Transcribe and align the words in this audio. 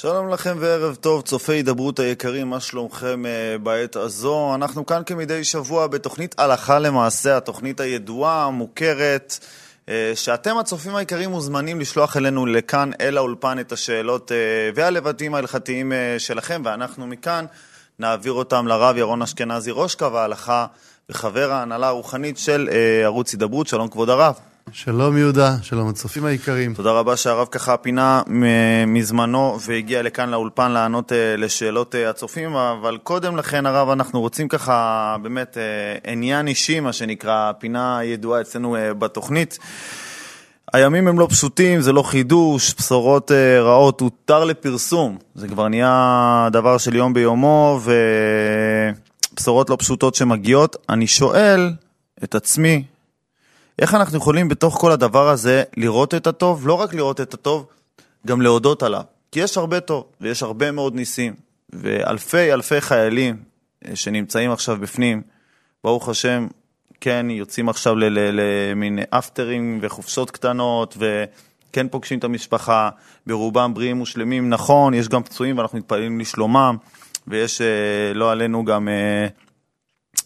שלום 0.00 0.28
לכם 0.28 0.56
וערב 0.60 0.94
טוב, 0.94 1.22
צופי 1.22 1.52
הידברות 1.52 1.98
היקרים, 1.98 2.50
מה 2.50 2.60
שלומכם 2.60 3.22
uh, 3.24 3.58
בעת 3.58 3.96
הזו? 3.96 4.54
אנחנו 4.54 4.86
כאן 4.86 5.02
כמדי 5.06 5.44
שבוע 5.44 5.86
בתוכנית 5.86 6.34
הלכה 6.38 6.78
למעשה, 6.78 7.36
התוכנית 7.36 7.80
הידועה, 7.80 8.44
המוכרת, 8.44 9.38
uh, 9.86 9.90
שאתם 10.14 10.58
הצופים 10.58 10.94
היקרים 10.94 11.30
מוזמנים 11.30 11.80
לשלוח 11.80 12.16
אלינו 12.16 12.46
לכאן, 12.46 12.90
אל 13.00 13.16
האולפן, 13.16 13.58
את 13.58 13.72
השאלות 13.72 14.30
uh, 14.30 14.34
והלבטים 14.74 15.34
ההלכתיים 15.34 15.92
uh, 15.92 16.18
שלכם, 16.18 16.62
ואנחנו 16.64 17.06
מכאן 17.06 17.44
נעביר 17.98 18.32
אותם 18.32 18.66
לרב 18.66 18.96
ירון 18.96 19.22
אשכנזי 19.22 19.70
ראש 19.74 19.94
קו 19.94 20.18
ההלכה 20.18 20.66
וחבר 21.10 21.52
ההנהלה 21.52 21.88
הרוחנית 21.88 22.38
של 22.38 22.68
uh, 22.70 23.04
ערוץ 23.04 23.32
הידברות. 23.32 23.66
שלום 23.66 23.88
כבוד 23.88 24.10
הרב. 24.10 24.34
שלום 24.72 25.16
יהודה, 25.16 25.56
שלום 25.62 25.88
הצופים 25.88 26.24
היקרים. 26.24 26.74
תודה 26.74 26.90
רבה 26.90 27.16
שהרב 27.16 27.48
ככה 27.50 27.76
פינה 27.76 28.22
מזמנו 28.86 29.58
והגיע 29.66 30.02
לכאן 30.02 30.28
לאולפן 30.28 30.72
לענות 30.72 31.12
אה, 31.12 31.36
לשאלות 31.36 31.94
אה, 31.94 32.10
הצופים, 32.10 32.56
אבל 32.56 32.98
קודם 33.02 33.36
לכן 33.36 33.66
הרב 33.66 33.88
אנחנו 33.88 34.20
רוצים 34.20 34.48
ככה 34.48 35.16
באמת 35.22 35.58
אה, 35.58 36.12
עניין 36.12 36.48
אישי, 36.48 36.80
מה 36.80 36.92
שנקרא, 36.92 37.52
פינה 37.58 38.00
ידועה 38.04 38.40
אצלנו 38.40 38.76
בתוכנית. 38.98 39.58
הימים 40.72 41.08
הם 41.08 41.18
לא 41.18 41.26
פשוטים, 41.30 41.80
זה 41.80 41.92
לא 41.92 42.02
חידוש, 42.02 42.74
בשורות 42.74 43.30
רעות 43.60 44.00
הותר 44.00 44.44
לפרסום, 44.44 45.18
זה 45.34 45.48
כבר 45.48 45.68
נהיה 45.68 46.48
דבר 46.52 46.78
של 46.78 46.96
יום 46.96 47.14
ביומו 47.14 47.80
ובשורות 49.34 49.70
לא 49.70 49.76
פשוטות 49.76 50.14
שמגיעות. 50.14 50.76
אני 50.88 51.06
שואל 51.06 51.72
את 52.24 52.34
עצמי, 52.34 52.84
איך 53.78 53.94
אנחנו 53.94 54.18
יכולים 54.18 54.48
בתוך 54.48 54.74
כל 54.80 54.92
הדבר 54.92 55.28
הזה 55.28 55.62
לראות 55.76 56.14
את 56.14 56.26
הטוב, 56.26 56.68
לא 56.68 56.74
רק 56.74 56.94
לראות 56.94 57.20
את 57.20 57.34
הטוב, 57.34 57.66
גם 58.26 58.42
להודות 58.42 58.82
עליו. 58.82 59.02
כי 59.32 59.40
יש 59.40 59.58
הרבה 59.58 59.80
טוב, 59.80 60.04
ויש 60.20 60.42
הרבה 60.42 60.70
מאוד 60.70 60.94
ניסים, 60.94 61.34
ואלפי 61.72 62.52
אלפי 62.52 62.80
חיילים 62.80 63.36
אה, 63.86 63.96
שנמצאים 63.96 64.50
עכשיו 64.50 64.76
בפנים, 64.80 65.22
ברוך 65.84 66.08
השם, 66.08 66.46
כן, 67.00 67.26
יוצאים 67.30 67.68
עכשיו 67.68 67.94
למין 67.96 68.98
אפטרים 69.10 69.78
וחופשות 69.82 70.30
קטנות, 70.30 70.96
וכן 70.98 71.88
פוגשים 71.88 72.18
את 72.18 72.24
המשפחה, 72.24 72.90
ברובם 73.26 73.74
בריאים 73.74 74.00
ושלמים. 74.00 74.48
נכון, 74.48 74.94
יש 74.94 75.08
גם 75.08 75.22
פצועים 75.22 75.58
ואנחנו 75.58 75.78
מתפללים 75.78 76.20
לשלומם, 76.20 76.76
ויש, 77.26 77.60
אה, 77.60 78.14
לא 78.14 78.32
עלינו, 78.32 78.64
גם 78.64 78.88
אה, 78.88 79.26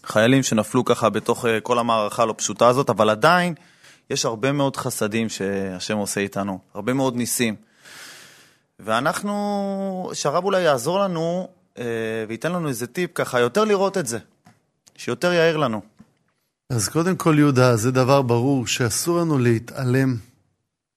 חיילים 0.05 0.43
שנפלו 0.43 0.85
ככה 0.85 1.09
בתוך 1.09 1.45
אה, 1.45 1.59
כל 1.61 1.79
המערכה 1.79 2.23
הלא 2.23 2.33
פשוטה 2.37 2.67
הזאת, 2.67 2.89
אבל 2.89 3.09
עדיין 3.09 3.53
יש 4.09 4.25
הרבה 4.25 4.51
מאוד 4.51 4.77
חסדים 4.77 5.29
שהשם 5.29 5.97
עושה 5.97 6.21
איתנו, 6.21 6.59
הרבה 6.73 6.93
מאוד 6.93 7.15
ניסים. 7.15 7.55
ואנחנו, 8.79 10.11
שהרב 10.13 10.43
אולי 10.43 10.61
יעזור 10.61 10.99
לנו 10.99 11.47
אה, 11.77 11.83
וייתן 12.27 12.51
לנו 12.51 12.67
איזה 12.67 12.87
טיפ 12.87 13.11
ככה, 13.15 13.39
יותר 13.39 13.63
לראות 13.63 13.97
את 13.97 14.07
זה, 14.07 14.19
שיותר 14.95 15.33
יאיר 15.33 15.57
לנו. 15.57 15.81
אז 16.69 16.89
קודם 16.89 17.15
כל, 17.15 17.35
יהודה, 17.37 17.75
זה 17.75 17.91
דבר 17.91 18.21
ברור 18.21 18.67
שאסור 18.67 19.19
לנו 19.19 19.37
להתעלם 19.37 20.15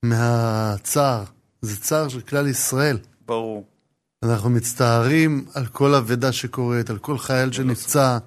מהצער. 0.02 1.24
זה 1.62 1.80
צער 1.80 2.08
של 2.08 2.20
כלל 2.20 2.46
ישראל. 2.46 2.98
ברור. 3.26 3.64
אנחנו 4.22 4.50
מצטערים 4.50 5.46
על 5.54 5.66
כל 5.66 5.94
אבדה 5.94 6.32
שקורית, 6.32 6.90
על 6.90 6.98
כל 6.98 7.18
חייל 7.18 7.52
שנפצע. 7.52 8.18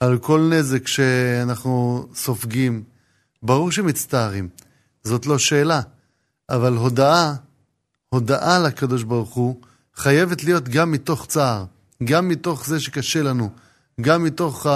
על 0.00 0.18
כל 0.18 0.40
נזק 0.40 0.86
שאנחנו 0.86 2.06
סופגים. 2.14 2.82
ברור 3.42 3.72
שמצטערים, 3.72 4.48
זאת 5.04 5.26
לא 5.26 5.38
שאלה, 5.38 5.80
אבל 6.50 6.76
הודאה, 6.76 7.34
הודאה 8.08 8.58
לקדוש 8.58 9.02
ברוך 9.02 9.34
הוא, 9.34 9.60
חייבת 9.96 10.44
להיות 10.44 10.68
גם 10.68 10.92
מתוך 10.92 11.26
צער, 11.26 11.64
גם 12.04 12.28
מתוך 12.28 12.66
זה 12.66 12.80
שקשה 12.80 13.22
לנו, 13.22 13.50
גם 14.00 14.24
מתוך 14.24 14.66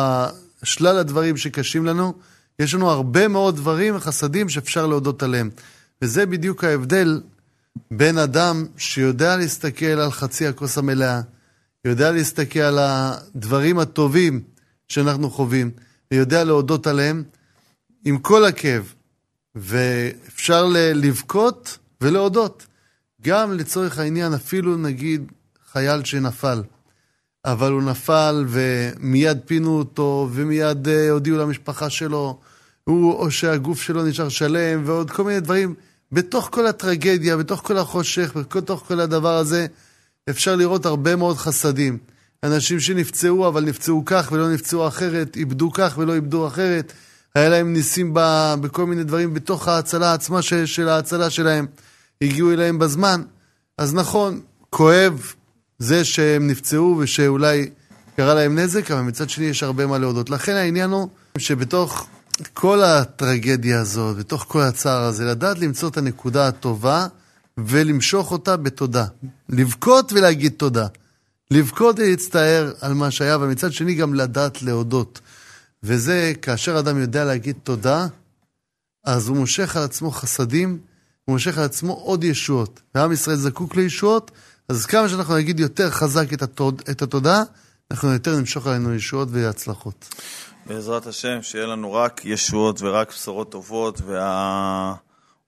שלל 0.62 0.98
הדברים 0.98 1.36
שקשים 1.36 1.86
לנו, 1.86 2.14
יש 2.58 2.74
לנו 2.74 2.90
הרבה 2.90 3.28
מאוד 3.28 3.56
דברים 3.56 3.96
וחסדים 3.96 4.48
שאפשר 4.48 4.86
להודות 4.86 5.22
עליהם. 5.22 5.50
וזה 6.02 6.26
בדיוק 6.26 6.64
ההבדל 6.64 7.20
בין 7.90 8.18
אדם 8.18 8.66
שיודע 8.76 9.36
להסתכל 9.36 9.86
על 9.86 10.10
חצי 10.10 10.46
הכוס 10.46 10.78
המלאה, 10.78 11.20
יודע 11.84 12.10
להסתכל 12.12 12.60
על 12.60 12.78
הדברים 12.80 13.78
הטובים, 13.78 14.42
שאנחנו 14.88 15.30
חווים, 15.30 15.70
ויודע 16.10 16.44
להודות 16.44 16.86
עליהם 16.86 17.22
עם 18.04 18.18
כל 18.18 18.44
הכאב. 18.44 18.94
ואפשר 19.54 20.66
לבכות 20.94 21.78
ולהודות. 22.00 22.66
גם 23.22 23.52
לצורך 23.52 23.98
העניין, 23.98 24.34
אפילו 24.34 24.76
נגיד 24.76 25.32
חייל 25.72 26.04
שנפל, 26.04 26.62
אבל 27.44 27.72
הוא 27.72 27.82
נפל 27.82 28.44
ומיד 28.48 29.38
פינו 29.44 29.78
אותו, 29.78 30.28
ומיד 30.32 30.88
אה, 30.88 31.10
הודיעו 31.10 31.38
למשפחה 31.38 31.90
שלו, 31.90 32.40
הוא, 32.84 33.12
או 33.12 33.30
שהגוף 33.30 33.82
שלו 33.82 34.04
נשאר 34.04 34.28
שלם, 34.28 34.82
ועוד 34.86 35.10
כל 35.10 35.24
מיני 35.24 35.40
דברים. 35.40 35.74
בתוך 36.12 36.48
כל 36.52 36.66
הטרגדיה, 36.66 37.36
בתוך 37.36 37.60
כל 37.60 37.76
החושך, 37.76 38.36
בתוך 38.56 38.84
כל 38.88 39.00
הדבר 39.00 39.36
הזה, 39.36 39.66
אפשר 40.30 40.56
לראות 40.56 40.86
הרבה 40.86 41.16
מאוד 41.16 41.36
חסדים. 41.36 41.98
אנשים 42.44 42.80
שנפצעו, 42.80 43.48
אבל 43.48 43.64
נפצעו 43.64 44.02
כך 44.06 44.28
ולא 44.32 44.52
נפצעו 44.52 44.88
אחרת, 44.88 45.36
איבדו 45.36 45.70
כך 45.72 45.94
ולא 45.98 46.14
איבדו 46.14 46.46
אחרת. 46.46 46.92
היה 47.34 47.48
להם 47.48 47.72
ניסים 47.72 48.10
ב, 48.14 48.20
בכל 48.60 48.86
מיני 48.86 49.04
דברים 49.04 49.34
בתוך 49.34 49.68
ההצלה 49.68 50.14
עצמה 50.14 50.42
ש, 50.42 50.54
של 50.54 50.88
ההצלה 50.88 51.30
שלהם. 51.30 51.66
הגיעו 52.22 52.52
אליהם 52.52 52.78
בזמן. 52.78 53.22
אז 53.78 53.94
נכון, 53.94 54.40
כואב 54.70 55.32
זה 55.78 56.04
שהם 56.04 56.46
נפצעו 56.46 56.96
ושאולי 56.98 57.70
קרה 58.16 58.34
להם 58.34 58.58
נזק, 58.58 58.90
אבל 58.90 59.00
מצד 59.00 59.30
שני 59.30 59.44
יש 59.44 59.62
הרבה 59.62 59.86
מה 59.86 59.98
להודות. 59.98 60.30
לכן 60.30 60.52
העניין 60.52 60.90
הוא 60.90 61.08
שבתוך 61.38 62.06
כל 62.54 62.82
הטרגדיה 62.82 63.80
הזאת, 63.80 64.16
בתוך 64.16 64.44
כל 64.48 64.60
הצער 64.62 65.02
הזה, 65.02 65.24
לדעת 65.24 65.58
למצוא 65.58 65.88
את 65.88 65.96
הנקודה 65.96 66.48
הטובה 66.48 67.06
ולמשוך 67.58 68.32
אותה 68.32 68.56
בתודה. 68.56 69.04
לבכות 69.48 70.12
ולהגיד 70.12 70.52
תודה. 70.56 70.86
לבכות 71.50 71.98
ולהצטער 71.98 72.72
על 72.80 72.94
מה 72.94 73.10
שהיה, 73.10 73.38
ומצד 73.38 73.72
שני 73.72 73.94
גם 73.94 74.14
לדעת 74.14 74.62
להודות. 74.62 75.20
וזה 75.82 76.32
כאשר 76.42 76.78
אדם 76.78 77.00
יודע 77.00 77.24
להגיד 77.24 77.56
תודה, 77.62 78.06
אז 79.04 79.28
הוא 79.28 79.36
מושך 79.36 79.76
על 79.76 79.82
עצמו 79.82 80.10
חסדים, 80.10 80.78
הוא 81.24 81.32
מושך 81.32 81.58
על 81.58 81.64
עצמו 81.64 81.92
עוד 81.92 82.24
ישועות. 82.24 82.80
ועם 82.94 83.12
ישראל 83.12 83.36
זקוק 83.36 83.76
לישועות, 83.76 84.30
אז 84.68 84.86
כמה 84.86 85.08
שאנחנו 85.08 85.36
נגיד 85.36 85.60
יותר 85.60 85.90
חזק 85.90 86.32
את, 86.32 86.42
התוד, 86.42 86.82
את 86.90 87.02
התודה, 87.02 87.42
אנחנו 87.90 88.12
יותר 88.12 88.36
נמשוך 88.36 88.66
עלינו 88.66 88.94
ישועות 88.94 89.28
והצלחות. 89.30 90.14
בעזרת 90.66 91.06
השם, 91.06 91.42
שיהיה 91.42 91.66
לנו 91.66 91.92
רק 91.92 92.20
ישועות 92.24 92.82
ורק 92.82 93.08
בשורות 93.08 93.52
טובות, 93.52 94.00
וה... 94.00 94.94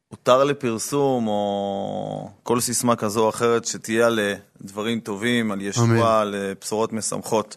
הותר 0.08 0.44
לפרסום, 0.44 1.28
או 1.28 2.30
כל 2.42 2.60
סיסמה 2.60 2.96
כזו 2.96 3.24
או 3.24 3.28
אחרת 3.28 3.64
שתהיה 3.64 4.06
על 4.06 4.20
דברים 4.62 5.00
טובים, 5.00 5.52
על 5.52 5.60
ישועה, 5.60 6.20
על 6.20 6.34
בשורות 6.60 6.92
משמחות. 6.92 7.56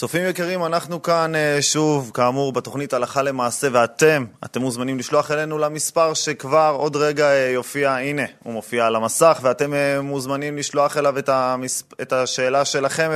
צופים 0.00 0.28
יקרים, 0.28 0.64
אנחנו 0.64 1.02
כאן 1.02 1.34
אה, 1.34 1.58
שוב, 1.60 2.10
כאמור, 2.14 2.52
בתוכנית 2.52 2.92
הלכה 2.92 3.22
למעשה, 3.22 3.68
ואתם, 3.72 4.24
אתם 4.44 4.60
מוזמנים 4.60 4.98
לשלוח 4.98 5.30
אלינו 5.30 5.58
למספר 5.58 6.14
שכבר 6.14 6.76
עוד 6.78 6.96
רגע 6.96 7.30
אה, 7.30 7.50
יופיע, 7.54 7.96
הנה, 7.96 8.22
הוא 8.42 8.52
מופיע 8.52 8.86
על 8.86 8.96
המסך, 8.96 9.38
ואתם 9.42 9.74
אה, 9.74 10.02
מוזמנים 10.02 10.56
לשלוח 10.56 10.96
אליו 10.96 11.18
את, 11.18 11.28
המס... 11.28 11.84
את 12.02 12.12
השאלה 12.12 12.64
שלכם, 12.64 13.10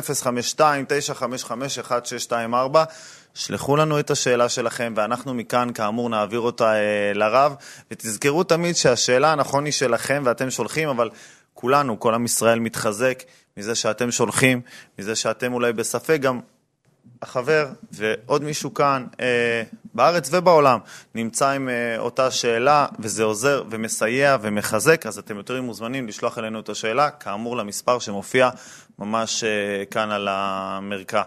052-955-1624. 0.58 0.62
שלחו 3.34 3.76
לנו 3.76 3.98
את 3.98 4.10
השאלה 4.10 4.48
שלכם, 4.48 4.92
ואנחנו 4.96 5.34
מכאן, 5.34 5.72
כאמור, 5.74 6.10
נעביר 6.10 6.40
אותה 6.40 6.74
אה, 6.74 7.12
לרב. 7.14 7.54
ותזכרו 7.90 8.44
תמיד 8.44 8.76
שהשאלה, 8.76 9.32
הנכון 9.32 9.64
היא 9.64 9.72
שלכם 9.72 10.22
ואתם 10.26 10.50
שולחים, 10.50 10.88
אבל 10.88 11.10
כולנו, 11.54 12.00
כל 12.00 12.14
עם 12.14 12.24
ישראל 12.24 12.58
מתחזק 12.58 13.22
מזה 13.56 13.74
שאתם 13.74 14.10
שולחים, 14.10 14.60
מזה 14.98 15.16
שאתם 15.16 15.52
אולי 15.52 15.72
בספק 15.72 16.18
גם 16.20 16.40
החבר 17.22 17.68
ועוד 17.92 18.44
מישהו 18.44 18.74
כאן 18.74 19.06
אה, 19.20 19.62
בארץ 19.94 20.28
ובעולם 20.32 20.78
נמצא 21.14 21.50
עם 21.50 21.68
אה, 21.68 21.98
אותה 21.98 22.30
שאלה 22.30 22.86
וזה 22.98 23.24
עוזר 23.24 23.62
ומסייע 23.70 24.36
ומחזק, 24.40 25.06
אז 25.06 25.18
אתם 25.18 25.36
יותר 25.36 25.62
מוזמנים 25.62 26.08
לשלוח 26.08 26.38
אלינו 26.38 26.60
את 26.60 26.68
השאלה, 26.68 27.10
כאמור 27.10 27.56
למספר 27.56 27.98
שמופיע 27.98 28.50
ממש 28.98 29.44
אה, 29.44 29.84
כאן 29.90 30.10
על 30.10 30.28
המרקע. 30.30 31.22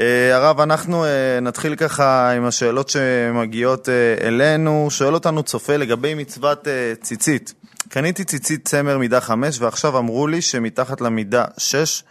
אה, 0.00 0.36
הרב, 0.36 0.60
אנחנו 0.60 1.04
אה, 1.04 1.40
נתחיל 1.42 1.76
ככה 1.76 2.30
עם 2.30 2.44
השאלות 2.44 2.88
שמגיעות 2.88 3.88
אה, 3.88 4.26
אלינו. 4.26 4.86
שואל 4.90 5.14
אותנו 5.14 5.42
צופה 5.42 5.76
לגבי 5.76 6.14
מצוות 6.14 6.68
ציצית. 7.02 7.54
קניתי 7.88 8.24
ציצית 8.24 8.68
צמר 8.68 8.98
מידה 8.98 9.20
5 9.20 9.60
ועכשיו 9.60 9.98
אמרו 9.98 10.26
לי 10.26 10.42
שמתחת 10.42 11.00
למידה 11.00 11.44
6 11.58 12.02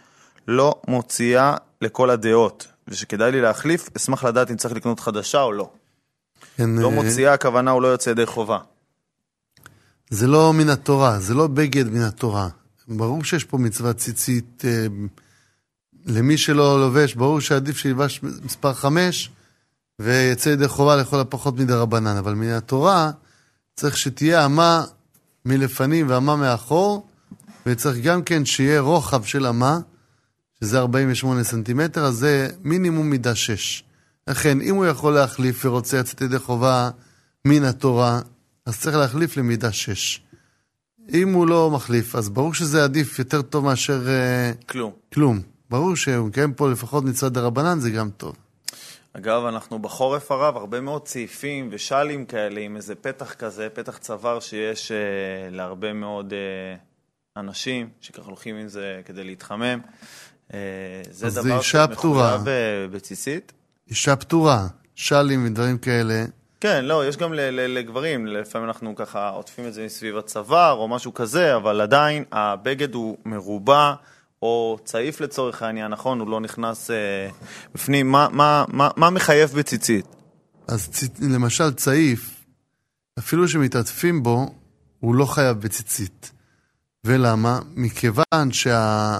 לא 0.48 0.74
מוציאה 0.88 1.56
לכל 1.80 2.10
הדעות 2.10 2.66
ושכדאי 2.88 3.32
לי 3.32 3.40
להחליף, 3.40 3.88
אשמח 3.96 4.24
לדעת 4.24 4.50
אם 4.50 4.56
צריך 4.56 4.74
לקנות 4.74 5.00
חדשה 5.00 5.42
או 5.42 5.52
לא. 5.52 5.70
כן, 6.56 6.70
לא 6.70 6.90
מוציאה, 6.90 7.32
הכוונה 7.32 7.70
הוא 7.70 7.82
לא 7.82 7.88
יוצא 7.88 8.10
ידי 8.10 8.26
חובה. 8.26 8.58
זה 10.10 10.26
לא 10.26 10.52
מן 10.52 10.68
התורה, 10.68 11.18
זה 11.18 11.34
לא 11.34 11.46
בגד 11.46 11.88
מן 11.88 12.02
התורה. 12.02 12.48
ברור 12.88 13.24
שיש 13.24 13.44
פה 13.44 13.58
מצוות 13.58 13.96
ציצית. 13.96 14.62
למי 16.06 16.38
שלא 16.38 16.80
לובש, 16.80 17.14
ברור 17.14 17.40
שעדיף 17.40 17.78
שילבש 17.78 18.20
מספר 18.22 18.72
חמש 18.72 19.30
ויצא 19.98 20.48
ידי 20.48 20.68
חובה 20.68 20.96
לכל 20.96 21.20
הפחות 21.20 21.58
מדי 21.58 21.72
רבנן. 21.72 22.16
אבל 22.16 22.34
מן 22.34 22.48
התורה 22.48 23.10
צריך 23.76 23.96
שתהיה 23.96 24.44
אמה 24.44 24.84
מלפנים 25.44 26.06
ואמה 26.08 26.36
מאחור, 26.36 27.06
וצריך 27.66 27.98
גם 28.04 28.22
כן 28.22 28.44
שיהיה 28.44 28.80
רוחב 28.80 29.24
של 29.24 29.46
אמה, 29.46 29.78
שזה 30.60 30.78
48 30.78 31.44
סנטימטר, 31.44 32.04
אז 32.04 32.14
זה 32.14 32.48
מינימום 32.62 33.10
מידה 33.10 33.34
6. 33.34 33.84
לכן, 34.28 34.60
אם 34.60 34.74
הוא 34.74 34.86
יכול 34.86 35.14
להחליף 35.14 35.64
ורוצה 35.64 36.00
לצאת 36.00 36.20
ידי 36.20 36.38
חובה 36.38 36.90
מן 37.44 37.64
התורה, 37.64 38.20
אז 38.66 38.80
צריך 38.80 38.96
להחליף 38.96 39.36
למידה 39.36 39.72
6. 39.72 40.20
אם 41.14 41.32
הוא 41.32 41.46
לא 41.46 41.70
מחליף, 41.70 42.16
אז 42.16 42.28
ברור 42.28 42.54
שזה 42.54 42.84
עדיף 42.84 43.18
יותר 43.18 43.42
טוב 43.42 43.64
מאשר... 43.64 44.08
אה, 44.08 44.52
כלום. 44.66 44.92
כלום. 45.14 45.53
ברור 45.70 45.96
שהוא 45.96 46.28
מקיים 46.28 46.54
פה 46.54 46.70
לפחות 46.70 47.04
מצד 47.04 47.34
דרבנן, 47.34 47.80
זה 47.80 47.90
גם 47.90 48.10
טוב. 48.10 48.36
אגב, 49.12 49.44
אנחנו 49.44 49.78
בחורף 49.78 50.30
הרב, 50.30 50.56
הרבה 50.56 50.80
מאוד 50.80 51.04
צעיפים 51.04 51.68
ושאלים 51.72 52.26
כאלה, 52.26 52.60
עם 52.60 52.76
איזה 52.76 52.94
פתח 52.94 53.34
כזה, 53.34 53.68
פתח 53.74 53.98
צוואר 53.98 54.40
שיש 54.40 54.92
אה, 54.92 54.96
להרבה 55.50 55.92
מאוד 55.92 56.32
אה, 56.32 56.76
אנשים, 57.36 57.88
שככה 58.00 58.26
הולכים 58.26 58.56
עם 58.56 58.68
זה 58.68 59.00
כדי 59.04 59.24
להתחמם. 59.24 59.78
אה, 60.54 60.58
זה 61.10 61.26
אז 61.26 61.34
דבר. 61.34 61.60
שמחויב 61.60 62.48
אה, 62.48 62.86
בציצית. 62.90 63.52
אישה 63.88 64.16
פטורה, 64.16 64.66
שאלים 64.94 65.46
ודברים 65.46 65.78
כאלה, 65.78 66.24
כן, 66.60 66.84
לא, 66.84 67.06
יש 67.08 67.16
גם 67.16 67.34
לגברים, 67.34 68.26
לפעמים 68.26 68.68
אנחנו 68.68 68.94
ככה 68.96 69.28
עוטפים 69.28 69.66
את 69.66 69.74
זה 69.74 69.84
מסביב 69.84 70.16
הצוואר 70.16 70.72
או 70.72 70.88
משהו 70.88 71.14
כזה, 71.14 71.56
אבל 71.56 71.80
עדיין 71.80 72.24
הבגד 72.32 72.94
הוא 72.94 73.16
מרובע 73.24 73.94
או 74.44 74.78
צעיף 74.84 75.20
לצורך 75.20 75.62
העניין, 75.62 75.90
נכון? 75.90 76.20
הוא 76.20 76.28
לא 76.28 76.40
נכנס 76.40 76.90
אה, 76.90 77.28
בפנים. 77.74 78.10
מה, 78.10 78.28
מה, 78.32 78.64
מה, 78.68 78.88
מה 78.96 79.10
מחייב 79.10 79.50
בציצית? 79.50 80.06
אז 80.68 80.88
צ... 80.88 81.04
למשל 81.20 81.72
צעיף, 81.72 82.30
אפילו 83.18 83.48
שמתעטפים 83.48 84.22
בו, 84.22 84.54
הוא 85.00 85.14
לא 85.14 85.24
חייב 85.24 85.60
בציצית. 85.60 86.30
ולמה? 87.04 87.60
מכיוון 87.76 88.52
שה... 88.52 89.18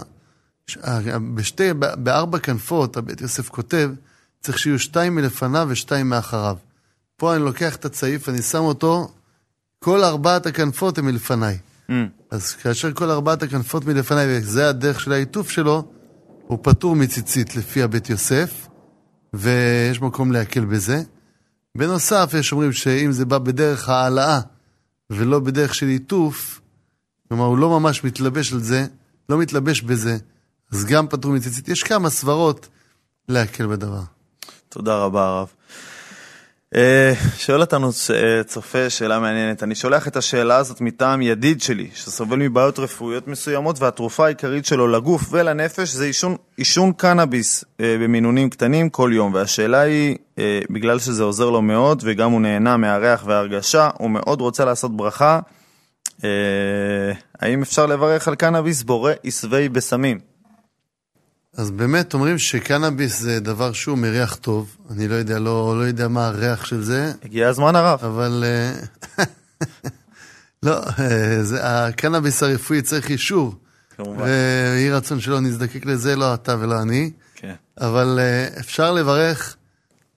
בשתי... 1.34 1.72
בארבע 1.74 2.38
כנפות, 2.38 2.96
הבית 2.96 3.20
יוסף 3.20 3.48
כותב, 3.48 3.90
צריך 4.40 4.58
שיהיו 4.58 4.78
שתיים 4.78 5.14
מלפניו 5.14 5.66
ושתיים 5.70 6.08
מאחריו. 6.08 6.56
פה 7.16 7.36
אני 7.36 7.42
לוקח 7.42 7.76
את 7.76 7.84
הצעיף, 7.84 8.28
אני 8.28 8.42
שם 8.42 8.58
אותו, 8.58 9.12
כל 9.78 10.04
ארבעת 10.04 10.46
הכנפות 10.46 10.98
הם 10.98 11.06
מלפניי. 11.06 11.58
Mm, 11.90 11.92
אז 12.30 12.52
כאשר 12.52 12.92
כל 12.92 13.10
ארבעת 13.10 13.42
הכנפות 13.42 13.84
מלפניי, 13.84 14.26
וזה 14.28 14.68
הדרך 14.68 15.00
של 15.00 15.12
העיטוף 15.12 15.50
שלו, 15.50 15.88
הוא 16.46 16.58
פטור 16.62 16.96
מציצית 16.96 17.56
לפי 17.56 17.82
הבית 17.82 18.10
יוסף, 18.10 18.68
ויש 19.34 20.00
מקום 20.00 20.32
להקל 20.32 20.64
בזה. 20.64 21.02
בנוסף, 21.74 22.34
יש 22.38 22.52
אומרים 22.52 22.72
שאם 22.72 23.12
זה 23.12 23.24
בא 23.24 23.38
בדרך 23.38 23.88
העלאה 23.88 24.40
ולא 25.10 25.40
בדרך 25.40 25.74
של 25.74 25.86
עיטוף, 25.86 26.60
כלומר 27.28 27.44
הוא 27.44 27.58
לא 27.58 27.80
ממש 27.80 28.04
מתלבש 28.04 28.52
על 28.52 28.60
זה, 28.60 28.86
לא 29.28 29.38
מתלבש 29.38 29.82
בזה, 29.82 30.16
אז 30.72 30.84
גם 30.84 31.08
פטור 31.08 31.32
מציצית. 31.32 31.68
יש 31.68 31.82
כמה 31.82 32.10
סברות 32.10 32.68
להקל 33.28 33.66
בדבר. 33.66 34.02
תודה 34.68 34.96
רבה, 34.96 35.26
הרב. 35.26 35.48
אה, 36.76 37.12
שואל 37.36 37.60
אותנו 37.60 37.90
אה, 38.14 38.44
צופה 38.44 38.90
שאלה 38.90 39.18
מעניינת. 39.18 39.62
אני 39.62 39.74
שולח 39.74 40.08
את 40.08 40.16
השאלה 40.16 40.56
הזאת 40.56 40.80
מטעם 40.80 41.22
ידיד 41.22 41.60
שלי, 41.60 41.88
שסובל 41.94 42.36
מבעיות 42.38 42.78
רפואיות 42.78 43.28
מסוימות, 43.28 43.82
והתרופה 43.82 44.24
העיקרית 44.24 44.66
שלו 44.66 44.88
לגוף 44.88 45.22
ולנפש 45.30 45.90
זה 45.90 46.04
עישון, 46.04 46.36
עישון 46.56 46.92
קנאביס 46.92 47.64
אה, 47.80 47.96
במינונים 48.00 48.50
קטנים 48.50 48.88
כל 48.88 49.10
יום. 49.14 49.34
והשאלה 49.34 49.80
היא, 49.80 50.16
בגלל 50.70 50.98
שזה 50.98 51.22
עוזר 51.22 51.50
לו 51.50 51.62
מאוד, 51.62 52.02
וגם 52.06 52.30
הוא 52.30 52.40
נהנה 52.40 52.76
מהריח 52.76 53.24
וההרגשה, 53.26 53.90
הוא 53.98 54.10
מאוד 54.10 54.40
רוצה 54.40 54.64
לעשות 54.64 54.96
ברכה. 54.96 55.40
האם 57.40 57.62
אפשר 57.62 57.86
לברך 57.86 58.28
על 58.28 58.34
קנאביס 58.34 58.82
בורא 58.82 59.12
עשבי 59.24 59.68
בסמים? 59.68 60.33
אז 61.56 61.70
באמת 61.70 62.14
אומרים 62.14 62.38
שקנאביס 62.38 63.20
זה 63.20 63.40
דבר 63.40 63.72
שהוא 63.72 63.98
מריח 63.98 64.34
טוב. 64.34 64.76
אני 64.90 65.08
לא 65.08 65.14
יודע, 65.14 65.38
לא, 65.38 65.74
לא 65.78 65.82
יודע 65.82 66.08
מה 66.08 66.26
הריח 66.26 66.64
של 66.64 66.82
זה, 66.82 67.12
הגיע 67.24 67.48
הזמן 67.48 67.76
הרב. 67.76 68.04
אבל... 68.04 68.44
אה, 68.46 69.24
לא, 70.62 70.80
אה, 70.98 71.42
זה, 71.42 71.58
הקנאביס 71.62 72.42
הרפואי 72.42 72.82
צריך 72.82 73.10
אישור. 73.10 73.54
כמובן. 73.96 74.22
ויהי 74.22 74.90
רצון 74.90 75.20
שלא 75.20 75.40
נזדקק 75.40 75.86
לזה, 75.86 76.16
לא 76.16 76.34
אתה 76.34 76.56
ולא 76.60 76.82
אני. 76.82 77.10
כן. 77.34 77.54
אבל 77.80 78.18
אה, 78.20 78.60
אפשר 78.60 78.92
לברך 78.92 79.56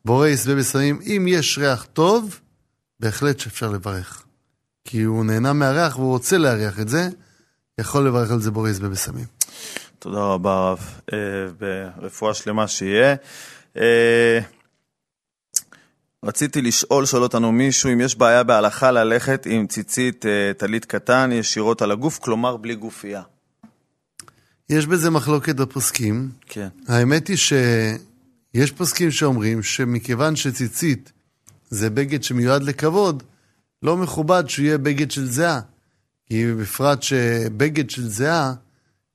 בורא 0.06 0.28
ישבה 0.28 0.56
בסמים. 0.56 1.00
אם 1.06 1.26
יש 1.28 1.58
ריח 1.58 1.88
טוב, 1.94 2.40
בהחלט 3.00 3.40
שאפשר 3.40 3.70
לברך. 3.70 4.24
כי 4.86 5.02
הוא 5.02 5.26
נהנה 5.26 5.54
מהריח 5.54 6.00
והוא 6.00 6.10
רוצה 6.10 6.38
להריח 6.38 6.80
את 6.80 6.90
זה, 6.90 7.10
יכול 7.80 8.08
לברך 8.08 8.32
על 8.32 8.42
זה 8.42 8.52
בורא 8.52 8.70
ישבה 8.70 8.90
בסמים. 8.90 9.26
תודה 10.00 10.20
רבה, 10.20 10.68
הרב. 10.68 10.80
אה, 11.14 11.18
ברפואה 11.60 12.34
שלמה 12.34 12.68
שיהיה. 12.68 13.16
אה, 13.78 14.40
רציתי 16.24 16.62
לשאול, 16.62 17.06
שואל 17.06 17.24
אותנו 17.24 17.52
מישהו, 17.52 17.94
אם 17.94 18.02
יש 18.02 18.16
בעיה 18.16 18.44
בהלכה 18.44 18.92
ללכת 18.92 19.46
עם 19.50 19.68
ציצית 19.68 20.26
אה, 20.26 20.52
טלית 20.58 20.86
קטן 20.86 21.30
ישירות 21.34 21.82
על 21.82 21.92
הגוף, 21.92 22.20
כלומר 22.20 22.58
בלי 22.58 22.76
גופייה. 22.76 23.22
יש 24.70 24.86
בזה 24.86 25.10
מחלוקת 25.10 25.56
בפוסקים. 25.56 26.30
כן. 26.46 26.68
האמת 26.88 27.28
היא 27.28 27.38
שיש 27.38 28.72
פוסקים 28.72 29.12
שאומרים 29.12 29.64
שמכיוון 29.64 30.36
שציצית 30.36 31.12
זה 31.70 31.90
בגד 31.90 32.24
שמיועד 32.24 32.64
לכבוד, 32.64 33.24
לא 33.84 33.98
מכובד 33.98 34.44
שהוא 34.48 34.66
יהיה 34.66 34.78
בגד 34.78 35.12
של 35.12 35.26
זיעה. 35.26 35.60
כי 36.26 36.54
בפרט 36.54 37.04
שבגד 37.04 37.90
של 37.90 38.08
זיעה, 38.08 38.54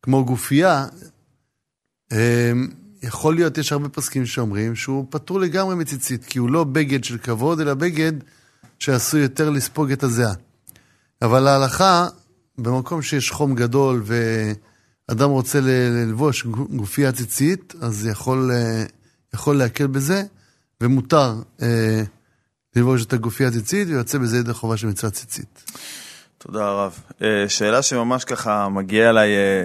כמו 0.03 0.25
גופייה, 0.25 0.87
אמ, 2.13 2.69
יכול 3.03 3.35
להיות, 3.35 3.59
יש 3.59 3.73
הרבה 3.73 3.89
פוסקים 3.89 4.27
שאומרים 4.27 4.77
שהוא 4.77 5.07
פטור 5.11 5.41
לגמרי 5.41 5.75
מציצית, 5.75 6.25
כי 6.25 6.39
הוא 6.39 6.51
לא 6.51 6.65
בגד 6.65 7.05
של 7.05 7.19
כבוד, 7.19 7.61
אלא 7.61 7.75
בגד 7.75 8.13
שעשוי 8.79 9.21
יותר 9.21 9.51
לספוג 9.51 9.93
את 9.93 10.03
הזיעה. 10.03 10.33
אבל 11.23 11.47
ההלכה, 11.47 12.07
במקום 12.59 13.03
שיש 13.03 13.31
חום 13.31 13.55
גדול 13.55 14.03
ואדם 15.09 15.31
רוצה 15.31 15.61
ללבוש 15.63 16.47
גופייה 16.47 17.13
ציצית, 17.13 17.75
אז 17.81 18.07
יכול, 18.07 18.51
אה, 18.53 18.85
יכול 19.35 19.57
להקל 19.57 19.87
בזה, 19.87 20.23
ומותר 20.81 21.35
אה, 21.63 22.03
ללבוש 22.77 23.05
את 23.05 23.13
הגופייה 23.13 23.49
הציצית, 23.49 23.89
ויוצא 23.89 24.19
בזה 24.19 24.39
ידי 24.39 24.53
חובה 24.53 24.77
של 24.77 24.87
מצוות 24.87 25.13
ציצית. 25.13 25.65
תודה 26.39 26.65
הרב. 26.65 26.99
אה, 27.23 27.49
שאלה 27.49 27.83
שממש 27.83 28.25
ככה 28.25 28.69
מגיעה 28.69 29.11
אליי 29.11 29.31
אה, 29.37 29.65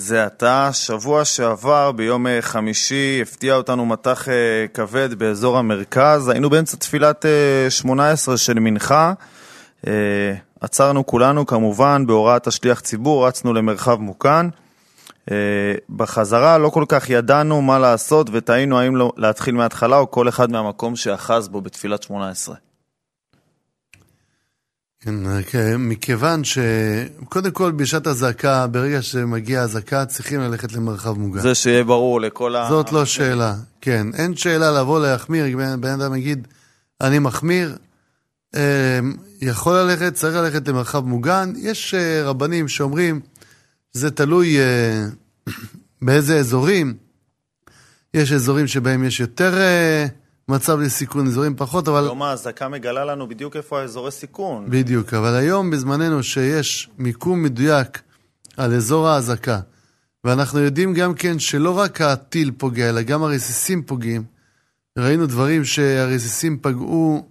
זה 0.00 0.24
עתה. 0.24 0.70
שבוע 0.72 1.24
שעבר, 1.24 1.92
ביום 1.92 2.26
אה, 2.26 2.38
חמישי, 2.42 3.18
הפתיע 3.22 3.54
אותנו 3.54 3.86
מטח 3.86 4.28
אה, 4.28 4.34
כבד 4.74 5.14
באזור 5.14 5.58
המרכז. 5.58 6.28
היינו 6.28 6.50
באמצע 6.50 6.76
תפילת 6.76 7.26
אה, 7.26 7.70
18 7.70 8.36
של 8.36 8.58
מנחה. 8.58 9.12
אה, 9.86 9.92
עצרנו 10.60 11.06
כולנו, 11.06 11.46
כמובן, 11.46 12.06
בהוראת 12.06 12.46
השליח 12.46 12.80
ציבור, 12.80 13.26
רצנו 13.26 13.54
למרחב 13.54 14.00
מוכן. 14.00 14.46
אה, 15.30 15.36
בחזרה 15.96 16.58
לא 16.58 16.68
כל 16.68 16.84
כך 16.88 17.10
ידענו 17.10 17.62
מה 17.62 17.78
לעשות 17.78 18.30
ותהינו 18.32 18.78
האם 18.80 18.96
לא- 18.96 19.12
להתחיל 19.16 19.54
מההתחלה 19.54 19.98
או 19.98 20.10
כל 20.10 20.28
אחד 20.28 20.50
מהמקום 20.50 20.96
שאחז 20.96 21.48
בו 21.48 21.60
בתפילת 21.60 22.02
18. 22.02 22.54
כן, 25.00 25.14
אה, 25.26 25.76
מכיוון 25.78 26.44
ש... 26.44 26.58
קודם 27.28 27.50
כל, 27.50 27.72
בשעת 27.72 28.06
אזעקה, 28.06 28.66
ברגע 28.66 29.02
שמגיעה 29.02 29.62
אזעקה, 29.62 30.04
צריכים 30.06 30.40
ללכת 30.40 30.72
למרחב 30.72 31.18
מוגן. 31.18 31.40
זה 31.40 31.54
שיהיה 31.54 31.84
ברור 31.84 32.20
לכל 32.20 32.56
ה... 32.56 32.66
זאת 32.68 32.92
לא 32.92 33.04
שאלה. 33.04 33.54
כן, 33.80 34.06
אין 34.14 34.36
שאלה 34.36 34.80
לבוא 34.80 35.00
להחמיר, 35.00 35.56
בן 35.56 36.00
אדם 36.00 36.14
יגיד, 36.14 36.48
אני 37.00 37.18
מחמיר, 37.18 37.76
אה, 38.54 39.00
יכול 39.40 39.76
ללכת, 39.76 40.14
צריך 40.14 40.36
ללכת 40.36 40.68
למרחב 40.68 41.04
מוגן. 41.04 41.52
יש 41.56 41.94
אה, 41.94 42.22
רבנים 42.24 42.68
שאומרים, 42.68 43.20
זה 43.92 44.10
תלוי 44.10 44.58
אה, 44.58 45.06
באיזה 46.02 46.38
אזורים. 46.38 46.94
יש 48.14 48.32
אזורים 48.32 48.66
שבהם 48.66 49.04
יש 49.04 49.20
יותר 49.20 49.58
אה, 49.58 50.06
מצב 50.48 50.78
לסיכון, 50.78 51.26
אזורים 51.26 51.56
פחות, 51.56 51.88
אבל... 51.88 52.04
יום 52.04 52.22
האזעקה 52.22 52.68
מגלה 52.68 53.04
לנו 53.04 53.28
בדיוק 53.28 53.56
איפה 53.56 53.80
האזורי 53.80 54.10
סיכון. 54.10 54.70
בדיוק, 54.70 55.14
אבל 55.14 55.34
היום 55.34 55.70
בזמננו 55.70 56.22
שיש 56.22 56.90
מיקום 56.98 57.42
מדויק 57.42 58.02
על 58.56 58.74
אזור 58.74 59.08
האזעקה, 59.08 59.60
ואנחנו 60.24 60.58
יודעים 60.58 60.94
גם 60.94 61.14
כן 61.14 61.38
שלא 61.38 61.78
רק 61.78 62.00
הטיל 62.00 62.50
פוגע, 62.58 62.88
אלא 62.88 63.02
גם 63.02 63.22
הרסיסים 63.22 63.82
פוגעים. 63.82 64.24
ראינו 64.98 65.26
דברים 65.26 65.64
שהרסיסים 65.64 66.58
פגעו 66.62 67.28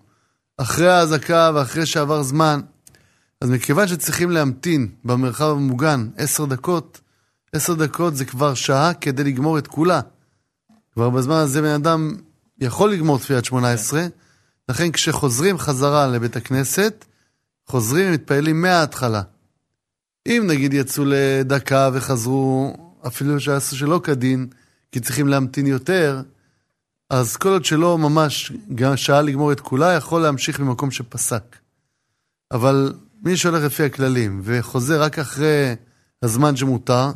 אחרי 0.58 0.90
האזעקה 0.90 1.52
ואחרי 1.56 1.86
שעבר 1.86 2.24
זמן, 2.24 2.60
אז 3.42 3.50
מכיוון 3.50 3.88
שצריכים 3.88 4.32
להמתין 4.32 4.88
במרחב 5.04 5.50
המוגן 5.50 6.08
עשר 6.18 6.46
דקות, 6.46 7.02
עשר 7.54 7.74
דקות 7.74 8.16
זה 8.16 8.26
כבר 8.26 8.54
שעה 8.54 8.94
כדי 8.94 9.24
לגמור 9.24 9.58
את 9.58 9.68
כולה. 9.68 10.02
כבר 10.94 11.10
בזמן 11.10 11.36
הזה 11.36 11.62
בן 11.62 11.74
אדם 11.74 12.16
יכול 12.60 12.92
לגמור 12.92 13.20
תפילת 13.20 13.46
שמונה 13.46 13.72
עשרה, 13.72 14.06
לכן 14.70 14.92
כשחוזרים 14.92 15.58
חזרה 15.58 16.08
לבית 16.08 16.36
הכנסת, 16.36 17.06
חוזרים 17.68 18.10
ומתפעלים 18.10 18.62
מההתחלה. 18.62 19.22
אם 20.28 20.44
נגיד 20.48 20.74
יצאו 20.74 21.04
לדקה 21.08 21.90
וחזרו, 21.94 22.74
אפילו 23.08 23.40
שעשו 23.40 23.78
שלא 23.78 24.02
כדין, 24.04 24.48
כי 24.92 25.00
צריכים 25.00 25.28
להמתין 25.28 25.68
יותר, 25.68 26.22
אז 27.10 27.38
כל 27.38 27.50
עוד 27.50 27.66
שלא 27.66 27.98
ממש 27.98 28.52
גם 28.76 28.98
שעה 28.98 29.22
לגמור 29.22 29.52
את 29.52 29.60
כולה, 29.60 29.94
יכול 29.94 30.22
להמשיך 30.22 30.60
במקום 30.60 30.92
שפסק. 30.92 31.56
אבל 32.52 32.94
מי 33.24 33.38
שהולך 33.38 33.64
לפי 33.64 33.84
הכללים 33.84 34.42
וחוזר 34.44 35.02
רק 35.02 35.20
אחרי 35.20 35.76
הזמן 36.24 36.56
שמותר, 36.56 37.12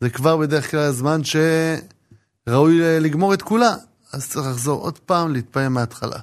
זה 0.00 0.10
כבר 0.10 0.36
בדרך 0.36 0.70
כלל 0.70 0.80
הזמן 0.80 1.20
שראוי 1.24 3.00
לגמור 3.00 3.34
את 3.34 3.42
כולה. 3.42 3.74
אז 4.12 4.28
צריך 4.28 4.46
לחזור 4.46 4.80
עוד 4.80 4.98
פעם, 4.98 5.32
להתפעל 5.32 5.68
מההתחלה. 5.68 6.18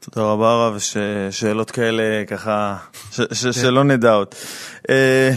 תודה 0.00 0.26
רבה 0.26 0.50
הרב, 0.52 0.78
ששאלות 0.78 1.70
כאלה 1.70 2.24
ככה, 2.26 2.76
ש, 3.10 3.20
ש, 3.32 3.44
כן. 3.44 3.52
שלא 3.52 3.84
נדע 3.84 4.12
עוד. 4.12 4.28
אה, 4.90 5.30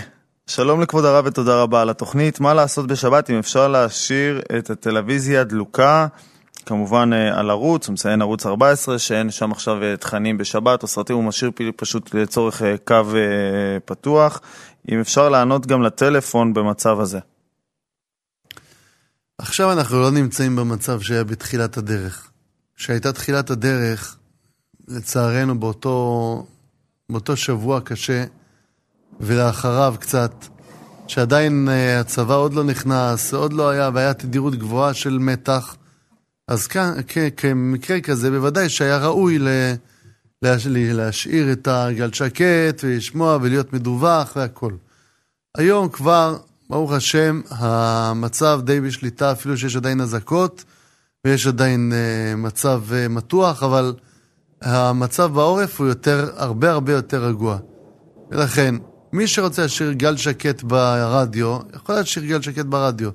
שלום 0.47 0.81
לכבוד 0.81 1.05
הרב 1.05 1.25
ותודה 1.27 1.61
רבה 1.61 1.81
על 1.81 1.89
התוכנית. 1.89 2.39
מה 2.39 2.53
לעשות 2.53 2.87
בשבת 2.87 3.29
אם 3.29 3.39
אפשר 3.39 3.67
להשאיר 3.67 4.41
את 4.57 4.69
הטלוויזיה 4.69 5.43
דלוקה, 5.43 6.07
כמובן 6.65 7.09
אה, 7.13 7.39
על 7.39 7.49
ערוץ, 7.49 7.87
הוא 7.87 7.93
מציין 7.93 8.21
ערוץ 8.21 8.45
14, 8.45 8.99
שאין 8.99 9.31
שם 9.31 9.51
עכשיו 9.51 9.83
אה, 9.83 9.97
תכנים 9.97 10.37
בשבת 10.37 10.83
או 10.83 10.87
סרטים, 10.87 11.15
הוא 11.15 11.23
משאיר 11.23 11.51
פשוט 11.75 12.13
לצורך 12.13 12.61
קו 12.85 12.95
פתוח. 13.85 14.41
אם 14.91 14.99
אפשר 14.99 15.29
לענות 15.29 15.65
גם 15.67 15.81
לטלפון 15.81 16.53
במצב 16.53 16.99
הזה. 16.99 17.19
עכשיו 19.37 19.71
אנחנו 19.71 20.01
לא 20.01 20.11
נמצאים 20.11 20.55
במצב 20.55 21.01
שהיה 21.01 21.23
בתחילת 21.23 21.77
הדרך. 21.77 22.29
כשהייתה 22.75 23.13
תחילת 23.13 23.49
הדרך, 23.49 24.17
לצערנו 24.87 25.59
באותו, 25.59 26.47
באותו 27.09 27.35
שבוע 27.35 27.81
קשה, 27.81 28.25
ולאחריו 29.19 29.95
קצת, 29.99 30.31
שעדיין 31.07 31.67
uh, 31.67 32.01
הצבא 32.01 32.35
עוד 32.35 32.53
לא 32.53 32.63
נכנס, 32.63 33.33
עוד 33.33 33.53
לא 33.53 33.69
היה, 33.69 33.89
והיה 33.93 34.13
תדירות 34.13 34.55
גבוהה 34.55 34.93
של 34.93 35.17
מתח, 35.17 35.75
אז 36.47 36.67
כאן, 36.67 36.93
כמקרה 37.37 38.01
כזה, 38.01 38.29
בוודאי 38.29 38.69
שהיה 38.69 38.97
ראוי 38.97 39.39
ל, 39.39 39.47
להש, 40.41 40.67
להשאיר 40.67 41.51
את 41.51 41.67
הגל 41.67 42.13
שקט 42.13 42.83
ולשמוע 42.83 43.37
ולהיות 43.41 43.73
מדווח 43.73 44.33
והכול. 44.35 44.77
היום 45.57 45.89
כבר, 45.89 46.37
ברוך 46.69 46.91
השם, 46.91 47.41
המצב 47.49 48.59
די 48.63 48.81
בשליטה, 48.81 49.31
אפילו 49.31 49.57
שיש 49.57 49.75
עדיין 49.75 50.01
אזעקות 50.01 50.63
ויש 51.25 51.47
עדיין 51.47 51.91
uh, 51.91 52.37
מצב 52.37 52.83
uh, 52.89 53.09
מתוח, 53.09 53.63
אבל 53.63 53.93
המצב 54.61 55.33
בעורף 55.33 55.79
הוא 55.79 55.87
יותר, 55.87 56.29
הרבה 56.35 56.71
הרבה 56.71 56.93
יותר 56.93 57.25
רגוע. 57.25 57.57
ולכן, 58.31 58.75
מי 59.13 59.27
שרוצה 59.27 59.61
להשאיר 59.61 59.91
גל 59.91 60.17
שקט 60.17 60.63
ברדיו, 60.63 61.57
יכול 61.75 61.95
להשאיר 61.95 62.25
גל 62.25 62.41
שקט 62.41 62.65
ברדיו. 62.65 63.09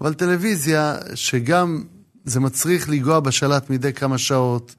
אבל 0.00 0.14
טלוויזיה, 0.14 0.96
שגם 1.14 1.84
זה 2.24 2.40
מצריך 2.40 2.88
לנגוע 2.88 3.20
בשלט 3.20 3.70
מדי 3.70 3.92
כמה 3.92 4.18
שעות, 4.18 4.74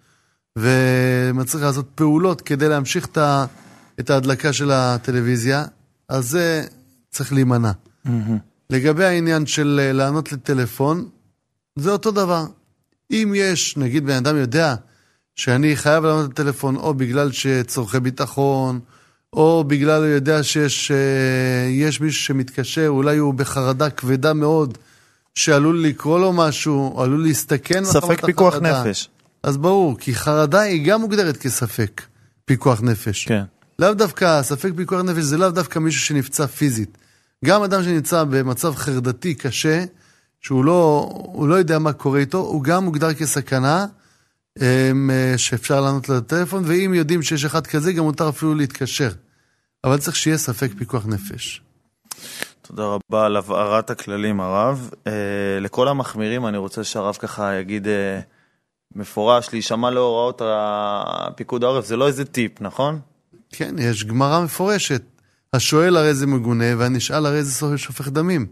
ומצריך 0.57 1.63
לעשות 1.63 1.87
פעולות 1.95 2.41
כדי 2.41 2.69
להמשיך 2.69 3.07
את 3.99 4.09
ההדלקה 4.09 4.53
של 4.53 4.71
הטלוויזיה, 4.71 5.65
אז 6.09 6.29
זה 6.29 6.65
צריך 7.11 7.33
להימנע. 7.33 7.71
לגבי 8.69 9.05
העניין 9.05 9.45
של 9.45 9.79
אה, 9.83 9.93
לענות 9.93 10.31
לטלפון, 10.31 11.09
זה 11.75 11.91
אותו 11.91 12.11
דבר. 12.11 12.45
אם 13.11 13.33
יש, 13.35 13.77
נגיד 13.77 14.05
בן 14.05 14.15
אדם 14.15 14.37
יודע 14.37 14.75
שאני 15.35 15.75
חייב 15.75 16.05
לענות 16.05 16.29
לטלפון 16.31 16.75
או 16.75 16.93
בגלל 16.93 17.31
שצורכי 17.31 17.99
ביטחון, 17.99 18.79
או 19.33 19.63
בגלל 19.67 20.01
הוא 20.01 20.09
יודע 20.09 20.43
שיש 20.43 20.91
אה, 20.91 21.89
מישהו 22.01 22.11
שמתקשר, 22.11 22.87
אולי 22.87 23.17
הוא 23.17 23.33
בחרדה 23.33 23.89
כבדה 23.89 24.33
מאוד, 24.33 24.77
שעלול 25.35 25.83
לקרוא 25.83 26.19
לו 26.19 26.33
משהו, 26.33 26.95
או 26.95 27.03
עלול 27.03 27.23
להסתכן 27.23 27.85
ספק 27.85 28.25
פיקוח 28.25 28.53
החרדה. 28.53 28.83
נפש. 28.83 29.09
אז 29.43 29.57
ברור, 29.57 29.97
כי 29.99 30.15
חרדה 30.15 30.61
היא 30.61 30.85
גם 30.85 31.01
מוגדרת 31.01 31.37
כספק 31.37 32.01
פיקוח 32.45 32.81
נפש. 32.81 33.25
כן. 33.25 33.43
לאו 33.79 33.93
דווקא, 33.93 34.43
ספק 34.43 34.71
פיקוח 34.75 35.01
נפש 35.01 35.23
זה 35.23 35.37
לאו 35.37 35.49
דווקא 35.49 35.79
מישהו 35.79 36.01
שנפצע 36.01 36.47
פיזית. 36.47 36.97
גם 37.43 37.63
אדם 37.63 37.83
שנמצא 37.83 38.23
במצב 38.23 38.75
חרדתי 38.75 39.35
קשה, 39.35 39.83
שהוא 40.41 40.65
לא, 40.65 41.09
לא 41.47 41.55
יודע 41.55 41.79
מה 41.79 41.93
קורה 41.93 42.19
איתו, 42.19 42.37
הוא 42.37 42.63
גם 42.63 42.83
מוגדר 42.83 43.13
כסכנה. 43.13 43.85
אה, 44.61 44.91
שאפשר 45.37 45.81
לענות 45.81 46.09
לטלפון, 46.09 46.63
ואם 46.65 46.93
יודעים 46.93 47.21
שיש 47.21 47.45
אחד 47.45 47.67
כזה, 47.67 47.93
גם 47.93 48.03
מותר 48.03 48.29
אפילו 48.29 48.55
להתקשר. 48.55 49.09
אבל 49.83 49.97
צריך 49.97 50.15
שיהיה 50.15 50.37
ספק 50.37 50.71
פיקוח 50.77 51.05
נפש. 51.05 51.61
תודה 52.61 52.83
רבה 52.83 53.25
על 53.25 53.37
הבהרת 53.37 53.89
הכללים, 53.89 54.41
הרב. 54.41 54.89
אה, 55.07 55.11
לכל 55.61 55.87
המחמירים 55.87 56.47
אני 56.47 56.57
רוצה 56.57 56.83
שהרב 56.83 57.15
ככה 57.15 57.55
יגיד 57.55 57.87
אה, 57.87 58.19
מפורש, 58.95 59.49
להישמע 59.53 59.89
להוראות 59.89 60.41
הפיקוד 60.45 61.63
העורף, 61.63 61.85
זה 61.85 61.97
לא 61.97 62.07
איזה 62.07 62.25
טיפ, 62.25 62.61
נכון? 62.61 62.99
כן, 63.49 63.75
יש 63.79 64.05
גמרא 64.05 64.43
מפורשת. 64.43 65.01
השואל 65.53 65.97
הרי 65.97 66.13
זה 66.13 66.27
מגונה, 66.27 66.65
והנשאל 66.77 67.25
הרי 67.25 67.43
זה 67.43 67.77
שופך 67.77 68.07
דמים. 68.07 68.47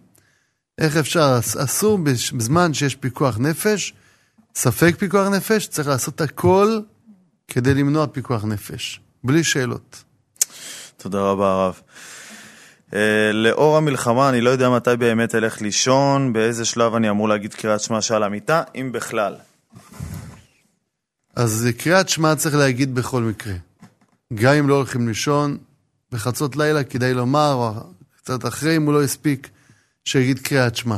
איך 0.78 0.98
אפשר? 0.98 1.40
אסור 1.40 2.00
בזמן 2.34 2.74
שיש 2.74 2.96
פיקוח 2.96 3.38
נפש, 3.38 3.94
ספק 4.56 4.96
פיקוח 4.98 5.28
נפש, 5.28 5.68
צריך 5.68 5.88
לעשות 5.88 6.22
הכל 6.22 6.80
כדי 7.48 7.74
למנוע 7.74 8.08
פיקוח 8.08 8.44
נפש, 8.46 9.00
בלי 9.24 9.44
שאלות. 9.44 10.04
תודה 10.98 11.20
רבה, 11.22 11.52
הרב. 11.52 11.82
Uh, 12.90 12.94
לאור 13.34 13.78
המלחמה, 13.78 14.30
אני 14.30 14.42
לא 14.42 14.50
יודע 14.50 14.70
מתי 14.70 14.98
באמת 15.00 15.36
אלך 15.36 15.62
לישון, 15.62 16.34
באיזה 16.34 16.66
שלב 16.66 16.96
אני 16.96 17.10
אמור 17.10 17.30
להגיד 17.30 17.54
קריאת 17.54 17.80
שמע 17.80 18.02
שעל 18.02 18.24
המיטה, 18.24 18.64
אם 18.76 18.92
בכלל. 18.92 19.36
אז 21.36 21.68
קריאת 21.78 22.10
שמע 22.10 22.36
צריך 22.36 22.56
להגיד 22.56 22.96
בכל 22.96 23.22
מקרה. 23.22 23.54
גם 24.34 24.54
אם 24.54 24.70
לא 24.70 24.76
הולכים 24.76 25.08
לישון, 25.08 25.58
בחצות 26.12 26.56
לילה 26.56 26.84
כדאי 26.84 27.14
לומר, 27.14 27.54
או 27.54 27.74
קצת 28.18 28.46
אחרי, 28.46 28.78
אם 28.78 28.86
הוא 28.86 28.94
לא 28.94 29.04
הספיק, 29.04 29.50
שיגיד 30.06 30.40
קריאת 30.40 30.76
שמע. 30.76 30.98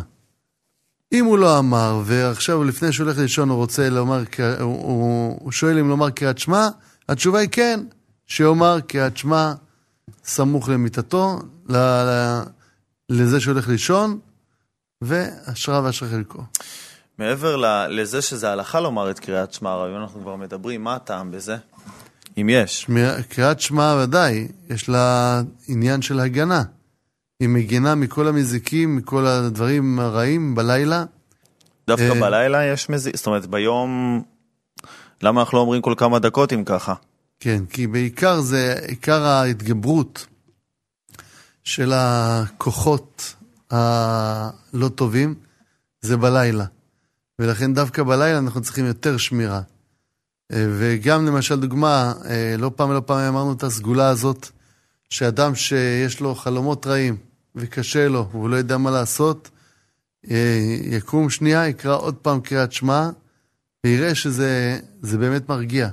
אם 1.13 1.25
הוא 1.25 1.37
לא 1.37 1.59
אמר, 1.59 2.01
ועכשיו 2.05 2.63
לפני 2.63 2.91
שהוא 2.91 3.05
הולך 3.05 3.17
לישון 3.17 3.49
הוא 3.49 3.57
רוצה 3.57 3.89
לומר, 3.89 4.23
הוא, 4.59 4.83
הוא, 4.83 5.37
הוא 5.41 5.51
שואל 5.51 5.79
אם 5.79 5.89
לומר 5.89 6.09
קריאת 6.09 6.37
שמע, 6.37 6.67
התשובה 7.09 7.39
היא 7.39 7.49
כן, 7.51 7.79
שיאמר 8.27 8.79
קריאת 8.79 9.17
שמע 9.17 9.53
סמוך 10.25 10.69
למיטתו, 10.69 11.39
ל, 11.69 11.77
ל, 11.77 12.41
לזה 13.09 13.39
שהולך 13.39 13.67
לישון, 13.67 14.19
ואשרה 15.01 15.81
ואשרה 15.83 16.09
חלקו. 16.09 16.43
מעבר 17.17 17.55
לזה 17.89 18.21
שזה 18.21 18.51
הלכה 18.51 18.79
לומר 18.79 19.11
את 19.11 19.19
קריאת 19.19 19.53
שמע, 19.53 19.69
הרעיון 19.69 20.01
אנחנו 20.01 20.21
כבר 20.21 20.35
מדברים, 20.35 20.83
מה 20.83 20.95
הטעם 20.95 21.31
בזה? 21.31 21.57
אם 22.41 22.49
יש. 22.49 22.89
קריאת 23.29 23.59
שמע 23.59 24.03
ודאי, 24.03 24.47
יש 24.69 24.89
לה 24.89 25.41
עניין 25.67 26.01
של 26.01 26.19
הגנה. 26.19 26.63
היא 27.39 27.49
מגינה 27.49 27.95
מכל 27.95 28.27
המזיקים, 28.27 28.95
מכל 28.95 29.25
הדברים 29.25 29.99
הרעים 29.99 30.55
בלילה. 30.55 31.05
דווקא 31.87 32.03
אה, 32.03 32.21
בלילה 32.21 32.65
יש 32.65 32.89
מזיק, 32.89 33.15
זאת 33.15 33.27
אומרת 33.27 33.45
ביום, 33.45 34.21
למה 35.21 35.41
אנחנו 35.41 35.57
לא 35.57 35.61
אומרים 35.61 35.81
כל 35.81 35.93
כמה 35.97 36.19
דקות 36.19 36.53
אם 36.53 36.63
ככה? 36.63 36.93
כן, 37.39 37.65
כי 37.69 37.87
בעיקר 37.87 38.41
זה, 38.41 38.75
עיקר 38.87 39.23
ההתגברות 39.23 40.25
של 41.63 41.91
הכוחות 41.95 43.35
הלא 43.71 44.87
טובים 44.95 45.35
זה 46.01 46.17
בלילה. 46.17 46.65
ולכן 47.39 47.73
דווקא 47.73 48.03
בלילה 48.03 48.37
אנחנו 48.37 48.61
צריכים 48.61 48.85
יותר 48.85 49.17
שמירה. 49.17 49.61
אה, 50.51 50.65
וגם 50.79 51.25
למשל 51.25 51.59
דוגמה, 51.59 52.13
אה, 52.29 52.55
לא 52.57 52.71
פעם 52.75 52.89
ולא 52.89 53.01
פעם 53.05 53.19
אמרנו 53.19 53.53
את 53.53 53.63
הסגולה 53.63 54.09
הזאת, 54.09 54.49
שאדם 55.09 55.55
שיש 55.55 56.19
לו 56.19 56.35
חלומות 56.35 56.87
רעים 56.87 57.17
וקשה 57.55 58.07
לו 58.07 58.29
והוא 58.31 58.49
לא 58.49 58.55
יודע 58.55 58.77
מה 58.77 58.91
לעשות, 58.91 59.49
אה, 60.31 60.77
יקום 60.81 61.29
שנייה, 61.29 61.67
יקרא 61.67 61.95
עוד 61.95 62.15
פעם 62.15 62.41
קריאת 62.41 62.71
שמע, 62.71 63.09
ויראה 63.83 64.15
שזה 64.15 64.79
באמת 65.19 65.49
מרגיע. 65.49 65.89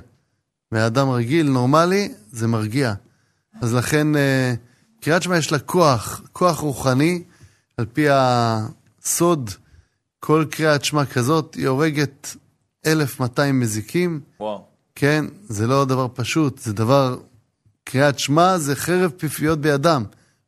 מאדם 0.71 1.09
רגיל, 1.09 1.49
נורמלי, 1.49 2.13
זה 2.31 2.47
מרגיע. 2.47 2.93
אז 3.61 3.73
לכן 3.73 4.07
קריאת 5.01 5.23
שמע 5.23 5.37
יש 5.37 5.51
לה 5.51 5.59
כוח, 5.59 6.21
כוח 6.31 6.59
רוחני, 6.59 7.23
על 7.77 7.85
פי 7.85 8.05
הסוד, 8.09 9.49
כל 10.19 10.45
קריאת 10.49 10.83
שמע 10.83 11.05
כזאת, 11.05 11.55
היא 11.55 11.67
הורגת 11.67 12.35
1,200 12.85 13.59
מזיקים. 13.59 14.19
וואו. 14.39 14.65
כן, 14.95 15.25
זה 15.49 15.67
לא 15.67 15.85
דבר 15.85 16.07
פשוט, 16.13 16.59
זה 16.59 16.73
דבר 16.73 17.17
קריאת 17.83 18.19
שמע 18.19 18.57
זה 18.57 18.75
חרב 18.75 19.11
פיפיות 19.17 19.61
בידם, 19.61 20.03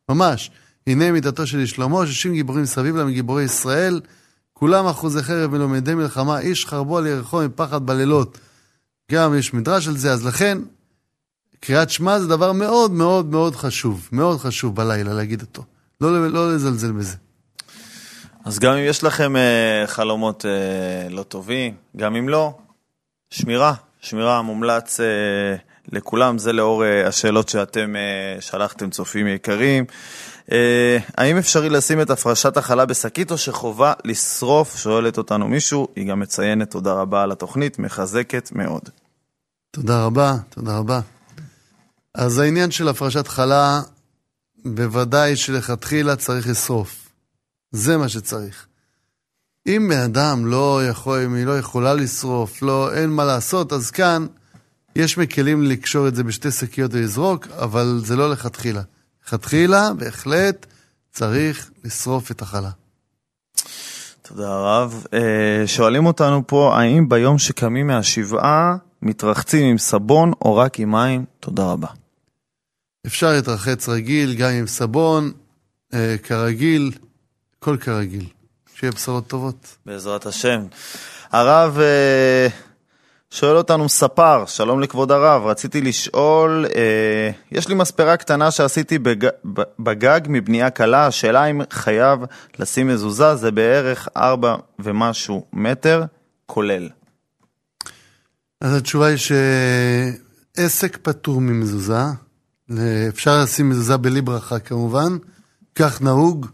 ממש. 0.08 0.50
הנה 0.86 1.12
מיתתו 1.12 1.46
של 1.46 1.66
שלמה, 1.66 2.06
שישים 2.06 2.32
גיבורים 2.32 2.66
סביב 2.66 2.96
להם 2.96 3.10
גיבורי 3.10 3.42
ישראל, 3.42 4.00
כולם 4.52 4.86
אחוזי 4.86 5.22
חרב 5.22 5.50
מלומדי 5.50 5.94
מלחמה, 5.94 6.38
איש 6.38 6.66
חרבו 6.66 6.98
על 6.98 7.06
ירחו 7.06 7.42
מפחד 7.42 7.86
בלילות. 7.86 8.38
גם 9.12 9.34
יש 9.34 9.54
מדרש 9.54 9.88
על 9.88 9.96
זה, 9.96 10.12
אז 10.12 10.26
לכן, 10.26 10.58
קריאת 11.60 11.90
שמע 11.90 12.20
זה 12.20 12.28
דבר 12.28 12.52
מאוד 12.52 12.90
מאוד 12.90 13.26
מאוד 13.26 13.56
חשוב, 13.56 14.08
מאוד 14.12 14.40
חשוב 14.40 14.76
בלילה 14.76 15.14
להגיד 15.14 15.40
אותו. 15.40 15.64
לא, 16.00 16.28
לא 16.28 16.54
לזלזל 16.54 16.92
בזה. 16.92 17.16
אז 18.44 18.58
גם 18.58 18.72
אם 18.72 18.84
יש 18.84 19.04
לכם 19.04 19.32
uh, 19.36 19.86
חלומות 19.86 20.44
uh, 20.44 21.12
לא 21.12 21.22
טובים, 21.22 21.74
גם 21.96 22.16
אם 22.16 22.28
לא, 22.28 22.54
שמירה, 23.30 23.74
שמירה 24.00 24.42
מומלץ 24.42 25.00
uh, 25.00 25.04
לכולם, 25.92 26.38
זה 26.38 26.52
לאור 26.52 26.82
uh, 26.82 27.08
השאלות 27.08 27.48
שאתם 27.48 27.94
uh, 27.94 28.40
שלחתם, 28.40 28.90
צופים 28.90 29.26
יקרים. 29.26 29.84
Uh, 30.48 30.52
האם 31.16 31.36
אפשרי 31.36 31.68
לשים 31.68 32.00
את 32.00 32.10
הפרשת 32.10 32.56
החלה 32.56 32.84
בשקית 32.84 33.30
או 33.30 33.38
שחובה 33.38 33.92
לשרוף? 34.04 34.76
שואלת 34.76 35.18
אותנו 35.18 35.48
מישהו, 35.48 35.88
היא 35.96 36.10
גם 36.10 36.20
מציינת 36.20 36.70
תודה 36.70 36.92
רבה 36.92 37.22
על 37.22 37.32
התוכנית, 37.32 37.78
מחזקת 37.78 38.50
מאוד. 38.52 38.88
תודה 39.70 40.04
רבה, 40.04 40.34
תודה 40.50 40.78
רבה. 40.78 41.00
אז 42.14 42.38
העניין 42.38 42.70
של 42.70 42.88
הפרשת 42.88 43.28
חלה, 43.28 43.80
בוודאי 44.64 45.36
שלכתחילה 45.36 46.16
צריך 46.16 46.48
לשרוף. 46.48 47.03
זה 47.74 47.96
מה 47.96 48.08
שצריך. 48.08 48.66
אם 49.66 49.86
בן 49.90 50.00
אדם 50.00 50.46
לא 50.46 50.80
יכול, 50.90 51.18
אם 51.24 51.34
היא 51.34 51.46
לא 51.46 51.58
יכולה 51.58 51.94
לשרוף, 51.94 52.62
לא, 52.62 52.94
אין 52.94 53.10
מה 53.10 53.24
לעשות, 53.24 53.72
אז 53.72 53.90
כאן 53.90 54.26
יש 54.96 55.18
מקלים 55.18 55.62
לקשור 55.62 56.08
את 56.08 56.14
זה 56.14 56.24
בשתי 56.24 56.50
שקיות 56.50 56.94
ולזרוק, 56.94 57.46
אבל 57.46 58.00
זה 58.04 58.16
לא 58.16 58.30
לכתחילה. 58.30 58.82
לכתחילה, 59.26 59.92
בהחלט, 59.98 60.66
צריך 61.12 61.70
לשרוף 61.84 62.30
את 62.30 62.42
החלה. 62.42 62.70
תודה 64.22 64.54
רב. 64.54 65.06
אה, 65.14 65.66
שואלים 65.66 66.06
אותנו 66.06 66.46
פה, 66.46 66.76
האם 66.78 67.08
ביום 67.08 67.38
שקמים 67.38 67.86
מהשבעה 67.86 68.76
מתרחצים 69.02 69.70
עם 69.70 69.78
סבון 69.78 70.32
או 70.42 70.56
רק 70.56 70.80
עם 70.80 70.92
מים? 70.92 71.24
תודה 71.40 71.64
רבה. 71.64 71.88
אפשר 73.06 73.32
להתרחץ 73.32 73.88
רגיל, 73.88 74.34
גם 74.34 74.50
עם 74.50 74.66
סבון, 74.66 75.32
אה, 75.94 76.16
כרגיל, 76.22 76.90
הכל 77.64 77.76
כרגיל. 77.76 78.26
שיהיה 78.74 78.92
בשורות 78.92 79.26
טובות. 79.26 79.76
בעזרת 79.86 80.26
השם. 80.26 80.66
הרב 81.32 81.78
אה, 81.78 82.48
שואל 83.30 83.56
אותנו 83.56 83.88
ספר, 83.88 84.44
שלום 84.46 84.80
לכבוד 84.80 85.10
הרב, 85.10 85.46
רציתי 85.46 85.80
לשאול, 85.80 86.66
אה, 86.74 87.30
יש 87.52 87.68
לי 87.68 87.74
מספרה 87.74 88.16
קטנה 88.16 88.50
שעשיתי 88.50 88.98
בג, 88.98 89.28
בגג 89.78 90.20
מבנייה 90.28 90.70
קלה, 90.70 91.06
השאלה 91.06 91.44
אם 91.44 91.60
חייב 91.70 92.18
לשים 92.58 92.88
מזוזה, 92.88 93.36
זה 93.36 93.50
בערך 93.50 94.08
ארבע 94.16 94.56
ומשהו 94.78 95.46
מטר, 95.52 96.04
כולל. 96.46 96.88
אז 98.60 98.74
התשובה 98.74 99.06
היא 99.06 99.18
שעסק 100.56 100.96
פטור 101.02 101.40
ממזוזה, 101.40 102.04
אפשר 103.08 103.42
לשים 103.42 103.70
מזוזה 103.70 103.96
בלי 103.96 104.20
ברכה 104.20 104.58
כמובן, 104.58 105.16
כך 105.74 106.02
נהוג 106.02 106.46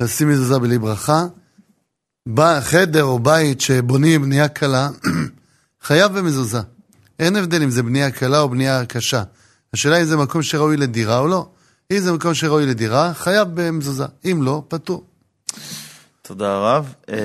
לשים 0.00 0.28
מזוזה 0.28 0.58
בלי 0.58 0.78
ברכה. 0.78 1.24
חדר 2.60 3.04
או 3.04 3.18
בית 3.18 3.60
שבונים 3.60 4.22
בנייה 4.22 4.48
קלה, 4.48 4.88
חייב 5.86 6.18
במזוזה. 6.18 6.60
אין 7.18 7.36
הבדל 7.36 7.62
אם 7.62 7.70
זה 7.70 7.82
בנייה 7.82 8.10
קלה 8.10 8.40
או 8.40 8.48
בנייה 8.48 8.86
קשה. 8.86 9.22
השאלה 9.72 10.00
אם 10.00 10.04
זה 10.04 10.16
מקום 10.16 10.42
שראוי 10.42 10.76
לדירה 10.76 11.18
או 11.18 11.26
לא. 11.28 11.48
אם 11.92 11.98
זה 11.98 12.12
מקום 12.12 12.34
שראוי 12.34 12.66
לדירה, 12.66 13.14
חייב 13.14 13.48
במזוזה. 13.54 14.04
אם 14.24 14.38
לא, 14.42 14.62
פטור. 14.68 15.04
תודה 16.22 16.58
רב. 16.58 16.94
אה, 17.08 17.16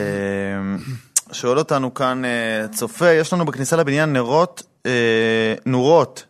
שואל 1.32 1.58
אותנו 1.58 1.94
כאן 1.94 2.26
אה, 2.26 2.68
צופה, 2.68 3.10
יש 3.10 3.34
לנו 3.34 3.46
בכניסה 3.46 3.76
לבניין 3.76 4.14
נרות, 4.14 4.64
אה, 4.86 5.54
נורות 5.66 6.24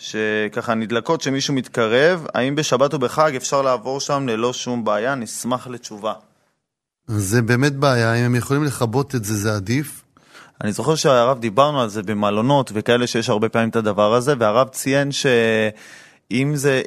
שככה 0.00 0.74
נדלקות 0.74 1.20
שמישהו 1.20 1.54
מתקרב, 1.54 2.26
האם 2.34 2.54
בשבת 2.54 2.92
או 2.92 2.98
בחג 2.98 3.32
אפשר 3.36 3.62
לעבור 3.62 4.00
שם 4.00 4.28
ללא 4.28 4.52
שום 4.52 4.84
בעיה? 4.84 5.14
נשמח 5.14 5.66
לתשובה. 5.66 6.12
זה 7.06 7.42
באמת 7.42 7.76
בעיה, 7.76 8.14
אם 8.14 8.24
הם 8.24 8.34
יכולים 8.34 8.64
לכבות 8.64 9.14
את 9.14 9.24
זה, 9.24 9.34
זה 9.36 9.54
עדיף. 9.54 10.02
אני 10.64 10.72
זוכר 10.72 10.94
שהרב 10.94 11.40
דיברנו 11.40 11.80
על 11.80 11.88
זה 11.88 12.02
במלונות 12.02 12.70
וכאלה 12.74 13.06
שיש 13.06 13.28
הרבה 13.28 13.48
פעמים 13.48 13.68
את 13.68 13.76
הדבר 13.76 14.14
הזה, 14.14 14.34
והרב 14.38 14.68
ציין 14.68 15.12
שאם 15.12 16.52
זה, 16.56 16.82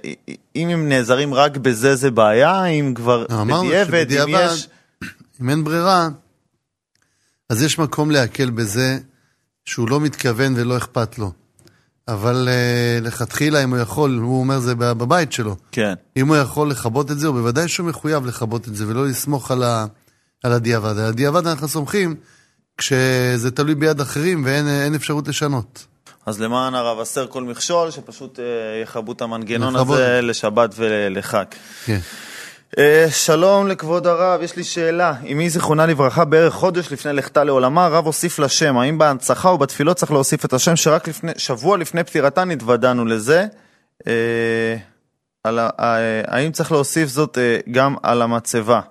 אם 0.56 0.70
הם 0.70 0.90
נעזרים 0.90 1.34
רק 1.34 1.58
בזה 1.58 1.96
זה 1.96 2.12
בעיה, 2.12 2.66
אם 2.66 2.94
כבר 2.96 3.26
בדיעבד, 3.92 4.12
אם 4.12 4.28
יש... 4.30 4.68
אם 5.42 5.50
אין 5.50 5.64
ברירה, 5.64 6.10
אז 7.50 7.64
יש 7.64 7.80
מקום 7.80 8.12
להקל 8.12 8.50
בזה 8.50 8.98
שהוא 9.66 9.90
לא 9.90 10.00
מתכוון 10.00 10.54
ולא 10.56 10.78
אכפת 10.78 11.18
לו. 11.18 11.32
אבל 12.08 12.48
uh, 12.48 13.06
לכתחילה, 13.06 13.64
אם 13.64 13.70
הוא 13.70 13.78
יכול, 13.78 14.20
הוא 14.24 14.40
אומר 14.40 14.60
זה 14.60 14.76
בבית 14.76 15.32
שלו. 15.32 15.56
כן. 15.72 15.94
אם 16.18 16.28
הוא 16.28 16.38
יכול 16.38 16.70
לכבות 16.70 17.12
את 17.12 17.20
זה, 17.20 17.28
הוא 17.28 17.36
בוודאי 17.36 17.68
שהוא 17.68 17.88
מחויב 17.88 18.26
לכבות 18.26 18.68
את 18.68 18.76
זה, 18.76 18.88
ולא 18.88 19.08
לסמוך 19.08 19.52
על, 19.52 19.64
ה, 19.64 19.86
על 20.44 20.52
הדיעבד. 20.52 20.98
על 20.98 21.06
הדיעבד 21.06 21.48
אנחנו 21.48 21.68
סומכים 21.68 22.16
כשזה 22.78 23.52
תלוי 23.52 23.76
ביד 23.76 24.02
אחרים 24.02 24.46
ואין 24.46 24.96
אפשרות 24.96 25.28
לשנות. 25.28 25.86
אז 26.26 26.42
למען 26.42 26.76
הרב 26.76 27.00
אסר 27.00 27.28
כל 27.28 27.44
מכשול, 27.44 27.92
שפשוט 27.92 28.40
uh, 28.40 28.42
יכבו 28.84 29.12
את 29.12 29.22
המנגנון 29.22 29.74
לכבות. 29.74 29.98
הזה 29.98 30.20
לשבת 30.22 30.70
ולחג. 30.76 31.46
כן. 31.86 32.00
Uh, 32.74 33.12
שלום 33.12 33.68
לכבוד 33.68 34.08
הרב, 34.08 34.42
יש 34.42 34.56
לי 34.56 34.64
שאלה. 34.64 35.14
אמי 35.32 35.50
זיכרונה 35.50 35.86
לברכה 35.86 36.26
בערך 36.26 36.54
חודש 36.54 36.92
לפני 36.92 37.14
לכתה 37.14 37.44
לעולמה, 37.44 37.86
הרב 37.86 38.06
הוסיף 38.06 38.40
לה 38.40 38.50
שם. 38.50 38.78
האם 38.78 38.98
בהנצחה 38.98 39.50
או 39.50 39.58
בתפילות 39.58 39.98
צריך 39.98 40.12
להוסיף 40.12 40.46
את 40.46 40.54
השם 40.54 40.76
שרק 40.76 41.08
לפני, 41.08 41.32
שבוע 41.38 41.78
לפני 41.78 42.04
פטירתה 42.04 42.44
נתוודענו 42.44 43.06
לזה? 43.06 43.48
Uh, 44.04 44.06
על, 45.44 45.60
uh, 45.60 45.72
האם 46.28 46.52
צריך 46.52 46.72
להוסיף 46.72 47.10
זאת 47.10 47.38
uh, 47.38 47.72
גם 47.72 47.96
על 48.04 48.22
המצבה? 48.22 48.82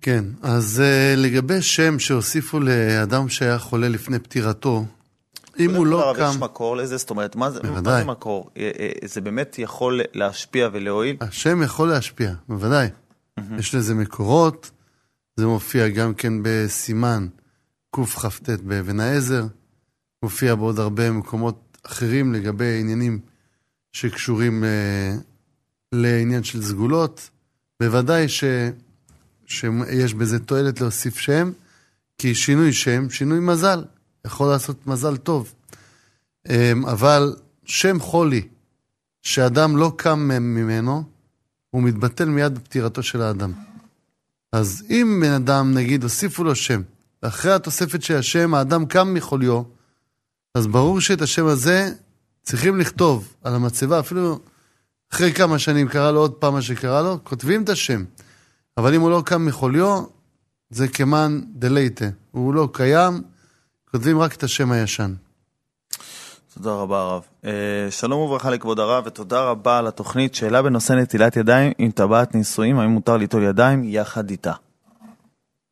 כן, 0.00 0.24
אז 0.42 0.82
uh, 0.84 1.20
לגבי 1.20 1.62
שם 1.62 1.98
שהוסיפו 1.98 2.60
לאדם 2.60 3.28
שהיה 3.28 3.58
חולה 3.58 3.88
לפני 3.88 4.18
פטירתו, 4.18 4.84
אם 5.58 5.74
הוא 5.74 5.86
לא 5.86 6.14
קם... 6.16 6.30
יש 6.30 6.36
מקור 6.36 6.76
לזה? 6.76 6.96
זאת 6.96 7.10
אומרת, 7.10 7.36
מה 7.36 7.50
זה, 7.50 7.60
מה 7.62 7.98
זה 7.98 8.04
מקור? 8.04 8.50
אה, 8.56 8.70
אה, 8.78 8.90
זה 9.04 9.20
באמת 9.20 9.58
יכול 9.58 10.00
להשפיע 10.14 10.68
ולהועיל? 10.72 11.16
השם 11.20 11.62
יכול 11.62 11.88
להשפיע, 11.88 12.32
בוודאי. 12.48 12.88
יש 13.58 13.74
לזה 13.74 13.94
מקורות, 13.94 14.70
זה 15.36 15.46
מופיע 15.46 15.88
גם 15.88 16.14
כן 16.14 16.32
בסימן 16.42 17.28
קכ"ט 17.90 18.48
באבן 18.48 19.00
העזר, 19.00 19.46
מופיע 20.22 20.54
בעוד 20.54 20.78
הרבה 20.78 21.10
מקומות 21.10 21.78
אחרים 21.86 22.32
לגבי 22.32 22.80
עניינים 22.80 23.18
שקשורים 23.92 24.64
אה, 24.64 25.12
לעניין 25.92 26.44
של 26.44 26.62
סגולות. 26.62 27.30
בוודאי 27.80 28.28
ש, 28.28 28.44
שיש 29.46 30.14
בזה 30.14 30.38
תועלת 30.38 30.80
להוסיף 30.80 31.18
שם, 31.18 31.52
כי 32.18 32.34
שינוי 32.34 32.72
שם, 32.72 33.10
שינוי 33.10 33.40
מזל. 33.40 33.84
יכול 34.26 34.48
לעשות 34.48 34.86
מזל 34.86 35.16
טוב. 35.16 35.54
אמ, 36.48 36.86
אבל 36.86 37.36
שם 37.64 38.00
חולי, 38.00 38.48
שאדם 39.22 39.76
לא 39.76 39.92
קם 39.96 40.18
ממנו, 40.28 41.04
הוא 41.70 41.82
מתבטל 41.82 42.24
מיד 42.24 42.54
בפטירתו 42.54 43.02
של 43.02 43.22
האדם. 43.22 43.52
אז 44.52 44.84
אם 44.90 45.18
בן 45.22 45.32
אדם, 45.32 45.74
נגיד, 45.74 46.02
הוסיפו 46.02 46.44
לו 46.44 46.54
שם, 46.54 46.82
ואחרי 47.22 47.52
התוספת 47.52 48.02
של 48.02 48.16
השם 48.16 48.54
האדם 48.54 48.86
קם 48.86 49.14
מחוליו, 49.14 49.62
אז 50.54 50.66
ברור 50.66 51.00
שאת 51.00 51.22
השם 51.22 51.46
הזה 51.46 51.92
צריכים 52.42 52.80
לכתוב 52.80 53.34
על 53.44 53.54
המצבה, 53.54 54.00
אפילו 54.00 54.40
אחרי 55.12 55.32
כמה 55.32 55.58
שנים 55.58 55.88
קרה 55.88 56.12
לו 56.12 56.20
עוד 56.20 56.32
פעם 56.32 56.52
מה 56.52 56.62
שקרה 56.62 57.02
לו, 57.02 57.24
כותבים 57.24 57.62
את 57.62 57.68
השם. 57.68 58.04
אבל 58.76 58.94
אם 58.94 59.00
הוא 59.00 59.10
לא 59.10 59.22
קם 59.26 59.46
מחוליו, 59.46 60.04
זה 60.70 60.88
כמאן 60.88 61.40
דלייטה. 61.54 62.04
הוא 62.30 62.54
לא 62.54 62.68
קיים, 62.72 63.22
כותבים 63.94 64.20
רק 64.20 64.34
את 64.34 64.42
השם 64.42 64.72
הישן. 64.72 65.14
תודה 66.54 66.70
רבה 66.70 67.00
הרב. 67.00 67.22
Uh, 67.42 67.46
שלום 67.90 68.20
וברכה 68.20 68.50
לכבוד 68.50 68.78
הרב 68.78 69.04
ותודה 69.06 69.40
רבה 69.40 69.78
על 69.78 69.86
התוכנית. 69.86 70.34
שאלה 70.34 70.62
בנושא 70.62 70.92
נטילת 70.92 71.36
ידיים 71.36 71.72
עם 71.78 71.90
טבעת 71.90 72.34
נישואים, 72.34 72.78
האם 72.78 72.90
מותר 72.90 73.16
ליטול 73.16 73.42
ידיים 73.42 73.84
יחד 73.84 74.30
איתה? 74.30 74.52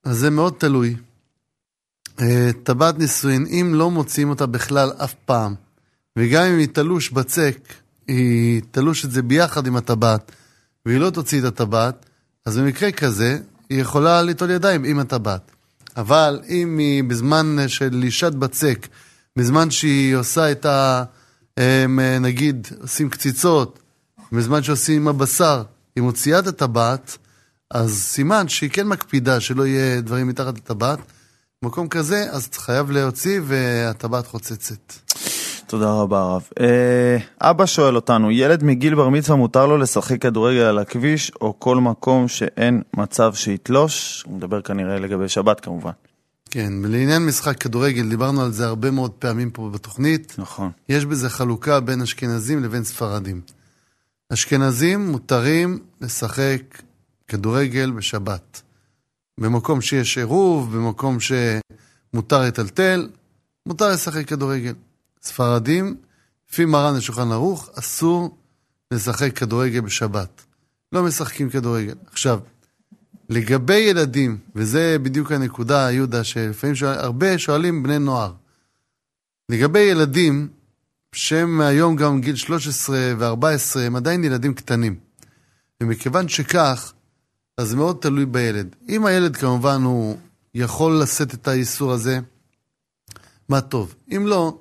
אז 0.04 0.18
זה 0.18 0.30
מאוד 0.30 0.54
תלוי. 0.58 0.96
Uh, 2.16 2.22
טבעת 2.62 2.98
נישואין, 2.98 3.46
אם 3.46 3.72
לא 3.74 3.90
מוציאים 3.90 4.30
אותה 4.30 4.46
בכלל 4.46 4.92
אף 5.04 5.14
פעם, 5.14 5.54
וגם 6.18 6.44
אם 6.44 6.58
היא 6.58 6.68
תלוש 6.68 7.10
בצק, 7.10 7.58
היא 8.08 8.62
תלוש 8.70 9.04
את 9.04 9.10
זה 9.10 9.22
ביחד 9.22 9.66
עם 9.66 9.76
הטבעת, 9.76 10.32
והיא 10.86 10.98
לא 11.00 11.10
תוציא 11.10 11.40
את 11.40 11.44
הטבעת, 11.44 12.06
אז 12.46 12.58
במקרה 12.58 12.92
כזה, 12.92 13.38
היא 13.70 13.80
יכולה 13.80 14.22
ליטול 14.22 14.50
ידיים 14.50 14.84
עם 14.84 14.98
הטבעת. 14.98 15.52
אבל 15.96 16.40
אם 16.48 16.78
היא 16.78 17.04
בזמן 17.04 17.56
של 17.66 17.88
לישת 17.92 18.32
בצק, 18.32 18.88
בזמן 19.38 19.70
שהיא 19.70 20.16
עושה 20.16 20.52
את, 20.52 20.66
ה, 20.66 21.04
אה, 21.58 21.86
נגיד 22.20 22.66
עושים 22.80 23.10
קציצות, 23.10 23.78
בזמן 24.32 24.62
שעושים 24.62 25.02
עם 25.02 25.08
הבשר, 25.08 25.62
היא 25.96 26.04
מוציאה 26.04 26.38
את 26.38 26.46
הטבעת, 26.46 27.18
אז 27.70 28.02
סימן 28.02 28.48
שהיא 28.48 28.70
כן 28.70 28.86
מקפידה 28.86 29.40
שלא 29.40 29.66
יהיה 29.66 30.00
דברים 30.00 30.28
מתחת 30.28 30.56
לטבעת. 30.56 30.98
במקום 31.62 31.88
כזה, 31.88 32.26
אז 32.30 32.48
חייב 32.52 32.90
להוציא 32.90 33.40
והטבעת 33.44 34.26
חוצצת. 34.26 34.92
תודה 35.72 35.92
רבה 35.92 36.20
הרב. 36.20 36.48
אה, 36.60 37.18
אבא 37.40 37.66
שואל 37.66 37.96
אותנו, 37.96 38.30
ילד 38.30 38.64
מגיל 38.64 38.94
בר 38.94 39.08
מצווה 39.08 39.36
מותר 39.36 39.66
לו 39.66 39.78
לשחק 39.78 40.22
כדורגל 40.22 40.60
על 40.60 40.78
הכביש 40.78 41.32
או 41.40 41.54
כל 41.58 41.76
מקום 41.76 42.28
שאין 42.28 42.82
מצב 42.96 43.34
שיתלוש? 43.34 44.22
הוא 44.26 44.36
מדבר 44.36 44.62
כנראה 44.62 44.98
לגבי 44.98 45.28
שבת 45.28 45.60
כמובן. 45.60 45.90
כן, 46.50 46.72
לעניין 46.84 47.26
משחק 47.26 47.56
כדורגל, 47.62 48.08
דיברנו 48.08 48.42
על 48.42 48.52
זה 48.52 48.66
הרבה 48.66 48.90
מאוד 48.90 49.10
פעמים 49.10 49.50
פה 49.50 49.70
בתוכנית. 49.72 50.34
נכון. 50.38 50.70
יש 50.88 51.04
בזה 51.04 51.30
חלוקה 51.30 51.80
בין 51.80 52.02
אשכנזים 52.02 52.62
לבין 52.62 52.84
ספרדים. 52.84 53.40
אשכנזים 54.32 55.10
מותרים 55.10 55.78
לשחק 56.00 56.82
כדורגל 57.28 57.90
בשבת. 57.90 58.62
במקום 59.40 59.80
שיש 59.80 60.18
עירוב, 60.18 60.76
במקום 60.76 61.16
שמותר 61.20 62.42
לטלטל, 62.42 63.08
מותר 63.66 63.88
לשחק 63.88 64.26
כדורגל. 64.26 64.72
ספרדים, 65.22 65.96
לפי 66.50 66.64
מרן 66.64 66.96
לשולחן 66.96 67.32
ערוך, 67.32 67.70
אסור 67.74 68.36
לשחק 68.90 69.36
כדורגל 69.36 69.80
בשבת. 69.80 70.44
לא 70.92 71.02
משחקים 71.02 71.50
כדורגל. 71.50 71.94
עכשיו, 72.06 72.40
לגבי 73.28 73.78
ילדים, 73.78 74.38
וזה 74.54 74.96
בדיוק 75.02 75.32
הנקודה, 75.32 75.90
יהודה, 75.90 76.24
שלפעמים 76.24 76.76
שואל, 76.76 76.98
הרבה 76.98 77.38
שואלים 77.38 77.82
בני 77.82 77.98
נוער. 77.98 78.32
לגבי 79.48 79.80
ילדים, 79.80 80.48
שהם 81.14 81.60
היום 81.60 81.96
גם 81.96 82.20
גיל 82.20 82.36
13 82.36 82.96
ו-14, 83.18 83.80
הם 83.80 83.96
עדיין 83.96 84.24
ילדים 84.24 84.54
קטנים. 84.54 84.96
ומכיוון 85.82 86.28
שכך, 86.28 86.92
אז 87.58 87.68
זה 87.68 87.76
מאוד 87.76 87.96
תלוי 88.00 88.26
בילד. 88.26 88.76
אם 88.88 89.06
הילד 89.06 89.36
כמובן 89.36 89.82
הוא 89.82 90.16
יכול 90.54 91.00
לשאת 91.02 91.34
את 91.34 91.48
האיסור 91.48 91.92
הזה, 91.92 92.20
מה 93.48 93.60
טוב. 93.60 93.94
אם 94.16 94.26
לא, 94.26 94.58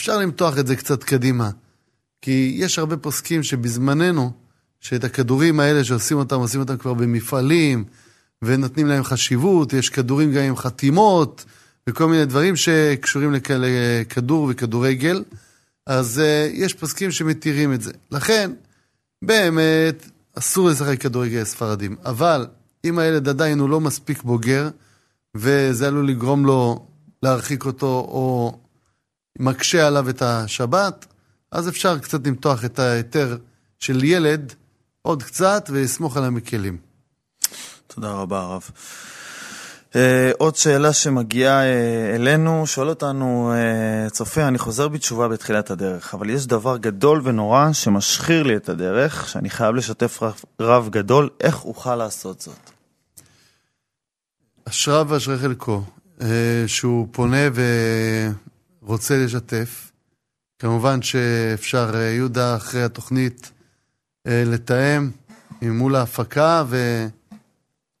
אפשר 0.00 0.18
למתוח 0.18 0.58
את 0.58 0.66
זה 0.66 0.76
קצת 0.76 1.04
קדימה. 1.04 1.50
כי 2.22 2.54
יש 2.56 2.78
הרבה 2.78 2.96
פוסקים 2.96 3.42
שבזמננו, 3.42 4.32
שאת 4.80 5.04
הכדורים 5.04 5.60
האלה 5.60 5.84
שעושים 5.84 6.16
אותם, 6.16 6.36
עושים 6.36 6.60
אותם 6.60 6.76
כבר 6.76 6.94
במפעלים, 6.94 7.84
ונותנים 8.42 8.86
להם 8.86 9.02
חשיבות, 9.02 9.72
יש 9.72 9.88
כדורים 9.88 10.32
גם 10.32 10.42
עם 10.42 10.56
חתימות, 10.56 11.44
וכל 11.88 12.08
מיני 12.08 12.24
דברים 12.24 12.56
שקשורים 12.56 13.32
לכדור 13.48 14.48
וכדורגל, 14.50 15.24
אז 15.86 16.22
uh, 16.22 16.56
יש 16.56 16.74
פוסקים 16.74 17.10
שמתירים 17.10 17.72
את 17.72 17.82
זה. 17.82 17.92
לכן, 18.10 18.50
באמת, 19.22 20.10
אסור 20.38 20.68
לשחק 20.68 21.00
כדורגל 21.00 21.44
ספרדים. 21.44 21.96
אבל 22.04 22.46
אם 22.84 22.98
הילד 22.98 23.28
עדיין 23.28 23.58
הוא 23.58 23.68
לא 23.68 23.80
מספיק 23.80 24.22
בוגר, 24.22 24.68
וזה 25.34 25.86
עלול 25.86 26.08
לגרום 26.08 26.46
לו 26.46 26.86
להרחיק 27.22 27.64
אותו, 27.64 27.86
או 27.86 28.58
מקשה 29.38 29.86
עליו 29.86 30.10
את 30.10 30.22
השבת, 30.22 31.06
אז 31.52 31.68
אפשר 31.68 31.98
קצת 31.98 32.26
למתוח 32.26 32.64
את 32.64 32.78
ההיתר 32.78 33.36
של 33.78 34.04
ילד 34.04 34.52
עוד 35.02 35.22
קצת 35.22 35.70
ולסמוך 35.72 36.16
על 36.16 36.24
המקלים. 36.24 36.78
תודה 37.86 38.10
רבה, 38.12 38.40
הרב. 38.40 38.70
Uh, 39.90 39.92
עוד 40.38 40.56
שאלה 40.56 40.92
שמגיעה 40.92 41.62
uh, 41.62 42.14
אלינו, 42.14 42.66
שואל 42.66 42.88
אותנו 42.88 43.52
uh, 44.06 44.10
צופה, 44.10 44.48
אני 44.48 44.58
חוזר 44.58 44.88
בתשובה 44.88 45.28
בתחילת 45.28 45.70
הדרך, 45.70 46.14
אבל 46.14 46.30
יש 46.30 46.46
דבר 46.46 46.76
גדול 46.76 47.20
ונורא 47.24 47.72
שמשחיר 47.72 48.42
לי 48.42 48.56
את 48.56 48.68
הדרך, 48.68 49.28
שאני 49.28 49.50
חייב 49.50 49.74
לשתף 49.74 50.22
רב, 50.22 50.40
רב 50.60 50.88
גדול, 50.92 51.28
איך 51.40 51.64
אוכל 51.64 51.96
לעשות 51.96 52.40
זאת? 52.40 52.70
אשריו 54.68 55.06
ואשרי 55.08 55.38
חלקו, 55.38 55.82
uh, 56.18 56.22
שהוא 56.66 57.08
פונה 57.12 57.48
ורוצה 58.90 59.24
לשתף. 59.24 59.92
כמובן 60.58 61.02
שאפשר, 61.02 61.90
uh, 61.92 61.96
יהודה, 61.96 62.56
אחרי 62.56 62.82
התוכנית, 62.82 63.50
uh, 64.28 64.30
לתאם 64.46 65.10
מול 65.62 65.96
ההפקה 65.96 66.64
ו... 66.66 67.06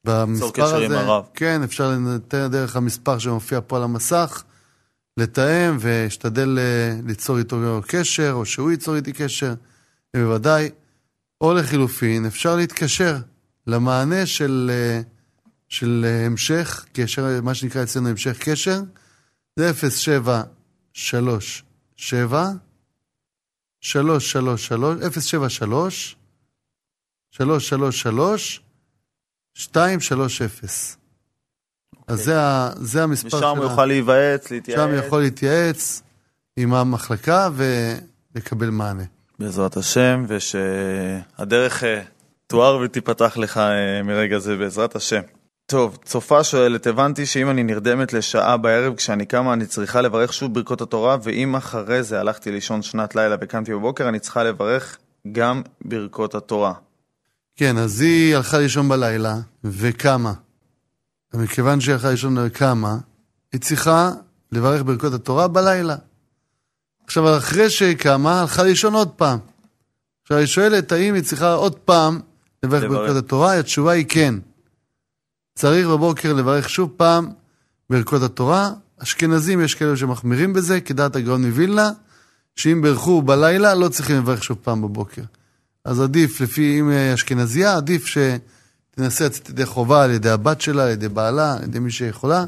במספר 0.04 0.74
הזה, 0.74 0.98
כן, 1.34 1.62
אפשר 1.62 1.90
לנתן 1.90 2.48
דרך 2.50 2.76
המספר 2.76 3.18
שמופיע 3.18 3.60
פה 3.66 3.76
על 3.76 3.82
המסך, 3.82 4.42
לתאם 5.16 5.76
ואשתדל 5.80 6.58
אה, 6.58 7.00
ליצור 7.06 7.38
איתו 7.38 7.80
קשר, 7.86 8.32
או 8.32 8.46
שהוא 8.46 8.70
ייצור 8.70 8.96
איתי 8.96 9.12
קשר, 9.12 9.54
ובוודאי, 10.16 10.70
או 11.40 11.54
לחילופין, 11.54 12.26
אפשר 12.26 12.56
להתקשר 12.56 13.16
למענה 13.66 14.26
של, 14.26 14.70
אה, 14.74 15.00
של 15.68 16.06
אה, 16.08 16.26
המשך 16.26 16.84
קשר, 16.92 17.40
מה 17.42 17.54
שנקרא 17.54 17.82
אצלנו 17.82 18.08
המשך 18.08 18.38
קשר, 18.38 18.80
זה 19.56 19.70
0737 20.94 22.52
333 23.80 24.72
073 25.10 26.16
333 27.30 28.60
230. 29.74 30.48
אז 32.06 32.24
זה, 32.24 32.34
זה 32.76 33.02
המספר 33.02 33.28
שלנו. 33.28 33.52
ושם 33.52 33.56
הוא 33.56 33.64
יוכל 33.64 33.86
להיוועץ, 33.86 34.50
להתייעץ. 34.50 34.80
שם 34.80 34.94
יכול 35.06 35.20
להתייעץ 35.20 36.02
עם 36.56 36.74
המחלקה 36.74 37.48
ולקבל 38.34 38.70
מענה. 38.70 39.04
בעזרת 39.38 39.76
השם, 39.76 40.24
ושהדרך 40.28 41.84
אה, 41.84 42.02
תואר 42.46 42.76
ותיפתח 42.84 43.36
לך 43.36 43.58
אה, 43.58 44.02
מרגע 44.02 44.38
זה, 44.38 44.56
בעזרת 44.56 44.96
השם. 44.96 45.20
טוב, 45.70 45.98
צופה 46.04 46.44
שואלת, 46.44 46.86
הבנתי 46.86 47.26
שאם 47.26 47.50
אני 47.50 47.62
נרדמת 47.62 48.12
לשעה 48.12 48.56
בערב 48.56 48.94
כשאני 48.94 49.26
קמה 49.26 49.52
אני 49.52 49.66
צריכה 49.66 50.00
לברך 50.00 50.32
שוב 50.32 50.54
ברכות 50.54 50.80
התורה, 50.80 51.16
ואם 51.22 51.56
אחרי 51.56 52.02
זה 52.02 52.20
הלכתי 52.20 52.50
לישון 52.50 52.82
שנת 52.82 53.16
לילה 53.16 53.36
וקמתי 53.40 53.74
בבוקר, 53.74 54.08
אני 54.08 54.18
צריכה 54.18 54.44
לברך 54.44 54.98
גם 55.32 55.62
ברכות 55.84 56.34
התורה. 56.34 56.72
כן, 57.56 57.78
אז 57.78 58.00
היא 58.00 58.36
הלכה 58.36 58.58
לישון 58.58 58.88
בלילה 58.88 59.36
וקמה. 59.64 60.32
ומכיוון 61.34 61.80
שהיא 61.80 61.92
הלכה 61.94 62.10
לישון 62.10 62.38
וקמה, 62.38 62.96
היא 63.52 63.60
צריכה 63.60 64.10
לברך 64.52 64.82
ברכות 64.82 65.12
התורה 65.12 65.48
בלילה. 65.48 65.96
עכשיו, 67.04 67.36
אחרי 67.36 67.70
שהיא 67.70 67.96
קמה, 67.96 68.40
הלכה 68.40 68.62
לישון 68.62 68.94
עוד 68.94 69.08
פעם. 69.08 69.38
עכשיו, 70.22 70.36
היא 70.36 70.46
שואלת, 70.46 70.92
האם 70.92 71.14
היא 71.14 71.22
צריכה 71.22 71.52
עוד 71.52 71.74
פעם 71.74 72.20
לברך 72.62 72.90
ברכות 72.90 73.16
התורה? 73.16 73.58
התשובה 73.58 73.92
היא 73.92 74.06
כן. 74.08 74.34
צריך 75.60 75.86
בבוקר 75.86 76.32
לברך 76.32 76.70
שוב 76.70 76.90
פעם 76.96 77.30
ברכות 77.90 78.22
התורה. 78.22 78.70
אשכנזים, 79.02 79.60
יש 79.60 79.74
כאלה 79.74 79.96
שמחמירים 79.96 80.52
בזה, 80.52 80.80
כדעת 80.80 81.16
הגאון 81.16 81.44
מווילנה, 81.44 81.90
שאם 82.56 82.82
ברכו 82.82 83.22
בלילה, 83.22 83.74
לא 83.74 83.88
צריכים 83.88 84.16
לברך 84.16 84.44
שוב 84.44 84.58
פעם 84.62 84.82
בבוקר. 84.82 85.22
אז 85.84 86.00
עדיף, 86.00 86.40
לפי 86.40 86.80
אם 86.80 86.90
אשכנזייה, 87.14 87.76
עדיף 87.76 88.06
שתנסה 88.06 89.26
לצאת 89.26 89.48
ידי 89.48 89.66
חובה 89.66 90.04
על 90.04 90.10
ידי 90.10 90.30
הבת 90.30 90.60
שלה, 90.60 90.84
על 90.84 90.90
ידי 90.90 91.08
בעלה, 91.08 91.52
על 91.52 91.62
ידי 91.62 91.78
מי 91.78 91.90
שיכולה, 91.90 92.44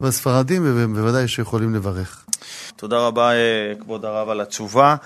והספרדים 0.00 0.62
בוודאי 0.94 1.28
שיכולים 1.28 1.74
לברך. 1.74 2.24
תודה 2.76 2.98
רבה, 2.98 3.32
אה, 3.32 3.72
כבוד 3.80 4.04
הרב, 4.04 4.28
על 4.28 4.40
התשובה. 4.40 4.96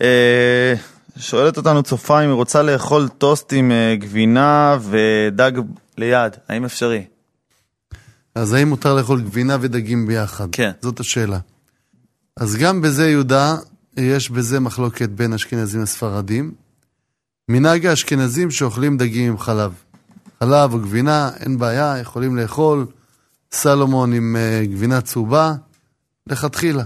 אה, 0.00 0.74
שואלת 1.16 1.56
אותנו 1.56 1.82
צופה 1.82 2.20
אם 2.20 2.28
היא 2.28 2.34
רוצה 2.34 2.62
לאכול 2.62 3.08
טוסט 3.08 3.52
עם 3.52 3.72
אה, 3.72 3.96
גבינה 3.96 4.78
ודג 4.80 5.52
ליד, 5.98 6.32
האם 6.48 6.64
אפשרי? 6.64 7.04
אז 8.34 8.52
האם 8.52 8.68
מותר 8.68 8.94
לאכול 8.94 9.20
גבינה 9.20 9.56
ודגים 9.60 10.06
ביחד? 10.06 10.48
כן. 10.52 10.70
זאת 10.82 11.00
השאלה. 11.00 11.38
אז 12.36 12.56
גם 12.56 12.82
בזה, 12.82 13.10
יהודה, 13.10 13.56
יש 13.96 14.30
בזה 14.30 14.60
מחלוקת 14.60 15.08
בין 15.08 15.32
אשכנזים 15.32 15.82
לספרדים. 15.82 16.54
מנהג 17.48 17.86
האשכנזים 17.86 18.50
שאוכלים 18.50 18.96
דגים 18.96 19.30
עם 19.30 19.38
חלב. 19.38 19.74
חלב 20.40 20.72
או 20.72 20.78
גבינה, 20.78 21.30
אין 21.40 21.58
בעיה, 21.58 21.98
יכולים 21.98 22.36
לאכול 22.36 22.86
סלומון 23.52 24.12
עם 24.12 24.36
uh, 24.36 24.66
גבינה 24.66 25.00
צהובה, 25.00 25.54
לכתחילה. 26.26 26.84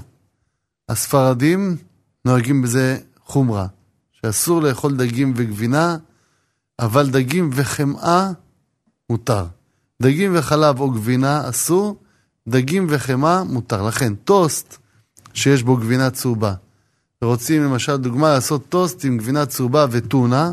הספרדים 0.89 1.77
נוהגים 2.25 2.63
בזה 2.63 2.99
חומרה, 3.25 3.67
שאסור 4.13 4.63
לאכול 4.63 4.97
דגים 4.97 5.33
וגבינה, 5.37 5.97
אבל 6.79 7.11
דגים 7.11 7.51
וחמאה 7.53 8.31
מותר. 9.11 9.47
דגים 10.03 10.37
וחלב 10.37 10.81
או 10.81 10.91
גבינה 10.91 11.49
אסור, 11.49 11.97
דגים 12.49 12.87
וחמאה 12.89 13.45
מותר. 13.45 13.87
לכן, 13.87 14.15
טוסט 14.15 14.77
שיש 15.35 15.63
בו 15.63 15.77
גבינה 15.77 16.11
צהובה, 16.11 16.55
ורוצים 17.23 17.63
למשל 17.63 17.97
דוגמה 17.97 18.33
לעשות 18.33 18.69
טוסט 18.69 19.05
עם 19.05 19.19
גבינה 19.19 19.47
צהובה 19.47 19.87
וטונה, 19.91 20.53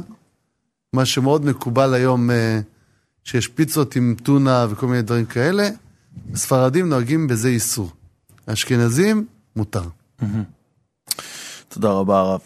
מה 0.94 1.06
שמאוד 1.06 1.46
מקובל 1.46 1.94
היום 1.94 2.32
אה, 2.32 2.60
שיש 3.24 3.48
פיצות 3.48 3.96
עם 3.96 4.16
טונה 4.24 4.66
וכל 4.70 4.88
מיני 4.88 5.02
דברים 5.02 5.26
כאלה, 5.26 5.70
הספרדים 6.34 6.90
נוהגים 6.90 7.28
בזה 7.28 7.50
איסור. 7.50 7.92
האשכנזים, 8.48 9.26
מותר. 9.56 9.84
תודה 11.70 11.90
רבה 11.90 12.20
הרב. 12.20 12.40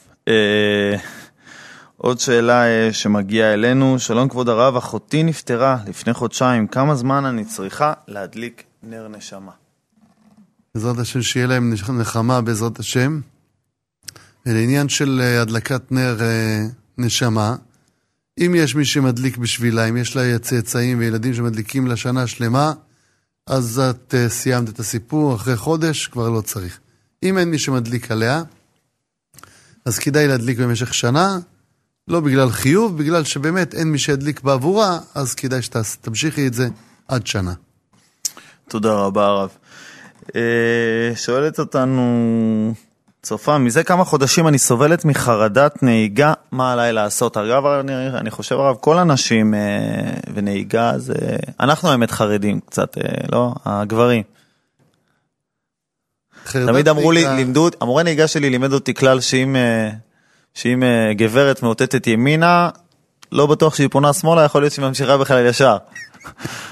עוד 2.02 2.20
שאלה 2.20 2.66
אה, 2.66 2.94
שמגיעה 2.94 3.54
אלינו, 3.54 4.00
שלום 4.00 4.30
כבוד 4.30 4.50
הרב, 4.50 4.76
אחותי 4.76 5.24
נפטרה 5.24 5.78
לפני 5.88 6.14
חודשיים, 6.14 6.68
כמה 6.68 6.96
זמן 6.96 7.26
אני 7.26 7.46
צריכה 7.46 7.94
להדליק 8.08 8.64
נר 8.84 9.08
נשמה? 9.08 9.52
בעזרת 10.76 10.98
השם 10.98 11.22
שיהיה 11.22 11.48
להם 11.48 11.74
נחמה 12.00 12.42
בעזרת 12.42 12.80
השם. 12.80 13.20
לעניין 14.46 14.90
של 14.90 15.22
אה, 15.24 15.42
הדלקת 15.42 15.92
נר 15.92 16.18
אה, 16.22 16.60
נשמה, 16.98 17.56
אם 18.38 18.56
יש 18.58 18.76
מי 18.76 18.86
שמדליק 18.86 19.38
בשבילה, 19.38 19.90
אם 19.90 19.98
יש 19.98 20.16
לה 20.16 20.40
צאצאים 20.40 21.00
וילדים 21.00 21.34
שמדליקים 21.34 21.88
לה 21.88 21.96
שנה 21.96 22.28
שלמה, 22.28 22.74
אז 23.48 23.80
את 23.80 24.14
סיימת 24.28 24.70
את 24.70 24.80
הסיפור, 24.80 25.36
אחרי 25.36 25.58
חודש 25.58 26.08
כבר 26.08 26.30
לא 26.30 26.42
צריך. 26.42 26.80
אם 27.24 27.38
אין 27.38 27.52
מי 27.52 27.60
שמדליק 27.60 28.12
עליה, 28.12 28.44
אז 29.86 30.00
כדאי 30.00 30.28
להדליק 30.28 30.60
במשך 30.60 30.94
שנה, 30.94 31.38
לא 32.10 32.20
בגלל 32.20 32.50
חיוב, 32.50 32.98
בגלל 32.98 33.24
שבאמת 33.24 33.74
אין 33.74 33.88
מי 33.88 33.98
שידליק 33.98 34.42
בעבורה, 34.42 35.00
אז 35.16 35.36
כדאי 35.36 35.62
שתמשיכי 35.62 36.48
את 36.48 36.54
זה 36.54 36.68
עד 37.08 37.28
שנה. 37.28 37.54
תודה 38.68 38.94
רבה 38.94 39.26
הרב. 39.26 39.50
שואלת 41.16 41.60
אותנו 41.60 42.74
צופה, 43.24 43.58
מזה 43.58 43.84
כמה 43.84 44.04
חודשים 44.04 44.48
אני 44.48 44.58
סובלת 44.58 45.06
מחרדת 45.06 45.84
נהיגה, 45.84 46.34
מה 46.52 46.74
עליי 46.74 46.94
לעשות? 46.94 47.38
אגב, 47.38 47.66
אני, 47.66 48.08
אני 48.08 48.32
חושב 48.32 48.56
הרב, 48.56 48.76
כל 48.76 48.98
הנשים 48.98 49.54
אה, 49.54 49.60
ונהיגה 50.34 50.94
זה... 50.98 51.14
אנחנו 51.60 51.90
האמת 51.90 52.12
חרדים 52.12 52.60
קצת, 52.60 52.98
אה, 52.98 53.04
לא? 53.32 53.54
הגברים. 53.66 54.24
תמיד 56.52 56.88
אמרו 56.88 57.12
לי, 57.12 57.26
לימדו, 57.36 57.70
המורה 57.82 58.04
נהיגה 58.04 58.28
שלי 58.28 58.50
לימד 58.50 58.74
אותי 58.74 58.94
כלל 58.94 59.22
שאם, 59.22 59.56
אה, 59.56 59.90
שאם 60.60 60.84
אה, 60.84 61.14
גברת 61.14 61.64
מאותתת 61.64 62.08
ימינה, 62.08 62.70
לא 63.32 63.46
בטוח 63.48 63.76
שהיא 63.76 63.88
פונה 63.92 64.14
שמאלה, 64.14 64.44
יכול 64.44 64.62
להיות 64.62 64.74
שהיא 64.74 64.86
ממשיכה 64.86 65.18
בכלל 65.18 65.46
ישר. 65.46 65.78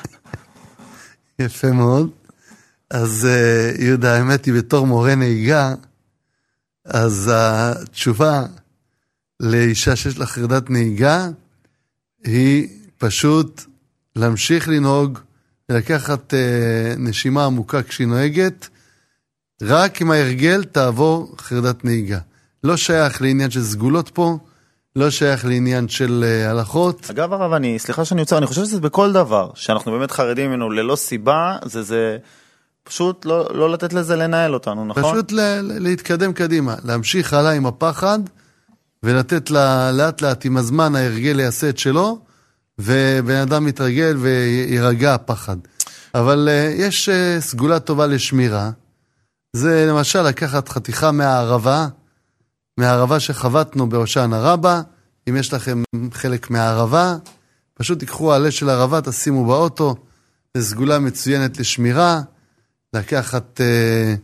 יפה 1.40 1.72
מאוד. 1.72 2.10
אז 2.90 3.28
אה, 3.30 3.86
יהודה, 3.86 4.18
האמת 4.18 4.46
היא, 4.46 4.54
בתור 4.54 4.88
מורה 4.88 5.16
נהיגה, 5.16 5.74
אז 6.86 7.32
התשובה 7.34 8.44
לאישה 9.40 9.96
שיש 9.96 10.18
לה 10.18 10.26
חרדת 10.26 10.70
נהיגה 10.70 11.28
היא 12.24 12.68
פשוט 12.98 13.62
להמשיך 14.16 14.70
לנהוג 14.70 15.20
ולקחת 15.70 16.34
אה, 16.34 16.94
נשימה 16.98 17.46
עמוקה 17.46 17.84
כשהיא 17.84 18.08
נוהגת, 18.08 18.68
רק 19.62 20.02
אם 20.02 20.12
ההרגל 20.12 20.64
תעבור 20.64 21.36
חרדת 21.40 21.86
נהיגה. 21.86 22.20
לא 22.68 22.78
שייך 22.78 23.22
לעניין 23.22 23.52
של 23.52 23.64
סגולות 23.64 24.10
פה, 24.10 24.38
לא 24.96 25.10
שייך 25.10 25.46
לעניין 25.46 25.88
של 25.88 26.26
uh, 26.26 26.50
הלכות. 26.50 27.10
אגב 27.10 27.34
הרב, 27.34 27.54
אני, 27.54 27.80
סליחה 27.80 28.06
שאני 28.06 28.22
יוצר, 28.22 28.38
אני 28.38 28.46
חושב 28.46 28.64
שזה 28.64 28.80
בכל 28.80 29.14
דבר, 29.14 29.50
שאנחנו 29.56 29.92
באמת 29.92 30.12
חרדים 30.12 30.50
ממנו 30.50 30.70
ללא 30.70 30.96
סיבה, 30.96 31.58
זה 31.66 31.84
זה... 31.84 32.18
פשוט 32.84 33.26
לא, 33.26 33.50
לא 33.54 33.70
לתת 33.70 33.94
לזה 33.94 34.16
לנהל 34.16 34.54
אותנו, 34.54 34.86
נכון? 34.86 35.04
פשוט 35.04 35.32
ל- 35.32 35.62
להתקדם 35.62 36.34
קדימה, 36.34 36.76
להמשיך 36.84 37.34
הלאה 37.34 37.52
עם 37.52 37.66
הפחד, 37.66 38.20
ולתת 39.04 39.52
לה, 39.52 39.92
לאט 39.92 40.22
לאט 40.22 40.46
עם 40.46 40.58
הזמן 40.58 40.96
ההרגל 40.96 41.40
יעשה 41.40 41.70
את 41.70 41.78
שלו, 41.78 42.20
ובן 42.80 43.36
אדם 43.36 43.68
יתרגל 43.68 44.18
ויירגע 44.20 45.14
הפחד. 45.14 45.58
אבל 46.16 46.50
uh, 46.52 46.82
יש 46.82 47.10
uh, 47.10 47.42
סגולה 47.42 47.80
טובה 47.80 48.08
לשמירה, 48.08 48.70
זה 49.54 49.86
למשל 49.90 50.22
לקחת 50.22 50.70
חתיכה 50.70 51.12
מהערבה, 51.12 51.88
מהערבה 52.78 53.20
שחבטנו 53.20 53.90
בהושענא 53.90 54.36
רבה, 54.36 54.82
אם 55.30 55.36
יש 55.36 55.54
לכם 55.54 55.84
חלק 56.14 56.50
מהערבה, 56.50 57.16
פשוט 57.74 58.00
תיקחו 58.00 58.34
עלה 58.34 58.52
של 58.52 58.70
ערבה, 58.70 59.02
תשימו 59.02 59.46
באוטו, 59.46 59.96
זו 60.58 60.64
סגולה 60.64 61.00
מצוינת 61.00 61.60
לשמירה. 61.60 62.22
לקחת 62.94 63.62
אה, 63.62 64.16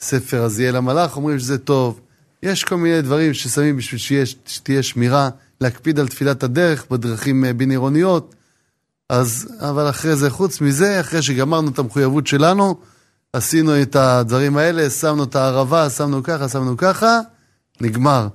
ספר 0.00 0.44
עזיאל 0.44 0.76
המלאך, 0.76 1.16
אומרים 1.16 1.38
שזה 1.38 1.58
טוב. 1.58 2.00
יש 2.42 2.64
כל 2.64 2.76
מיני 2.76 3.02
דברים 3.02 3.34
ששמים 3.34 3.76
בשביל 3.76 4.00
שיש, 4.00 4.36
שתהיה 4.46 4.82
שמירה, 4.82 5.28
להקפיד 5.60 5.98
על 5.98 6.08
תפילת 6.08 6.42
הדרך 6.42 6.86
בדרכים 6.90 7.44
אה, 7.44 7.52
בין 7.52 7.70
עירוניות. 7.70 8.34
אז, 9.08 9.48
אבל 9.60 9.90
אחרי 9.90 10.16
זה, 10.16 10.30
חוץ 10.30 10.60
מזה, 10.60 11.00
אחרי 11.00 11.22
שגמרנו 11.22 11.70
את 11.70 11.78
המחויבות 11.78 12.26
שלנו, 12.26 12.76
עשינו 13.32 13.82
את 13.82 13.96
הדברים 13.96 14.56
האלה, 14.56 14.90
שמנו 14.90 15.24
את 15.24 15.36
הערבה, 15.36 15.90
שמנו 15.90 16.22
ככה, 16.22 16.48
שמנו 16.48 16.76
ככה, 16.76 17.20
נגמר. 17.80 18.28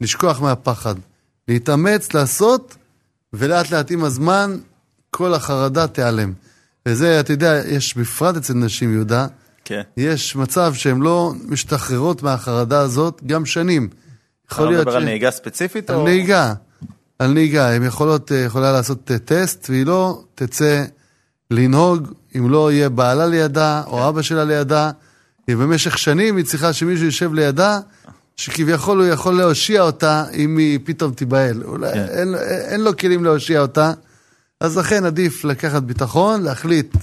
לשכוח 0.00 0.40
מהפחד. 0.40 0.94
להתאמץ, 1.48 2.14
לעשות, 2.14 2.76
ולאט 3.32 3.70
לאט 3.70 3.90
עם 3.90 4.04
הזמן, 4.04 4.56
כל 5.10 5.34
החרדה 5.34 5.86
תיעלם. 5.86 6.32
וזה, 6.86 7.20
אתה 7.20 7.32
יודע, 7.32 7.62
יש 7.68 7.96
בפרט 7.96 8.36
אצל 8.36 8.54
נשים, 8.54 8.92
יהודה, 8.92 9.26
כן. 9.64 9.82
יש 9.96 10.36
מצב 10.36 10.74
שהן 10.74 11.00
לא 11.00 11.32
משתחררות 11.44 12.22
מהחרדה 12.22 12.80
הזאת 12.80 13.20
גם 13.26 13.46
שנים. 13.46 13.88
יכול 14.50 14.66
להיות 14.68 14.78
ש... 14.78 14.82
אתה 14.82 14.90
מדבר 14.90 14.96
על 14.96 15.04
נהיגה 15.04 15.30
ספציפית? 15.30 15.90
על 15.90 15.96
או... 15.96 16.04
נהיגה. 16.04 16.54
על 17.18 17.32
נהיגה. 17.32 17.74
הן 17.74 17.84
יכולות, 17.84 18.32
אה, 18.32 18.36
יכולה 18.36 18.72
לעשות 18.72 19.10
אה, 19.10 19.18
טסט, 19.18 19.66
והיא 19.70 19.86
לא 19.86 20.22
תצא 20.34 20.84
לנהוג 21.50 22.12
אם 22.36 22.50
לא 22.50 22.72
יהיה 22.72 22.88
בעלה 22.88 23.26
לידה, 23.26 23.82
או 23.86 23.96
כן. 23.96 24.02
אבא 24.02 24.22
שלה 24.22 24.44
לידה. 24.44 24.90
ובמשך 25.50 25.98
שנים 25.98 26.36
היא 26.36 26.44
צריכה 26.44 26.72
שמישהו 26.72 27.04
יישב 27.06 27.34
לידה, 27.34 27.80
שכביכול 28.38 28.98
הוא 28.98 29.06
יכול 29.06 29.34
להושיע 29.34 29.82
אותה 29.82 30.24
אם 30.34 30.56
היא 30.56 30.78
פתאום 30.84 31.12
תיבהל. 31.12 31.62
אולי 31.64 31.92
כן. 31.92 32.06
אין, 32.08 32.34
אין 32.68 32.80
לו 32.80 32.96
כלים 32.96 33.24
להושיע 33.24 33.60
אותה. 33.60 33.92
אז 34.60 34.78
לכן 34.78 35.04
עדיף 35.04 35.44
לקחת 35.44 35.82
ביטחון, 35.82 36.42
להחליט 36.42 36.96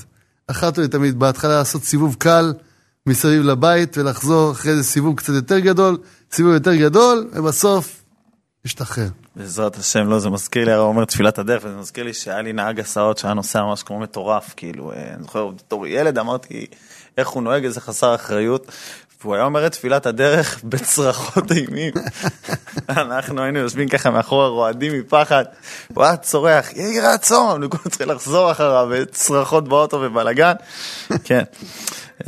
אחת 0.47 0.77
ולתמיד 0.77 1.19
בהתחלה 1.19 1.57
לעשות 1.57 1.83
סיבוב 1.83 2.15
קל 2.19 2.53
מסביב 3.05 3.43
לבית 3.43 3.97
ולחזור 3.97 4.51
אחרי 4.51 4.75
זה 4.75 4.83
סיבוב 4.83 5.15
קצת 5.15 5.33
יותר 5.33 5.59
גדול, 5.59 5.97
סיבוב 6.31 6.53
יותר 6.53 6.75
גדול, 6.75 7.29
ובסוף 7.33 8.03
להשתחרר. 8.65 9.07
בעזרת 9.35 9.77
השם, 9.77 10.07
לא, 10.07 10.19
זה 10.19 10.29
מזכיר 10.29 10.65
לי, 10.65 10.71
הרב 10.71 10.85
אומר 10.85 11.05
תפילת 11.05 11.39
הדרך, 11.39 11.63
וזה 11.65 11.75
מזכיר 11.75 12.03
לי 12.03 12.13
שהיה 12.13 12.41
לי 12.41 12.53
נהג 12.53 12.79
הסעות 12.79 13.17
שהיה 13.17 13.33
נוסע 13.33 13.63
ממש 13.63 13.83
כמו 13.83 13.99
מטורף, 13.99 14.53
כאילו, 14.57 14.91
אה, 14.91 15.13
אני 15.13 15.23
זוכר, 15.23 15.47
בתור 15.47 15.87
ילד 15.87 16.17
אמרתי, 16.17 16.65
איך 17.17 17.27
הוא 17.27 17.43
נוהג, 17.43 17.65
איזה 17.65 17.81
חסר 17.81 18.15
אחריות, 18.15 18.71
והוא 19.25 19.35
היה 19.35 19.43
אומר 19.43 19.67
את 19.67 19.71
תפילת 19.71 20.05
הדרך 20.05 20.59
בצרחות 20.69 21.51
אימים. 21.51 21.93
אנחנו 22.89 23.41
היינו 23.41 23.59
יושבים 23.59 23.89
ככה 23.89 24.11
מאחורה 24.11 24.47
רועדים 24.47 24.99
מפחד, 24.99 25.45
הוא 25.93 26.03
היה 26.03 26.17
צורח, 26.17 26.73
יהי 26.73 26.99
רצון, 26.99 27.63
וכולם 27.63 27.83
צריכים 27.89 28.09
לחזור 28.09 28.51
אחריו, 28.51 28.87
וצרחות 28.91 29.67
באוטו 29.67 29.97
ובלאגן. 30.01 30.53
כן. 31.23 31.43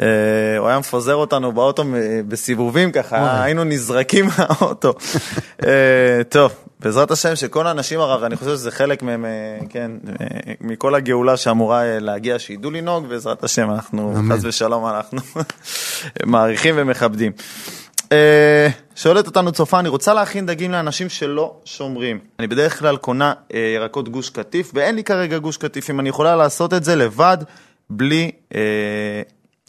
אה, 0.02 0.58
הוא 0.58 0.68
היה 0.68 0.80
מפוזר 0.80 1.16
אותנו 1.16 1.52
באוטו 1.52 1.84
בסיבובים 2.28 2.92
ככה, 2.92 3.44
היינו 3.44 3.64
נזרקים 3.64 4.26
מהאוטו. 4.38 4.94
אה, 5.66 6.22
טוב, 6.30 6.52
בעזרת 6.80 7.12
השם 7.12 7.36
שכל 7.36 7.68
האנשים 7.68 8.00
הרב, 8.00 8.24
אני 8.24 8.36
חושב 8.36 8.52
שזה 8.52 8.72
חלק 8.72 9.04
מהם, 9.04 9.26
אה, 9.26 9.60
כן, 9.70 9.92
מכל 10.62 10.96
הגאולה 10.96 11.38
שאמורה 11.38 12.00
להגיע, 12.00 12.40
שידעו 12.40 12.72
לנהוג, 12.72 13.08
בעזרת 13.08 13.44
השם, 13.44 13.72
אנחנו, 13.72 14.14
חס 14.32 14.40
ושלום, 14.44 14.86
אנחנו 14.88 15.22
מעריכים 16.26 16.76
ומכבדים. 16.78 17.32
שואלת 18.96 19.28
אותנו 19.28 19.52
צופה, 19.52 19.80
אני 19.80 19.90
רוצה 19.90 20.14
להכין 20.14 20.46
דגים 20.46 20.72
לאנשים 20.72 21.10
שלא 21.10 21.56
שומרים. 21.66 22.20
אני 22.40 22.48
בדרך 22.48 22.80
כלל 22.80 22.98
קונה 22.98 23.34
ירקות 23.76 24.10
גוש 24.10 24.30
קטיף, 24.30 24.72
ואין 24.74 24.96
לי 24.96 25.04
כרגע 25.04 25.38
גוש 25.38 25.58
קטיף, 25.58 25.90
אם 25.90 26.00
אני 26.00 26.10
יכולה 26.10 26.36
לעשות 26.36 26.74
את 26.74 26.84
זה 26.84 26.96
לבד, 26.96 27.38
בלי 27.90 28.32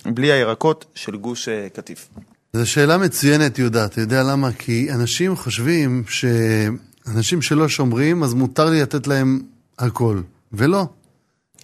בלי 0.07 0.33
הירקות 0.33 0.85
של 0.95 1.17
גוש 1.17 1.49
אה, 1.49 1.69
קטיף? 1.73 2.09
זו 2.53 2.71
שאלה 2.71 2.99
מצוינת, 2.99 3.59
יהודה. 3.59 3.85
אתה 3.85 4.01
יודע 4.01 4.23
למה? 4.23 4.53
כי 4.53 4.89
אנשים 4.93 5.37
חושבים 5.37 6.05
שאנשים 7.13 7.43
שלא 7.43 7.69
שומרים, 7.69 8.23
אז 8.23 8.35
מותר 8.35 8.71
לי 8.71 8.83
לתת 8.83 9.07
להם 9.07 9.41
הכל. 9.79 10.21
ולא. 10.53 10.87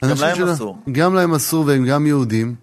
גם 0.05 0.17
להם 0.21 0.37
שלא, 0.37 0.53
אסור. 0.53 0.79
גם 0.93 1.15
להם 1.15 1.35
אסור, 1.35 1.67
והם 1.67 1.85
גם 1.85 2.07
יהודים, 2.07 2.55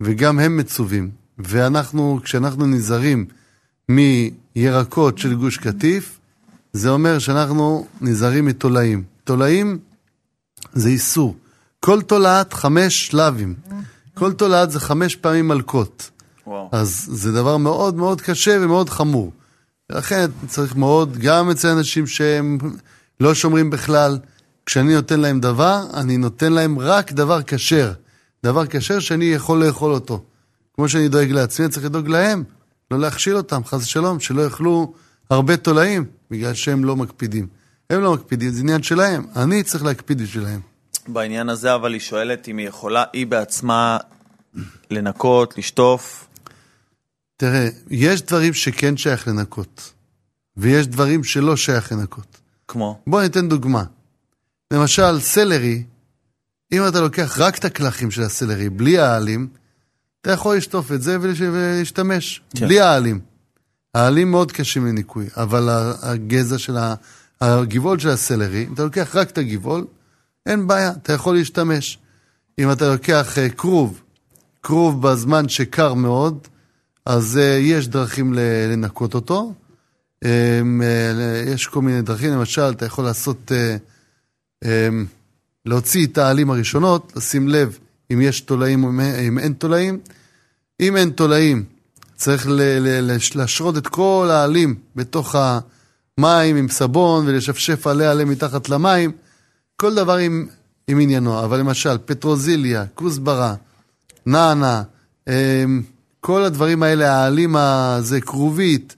וגם 0.00 0.38
הם 0.38 0.56
מצווים. 0.56 1.10
ואנחנו, 1.38 2.20
כשאנחנו 2.22 2.66
נזהרים 2.66 3.26
מירקות 3.88 5.18
של 5.18 5.34
גוש 5.34 5.58
קטיף, 5.58 6.18
זה 6.72 6.90
אומר 6.90 7.18
שאנחנו 7.18 7.86
נזהרים 8.00 8.44
מתולעים. 8.44 9.02
תולעים 9.24 9.78
זה 10.72 10.88
איסור. 10.88 11.36
כל 11.80 12.02
תולעת 12.02 12.52
חמש 12.52 13.06
שלבים. 13.06 13.54
כל 14.14 14.32
תולעת 14.32 14.70
זה 14.70 14.80
חמש 14.80 15.16
פעמים 15.16 15.48
מלקות. 15.48 16.10
וואו. 16.46 16.68
אז 16.72 17.08
זה 17.12 17.32
דבר 17.32 17.56
מאוד 17.56 17.94
מאוד 17.94 18.20
קשה 18.20 18.58
ומאוד 18.60 18.90
חמור. 18.90 19.32
ולכן 19.90 20.26
צריך 20.46 20.76
מאוד, 20.76 21.18
גם 21.18 21.50
אצל 21.50 21.68
אנשים 21.68 22.06
שהם 22.06 22.58
לא 23.20 23.34
שומרים 23.34 23.70
בכלל, 23.70 24.18
כשאני 24.66 24.94
נותן 24.94 25.20
להם 25.20 25.40
דבר, 25.40 25.86
אני 25.94 26.16
נותן 26.16 26.52
להם 26.52 26.78
רק 26.78 27.12
דבר 27.12 27.42
כשר. 27.42 27.92
דבר 28.44 28.66
כשר 28.66 29.00
שאני 29.00 29.24
יכול 29.24 29.64
לאכול 29.66 29.92
אותו. 29.92 30.24
כמו 30.74 30.88
שאני 30.88 31.08
דואג 31.08 31.30
לעצמי, 31.30 31.66
אני 31.66 31.72
צריך 31.72 31.86
לדאוג 31.86 32.08
להם. 32.08 32.44
לא 32.90 32.98
להכשיל 32.98 33.36
אותם, 33.36 33.64
חס 33.64 33.82
ושלום, 33.82 34.20
שלא 34.20 34.42
יאכלו 34.42 34.92
הרבה 35.30 35.56
תולעים, 35.56 36.04
בגלל 36.30 36.54
שהם 36.54 36.84
לא 36.84 36.96
מקפידים. 36.96 37.46
הם 37.90 38.00
לא 38.00 38.14
מקפידים, 38.14 38.50
זה 38.50 38.60
עניין 38.60 38.82
שלהם, 38.82 39.26
אני 39.36 39.62
צריך 39.62 39.84
להקפיד 39.84 40.22
בשבילהם. 40.22 40.60
בעניין 41.08 41.48
הזה, 41.48 41.74
אבל 41.74 41.92
היא 41.92 42.00
שואלת 42.00 42.48
אם 42.48 42.58
היא 42.58 42.68
יכולה, 42.68 43.04
היא 43.12 43.26
בעצמה, 43.26 43.98
לנקות, 44.90 45.58
לשטוף. 45.58 46.28
תראה, 47.36 47.68
יש 47.90 48.22
דברים 48.22 48.54
שכן 48.54 48.96
שייך 48.96 49.28
לנקות, 49.28 49.92
ויש 50.56 50.86
דברים 50.86 51.24
שלא 51.24 51.56
שייך 51.56 51.92
לנקות. 51.92 52.40
כמו? 52.68 53.00
בוא 53.06 53.22
ניתן 53.22 53.48
דוגמה. 53.48 53.84
למשל, 54.72 55.20
סלרי, 55.20 55.82
אם 56.72 56.88
אתה 56.88 57.00
לוקח 57.00 57.38
רק 57.38 57.58
את 57.58 57.64
הקלחים 57.64 58.10
של 58.10 58.22
הסלרי, 58.22 58.68
בלי 58.68 58.98
העלים, 58.98 59.48
אתה 60.20 60.30
יכול 60.30 60.56
לשטוף 60.56 60.92
את 60.92 61.02
זה 61.02 61.16
ולהשתמש, 61.20 62.42
כן. 62.56 62.66
בלי 62.66 62.80
העלים. 62.80 63.20
העלים 63.94 64.30
מאוד 64.30 64.52
קשים 64.52 64.86
לניקוי, 64.86 65.26
אבל 65.36 65.68
הגזע 66.02 66.58
של 66.58 66.76
ה... 66.76 66.94
הגבעול 67.40 67.98
של 67.98 68.08
הסלרי, 68.08 68.66
אם 68.68 68.74
אתה 68.74 68.84
לוקח 68.84 69.16
רק 69.16 69.30
את 69.30 69.38
הגבעול, 69.38 69.86
אין 70.46 70.66
בעיה, 70.66 70.90
אתה 70.90 71.12
יכול 71.12 71.36
להשתמש. 71.36 71.98
אם 72.58 72.72
אתה 72.72 72.92
לוקח 72.92 73.38
אה, 73.38 73.48
כרוב, 73.48 74.02
כרוב 74.62 75.02
בזמן 75.02 75.48
שקר 75.48 75.94
מאוד, 75.94 76.48
אז 77.06 77.38
אה, 77.38 77.42
יש 77.44 77.88
דרכים 77.88 78.34
לנקות 78.36 79.14
אותו. 79.14 79.52
אה, 80.24 80.30
אה, 80.82 81.42
יש 81.46 81.66
כל 81.66 81.82
מיני 81.82 82.02
דרכים, 82.02 82.32
למשל, 82.32 82.62
אתה 82.70 82.86
יכול 82.86 83.04
לעשות, 83.04 83.52
להוציא 85.66 86.06
את 86.06 86.18
העלים 86.18 86.50
הראשונות, 86.50 87.12
לשים 87.16 87.48
לב 87.48 87.78
אם 88.12 88.20
יש 88.20 88.40
תולעים 88.40 88.84
או 88.84 88.90
אם- 89.28 89.38
אין 89.38 89.52
תולעים. 89.52 89.98
אם 90.80 90.96
אין 90.96 91.10
תולעים, 91.10 91.64
צריך 92.16 92.46
להשרות 93.34 93.76
את 93.76 93.86
כל 93.88 94.28
העלים 94.32 94.74
בתוך 94.96 95.34
המים 96.18 96.56
עם 96.56 96.68
סבון 96.68 97.26
ולשפשף 97.28 97.86
עליה 97.86 98.10
עליהם 98.10 98.28
מתחת 98.30 98.68
למים. 98.68 99.12
כל 99.76 99.94
דבר 99.94 100.16
עם, 100.16 100.46
עם 100.88 101.00
עניינו, 101.00 101.44
אבל 101.44 101.58
למשל, 101.58 101.98
פטרוזיליה, 102.04 102.84
כוסברה, 102.94 103.54
נענה, 104.26 104.82
כל 106.26 106.42
הדברים 106.44 106.82
האלה, 106.82 107.12
העלים 107.12 107.56
הזה, 107.56 108.20
כרובית, 108.20 108.96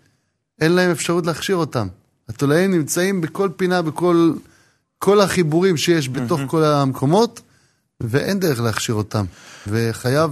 אין 0.60 0.72
להם 0.72 0.90
אפשרות 0.90 1.26
להכשיר 1.26 1.56
אותם. 1.56 1.86
התולעים 2.28 2.72
נמצאים 2.72 3.20
בכל 3.20 3.48
פינה, 3.56 3.82
בכל 3.82 4.32
כל 4.98 5.20
החיבורים 5.20 5.76
שיש 5.76 6.08
בתוך 6.08 6.40
כל 6.46 6.64
המקומות, 6.64 7.40
ואין 8.00 8.40
דרך 8.40 8.60
להכשיר 8.60 8.94
אותם. 8.94 9.24
וחייב... 9.66 10.30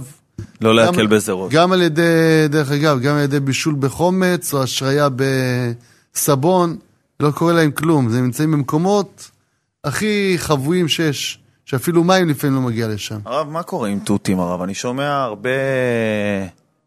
לא 0.61 0.75
להקל 0.75 1.07
בזה 1.07 1.31
ראש. 1.31 1.53
גם 1.53 1.71
על 1.71 1.81
ידי, 1.81 2.47
דרך 2.49 2.71
אגב, 2.71 2.99
גם 2.99 3.15
על 3.15 3.21
ידי 3.21 3.39
בישול 3.39 3.75
בחומץ 3.79 4.53
או 4.53 4.63
השריה 4.63 5.07
בסבון, 6.13 6.77
לא 7.19 7.31
קורה 7.31 7.53
להם 7.53 7.71
כלום. 7.71 8.09
זה 8.09 8.21
נמצאים 8.21 8.51
במקומות 8.51 9.31
הכי 9.83 10.33
חבויים 10.37 10.87
שיש, 10.87 11.39
שאפילו 11.65 12.03
מים 12.03 12.29
לפעמים 12.29 12.55
לא 12.55 12.61
מגיע 12.61 12.87
לשם. 12.87 13.19
הרב, 13.25 13.49
מה 13.49 13.63
קורה 13.63 13.89
עם 13.89 13.99
תותים, 13.99 14.39
הרב? 14.39 14.61
אני 14.61 14.73
שומע 14.73 15.23
הרבה 15.23 15.49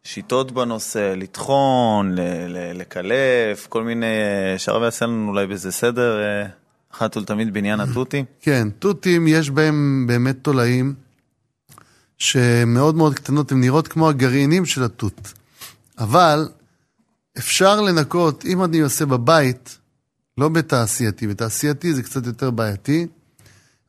שיטות 0.04 0.52
בנושא, 0.52 1.14
לטחון, 1.16 2.14
לקלף, 2.74 3.66
כל 3.68 3.82
מיני... 3.82 4.06
שהרב 4.58 4.82
יעשה 4.82 5.06
לנו 5.06 5.28
אולי 5.28 5.46
בזה 5.46 5.72
סדר, 5.72 6.20
אה, 6.22 6.46
אחת 6.94 7.16
ולתמיד 7.16 7.54
בעניין 7.54 7.80
התותים. 7.90 8.24
כן, 8.40 8.68
תותים, 8.78 9.28
יש 9.28 9.50
בהם 9.50 10.04
באמת 10.08 10.36
תולעים 10.42 10.94
שמאוד 12.18 12.94
מאוד 12.94 13.14
קטנות, 13.14 13.52
הן 13.52 13.60
נראות 13.60 13.88
כמו 13.88 14.08
הגרעינים 14.08 14.66
של 14.66 14.84
התות. 14.84 15.32
אבל 15.98 16.48
אפשר 17.38 17.80
לנקות, 17.80 18.44
אם 18.44 18.64
אני 18.64 18.80
עושה 18.80 19.06
בבית, 19.06 19.78
לא 20.38 20.48
בתעשייתי, 20.48 21.26
בתעשייתי 21.26 21.94
זה 21.94 22.02
קצת 22.02 22.26
יותר 22.26 22.50
בעייתי, 22.50 23.06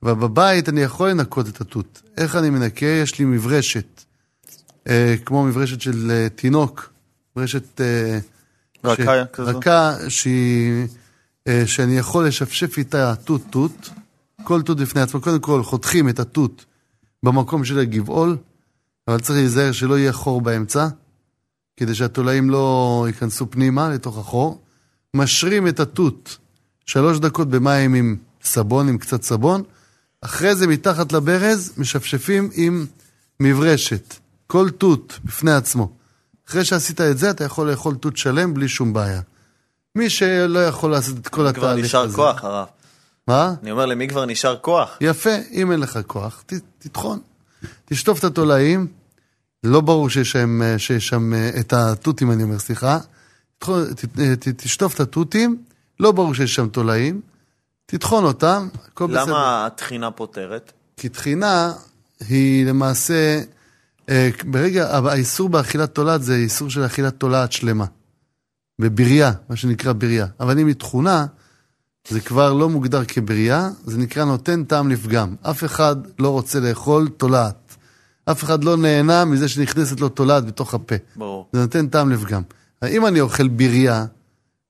אבל 0.04 0.14
בבית 0.14 0.70
אני 0.70 0.82
יכול 0.82 1.10
לנקות 1.10 1.48
את 1.48 1.62
התות. 1.62 2.02
איך 2.18 2.36
אני 2.36 2.50
מנקה? 2.50 2.86
יש 2.86 3.20
לי 3.20 3.26
מברשת, 3.26 4.04
אה, 4.88 5.16
כמו 5.26 5.44
מברשת 5.44 5.82
של 5.82 6.12
אה, 6.12 6.30
תינוק, 6.30 6.94
מברשת... 7.36 7.82
אה, 7.82 8.20
רכה 8.84 9.26
כזו? 9.26 9.58
רכה 9.58 9.96
שהיא, 10.10 10.88
אה, 11.48 11.64
שאני 11.66 11.98
יכול 11.98 12.28
לשפשף 12.28 12.78
איתה 12.78 13.16
תות-תות, 13.16 13.90
כל 14.44 14.62
תות 14.62 14.80
בפני 14.80 15.02
עצמו. 15.02 15.22
קודם 15.22 15.40
כל, 15.40 15.64
חותכים 15.64 16.10
את 16.10 16.20
התות 16.20 16.66
במקום 17.24 17.66
של 17.66 17.80
הגבעול, 17.80 18.38
אבל 19.08 19.20
צריך 19.20 19.40
להיזהר 19.40 19.72
שלא 19.72 20.00
יהיה 20.00 20.14
חור 20.14 20.42
באמצע, 20.42 20.88
כדי 21.78 21.96
שהתולעים 21.96 22.50
לא 22.50 23.06
ייכנסו 23.08 23.52
פנימה 23.52 23.90
לתוך 23.90 24.18
החור. 24.18 24.62
משרים 25.16 25.68
את 25.68 25.80
התות 25.80 26.38
שלוש 26.86 27.20
דקות 27.20 27.50
במים 27.50 27.94
עם 27.94 28.16
סבון, 28.44 28.90
עם 28.90 28.98
קצת 28.98 29.24
סבון. 29.24 29.64
אחרי 30.22 30.56
זה, 30.56 30.68
מתחת 30.68 31.12
לברז, 31.12 31.74
משפשפים 31.78 32.50
עם 32.54 32.86
מברשת. 33.40 34.16
כל 34.52 34.70
תות 34.70 35.20
בפני 35.24 35.52
עצמו. 35.52 35.90
אחרי 36.50 36.66
שעשית 36.66 37.02
את 37.02 37.18
זה, 37.18 37.30
אתה 37.30 37.44
יכול 37.44 37.72
לאכול 37.72 37.96
תות 37.96 38.18
שלם 38.18 38.54
בלי 38.54 38.68
שום 38.68 38.94
בעיה. 38.94 39.22
מי 39.96 40.10
שלא 40.10 40.60
יכול 40.60 40.92
לעשות 40.92 41.18
את 41.18 41.28
כל 41.28 41.36
כבר 41.36 41.48
התהליך 41.48 41.86
נשאר 41.86 42.02
הזה... 42.02 42.16
כוח, 42.16 42.44
הרב. 42.44 42.68
מה? 43.28 43.54
אני 43.62 43.72
אומר, 43.72 43.86
למי 43.86 44.08
כבר 44.08 44.26
נשאר 44.26 44.58
כוח? 44.58 44.98
יפה, 45.02 45.30
אם 45.52 45.72
אין 45.72 45.80
לך 45.80 46.00
כוח, 46.08 46.44
ת, 46.46 46.54
תטחון. 46.80 47.20
תשטוף 47.86 48.20
את 48.20 48.24
התולעים, 48.24 48.88
לא 49.64 49.82
ברור 49.82 50.10
שיש 50.10 50.32
שם, 50.32 50.62
שיש 50.78 51.08
שם 51.08 51.34
אה, 51.34 51.50
את 51.60 51.74
התותים, 51.74 52.32
אני 52.32 52.44
אומר, 52.44 52.60
סליחה. 52.60 53.00
ת, 53.60 53.68
תשטוף 54.58 54.96
את 54.96 55.00
התותים, 55.00 55.64
לא 56.00 56.12
ברור 56.12 56.34
שיש 56.34 56.56
שם 56.56 56.68
תולעים, 56.68 57.22
תטחון 57.86 58.24
אותם, 58.24 58.68
הכל 58.88 59.08
בסדר. 59.08 59.26
למה 59.26 59.66
הטחינה 59.66 60.12
פותרת? 60.12 60.72
כי 60.98 61.10
טחינה 61.10 61.74
היא 62.30 62.66
למעשה, 62.66 63.14
אה, 63.14 63.44
ברגע, 64.46 64.98
האיסור 64.98 65.50
באכילת 65.50 65.96
תולעת 65.96 66.24
זה 66.24 66.36
איסור 66.36 66.70
של 66.70 66.86
אכילת 66.86 67.14
תולעת 67.20 67.52
שלמה. 67.52 67.86
בבריאה, 68.82 69.32
מה 69.50 69.56
שנקרא 69.56 69.94
בריאה. 69.94 70.26
אבל 70.40 70.60
אם 70.60 70.68
היא 70.68 70.76
תכונה, 70.76 71.26
זה 72.08 72.20
כבר 72.20 72.54
לא 72.54 72.70
מוגדר 72.70 73.06
כבריאה, 73.06 73.70
זה 73.86 73.98
נקרא 73.98 74.26
נותן 74.26 74.64
טעם 74.64 74.90
לפגם. 74.90 75.36
אף 75.42 75.64
אחד 75.64 75.96
לא 76.20 76.30
רוצה 76.30 76.60
לאכול 76.60 77.08
תולעת. 77.08 77.76
אף 78.26 78.44
אחד 78.44 78.64
לא 78.64 78.78
נהנה 78.78 79.26
מזה 79.26 79.50
שנכנסת 79.50 80.00
לו 80.00 80.10
תולעת 80.10 80.46
בתוך 80.46 80.74
הפה. 80.74 80.96
ברור. 81.16 81.50
זה 81.54 81.62
נותן 81.62 81.88
טעם 81.88 82.10
לפגם. 82.10 82.42
אם 82.90 83.06
אני 83.06 83.22
אוכל 83.22 83.48
בריאה, 83.48 84.06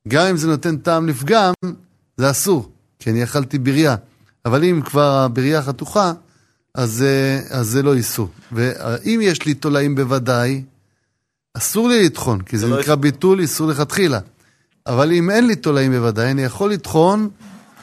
גם 0.08 0.28
אם 0.28 0.38
זה 0.38 0.48
נותן 0.48 0.78
טעם 0.78 1.08
לפגם, 1.08 1.54
זה 2.18 2.32
אסור, 2.32 2.72
כי 3.00 3.10
אני 3.10 3.24
אכלתי 3.24 3.60
בריאה. 3.60 3.96
אבל 4.46 4.64
אם 4.64 4.82
כבר 4.86 5.12
הבריאה 5.12 5.62
חתוכה, 5.62 6.14
אז, 6.76 7.04
אה, 7.08 7.58
אז 7.60 7.68
זה 7.68 7.84
לא 7.84 7.94
איסור. 7.94 8.28
ואם 8.52 9.20
יש 9.24 9.46
לי 9.46 9.54
תולעים 9.54 9.96
בוודאי, 9.96 10.64
אסור 11.54 11.90
לי 11.90 12.06
לטחון, 12.06 12.42
כי 12.42 12.58
זה 12.58 12.68
לא 12.68 12.80
נקרא 12.80 12.96
ביטול 12.96 13.40
איסור 13.40 13.68
לכתחילה. 13.68 14.20
אבל 14.88 15.12
אם 15.12 15.30
אין 15.30 15.48
לי 15.48 15.56
תולעים 15.56 15.92
בוודאי, 15.92 16.32
אני 16.32 16.44
יכול 16.44 16.72
לטחון, 16.72 17.30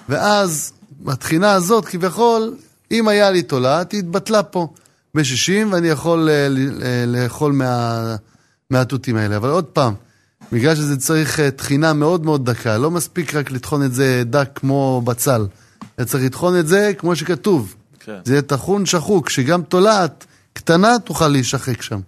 ואז 0.09 0.73
בתחינה 1.01 1.53
הזאת, 1.53 1.85
כביכול, 1.85 2.55
אם 2.91 3.09
היה 3.09 3.31
לי 3.31 3.43
תולעת, 3.43 3.93
היא 3.93 3.99
התבטלה 3.99 4.43
פה 4.43 4.69
ב-60, 5.15 5.67
ואני 5.73 5.89
יכול 5.89 6.29
אה, 6.29 6.49
ל- 6.49 6.83
אה, 6.83 7.05
לאכול 7.07 7.53
מה, 7.53 8.17
מהתותים 8.71 9.17
האלה. 9.17 9.37
אבל 9.37 9.49
עוד 9.49 9.65
פעם, 9.65 9.95
בגלל 10.53 10.75
שזה 10.75 10.97
צריך 10.97 11.41
טחינה 11.41 11.93
מאוד 11.93 12.25
מאוד 12.25 12.51
דקה, 12.51 12.79
לא 12.79 12.91
מספיק 12.91 13.35
רק 13.35 13.51
לטחון 13.51 13.83
את 13.85 13.95
זה 13.95 14.23
דק 14.27 14.49
כמו 14.55 15.03
בצל. 15.05 15.47
צריך 16.05 16.25
לטחון 16.25 16.59
את 16.59 16.69
זה 16.69 16.93
כמו 16.99 17.17
שכתוב. 17.17 17.75
כן. 18.09 18.21
זה 18.25 18.33
יהיה 18.33 18.43
טחון 18.43 18.87
שחוק, 18.87 19.31
שגם 19.31 19.63
תולעת 19.63 20.27
קטנה 20.53 20.99
תוכל 21.05 21.29
להישחק 21.29 21.83
שם. 21.83 22.01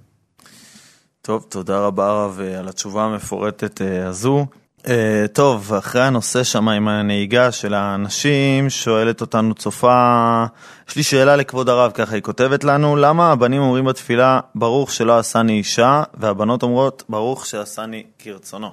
טוב, 1.22 1.46
תודה 1.48 1.78
רבה 1.78 2.06
הרב 2.06 2.40
אה, 2.40 2.58
על 2.58 2.68
התשובה 2.68 3.04
המפורטת 3.04 3.82
אה, 3.82 4.08
הזו. 4.08 4.46
אה, 4.88 5.24
טוב, 5.32 5.74
אחרי 5.74 6.02
הנושא 6.02 6.44
שם 6.44 6.68
עם 6.68 6.88
הנהיגה 6.88 7.52
של 7.52 7.74
האנשים, 7.74 8.70
שואלת 8.70 9.20
אותנו 9.20 9.54
צופה, 9.54 10.44
יש 10.88 10.96
לי 10.96 11.02
שאלה 11.02 11.36
לכבוד 11.36 11.68
הרב, 11.68 11.92
ככה 11.94 12.14
היא 12.14 12.22
כותבת 12.22 12.64
לנו, 12.64 12.96
למה 12.96 13.32
הבנים 13.32 13.62
אומרים 13.62 13.84
בתפילה, 13.84 14.40
ברוך 14.54 14.92
שלא 14.92 15.18
עשני 15.18 15.52
אישה, 15.52 16.02
והבנות 16.14 16.62
אומרות, 16.62 17.02
ברוך 17.08 17.46
שעשני 17.46 18.02
כרצונו? 18.18 18.70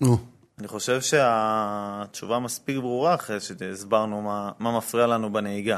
נו, 0.00 0.18
אני 0.58 0.68
חושב 0.68 1.00
שהתשובה 1.00 2.38
מספיק 2.38 2.76
ברורה 2.76 3.14
אחרי 3.14 3.38
שהסברנו 3.40 4.22
מה, 4.22 4.50
מה 4.58 4.78
מפריע 4.78 5.06
לנו 5.06 5.32
בנהיגה. 5.32 5.76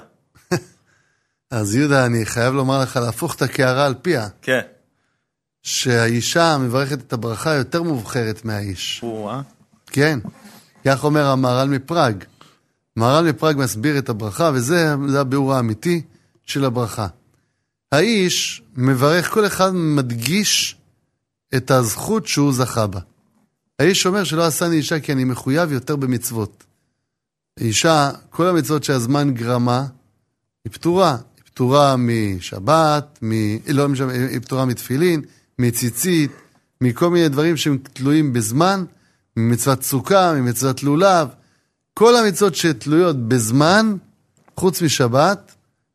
אז 1.53 1.75
יהודה, 1.75 2.07
אני 2.07 2.27
חייב 2.27 2.55
לומר 2.55 2.83
לך 2.83 2.97
להפוך 2.97 3.35
את 3.35 3.43
הקערה 3.43 3.87
על 3.87 3.95
פיה, 4.03 4.29
כן. 4.43 4.61
שהאישה 5.63 6.59
מברכת 6.59 7.01
את 7.01 7.13
הברכה 7.13 7.55
יותר 7.55 7.83
מובחרת 7.83 8.45
מהאיש. 8.45 9.01
הוא, 9.03 9.31
אה? 9.31 9.41
כן, 9.87 10.19
כך 10.85 11.05
אומר 11.05 11.27
המהר"ל 11.27 11.69
מפראג. 11.69 12.25
המהר"ל 12.97 13.31
מפראג 13.31 13.57
מסביר 13.59 13.99
את 13.99 14.09
הברכה, 14.09 14.51
וזה 14.55 14.95
זה 15.09 15.21
הביאור 15.21 15.55
האמיתי 15.55 16.03
של 16.47 16.65
הברכה. 16.65 17.07
האיש 17.93 18.63
מברך, 18.77 19.31
כל 19.31 19.47
אחד 19.47 19.71
מדגיש 19.75 20.77
את 21.57 21.71
הזכות 21.71 22.27
שהוא 22.27 22.53
זכה 22.53 22.87
בה. 22.87 23.01
האיש 23.79 24.07
אומר 24.07 24.25
שלא 24.25 24.47
עשני 24.47 24.77
אישה 24.77 25.01
כי 25.01 25.13
אני 25.13 25.25
מחויב 25.25 25.73
יותר 25.73 25.97
במצוות. 25.97 26.65
אישה, 27.61 28.11
כל 28.31 28.47
המצוות 28.47 28.85
שהזמן 28.85 29.35
גרמה, 29.35 29.87
היא 30.65 30.73
פטורה. 30.73 31.17
פטורה 31.55 31.97
משבת, 31.99 33.19
מ... 33.23 33.33
לא, 33.69 33.89
היא 34.31 34.41
פטורה 34.41 34.65
מתפילין, 34.65 35.23
מציצית, 35.59 36.31
מכל 36.81 37.11
מיני 37.11 37.29
דברים 37.29 37.57
שהם 37.57 37.79
תלויים 37.93 38.33
בזמן, 38.33 38.85
ממצוות 39.37 39.83
סוכה, 39.83 40.33
ממצוות 40.35 40.83
לולב. 40.83 41.29
כל 41.95 42.17
המצוות 42.17 42.55
שתלויות 42.55 43.29
בזמן, 43.29 43.97
חוץ 44.57 44.83
משבת, 44.83 45.55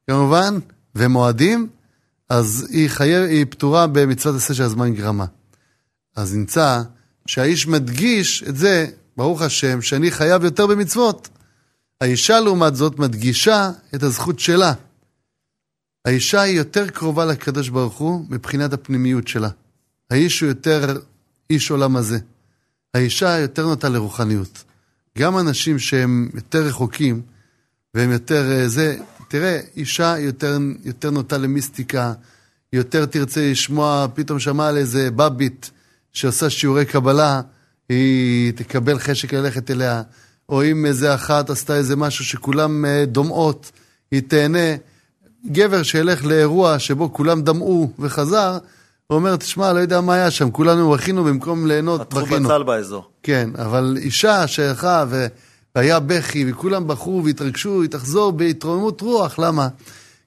כמובן, 0.09 0.59
ומועדים, 0.95 1.67
אז 2.29 2.67
היא, 2.69 2.89
חייב, 2.89 3.23
היא 3.23 3.45
פטורה 3.49 3.87
במצוות 3.87 4.35
עשה 4.35 4.53
שהזמן 4.53 4.93
גרמה. 4.93 5.25
אז 6.15 6.35
נמצא 6.35 6.81
שהאיש 7.25 7.67
מדגיש 7.67 8.43
את 8.49 8.57
זה, 8.57 8.87
ברוך 9.17 9.41
השם, 9.41 9.81
שאני 9.81 10.11
חייב 10.11 10.43
יותר 10.43 10.67
במצוות. 10.67 11.29
האישה, 12.01 12.39
לעומת 12.39 12.75
זאת, 12.75 12.99
מדגישה 12.99 13.71
את 13.95 14.03
הזכות 14.03 14.39
שלה. 14.39 14.73
האישה 16.07 16.41
היא 16.41 16.57
יותר 16.57 16.89
קרובה 16.89 17.25
לקדוש 17.25 17.69
ברוך 17.69 17.97
הוא 17.97 18.25
מבחינת 18.29 18.73
הפנימיות 18.73 19.27
שלה. 19.27 19.49
האיש 20.11 20.39
הוא 20.39 20.47
יותר 20.47 20.99
איש 21.49 21.71
עולם 21.71 21.95
הזה. 21.95 22.19
האישה 22.93 23.39
יותר 23.39 23.65
נוטה 23.65 23.89
לרוחניות. 23.89 24.63
גם 25.17 25.37
אנשים 25.37 25.79
שהם 25.79 26.29
יותר 26.33 26.63
רחוקים 26.65 27.21
והם 27.93 28.11
יותר 28.11 28.51
אה, 28.51 28.67
זה, 28.67 28.97
תראה, 29.27 29.59
אישה 29.77 30.19
יותר, 30.19 30.57
יותר 30.83 31.09
נוטה 31.09 31.37
למיסטיקה, 31.37 32.13
יותר 32.73 33.05
תרצה 33.05 33.51
לשמוע, 33.51 34.07
פתאום 34.13 34.39
שמע 34.39 34.67
על 34.67 34.77
איזה 34.77 35.11
בבית 35.11 35.71
שעושה 36.13 36.49
שיעורי 36.49 36.85
קבלה, 36.85 37.41
היא 37.89 38.53
תקבל 38.53 38.99
חשק 38.99 39.33
ללכת 39.33 39.71
אליה, 39.71 40.01
או 40.49 40.63
אם 40.63 40.85
איזה 40.85 41.15
אחת 41.15 41.49
עשתה 41.49 41.75
איזה 41.75 41.95
משהו 41.95 42.25
שכולם 42.25 42.85
אה, 42.85 43.05
דומעות, 43.05 43.71
היא 44.11 44.21
תהנה. 44.27 44.75
גבר 45.47 45.83
שילך 45.83 46.25
לאירוע 46.25 46.79
שבו 46.79 47.13
כולם 47.13 47.41
דמעו 47.41 47.91
וחזר, 47.99 48.57
הוא 49.07 49.15
אומר, 49.15 49.35
תשמע, 49.35 49.73
לא 49.73 49.79
יודע 49.79 50.01
מה 50.01 50.13
היה 50.13 50.31
שם, 50.31 50.51
כולנו 50.51 50.91
בכינו 50.91 51.23
במקום 51.23 51.67
ליהנות, 51.67 52.13
בכינו. 52.13 52.25
פתחו 52.25 52.43
בצל 52.43 52.63
באזור. 52.63 53.09
כן, 53.23 53.49
אבל 53.57 53.97
אישה 53.99 54.47
שהלכה 54.47 55.05
ו... 55.09 55.27
והיה 55.77 55.99
בכי, 55.99 56.45
וכולם 56.51 56.87
בכו 56.87 57.21
והתרגשו, 57.25 57.81
היא 57.81 57.89
תחזור 57.89 58.31
בהתרוממות 58.31 59.01
רוח, 59.01 59.39
למה? 59.39 59.67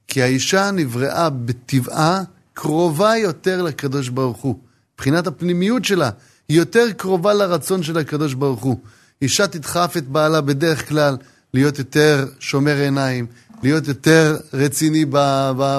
כי 0.07 0.21
האישה 0.21 0.71
נבראה 0.71 1.29
בטבעה 1.29 2.23
קרובה 2.53 3.17
יותר 3.17 3.61
לקדוש 3.61 4.09
ברוך 4.09 4.37
הוא. 4.37 4.55
מבחינת 4.95 5.27
הפנימיות 5.27 5.85
שלה, 5.85 6.09
היא 6.49 6.57
יותר 6.57 6.91
קרובה 6.97 7.33
לרצון 7.33 7.83
של 7.83 7.97
הקדוש 7.97 8.33
ברוך 8.33 8.63
הוא. 8.63 8.77
אישה 9.21 9.47
תדחף 9.47 9.97
את 9.97 10.07
בעלה 10.07 10.41
בדרך 10.41 10.89
כלל 10.89 11.17
להיות 11.53 11.79
יותר 11.79 12.25
שומר 12.39 12.75
עיניים, 12.77 13.25
להיות 13.63 13.87
יותר 13.87 14.37
רציני 14.53 15.05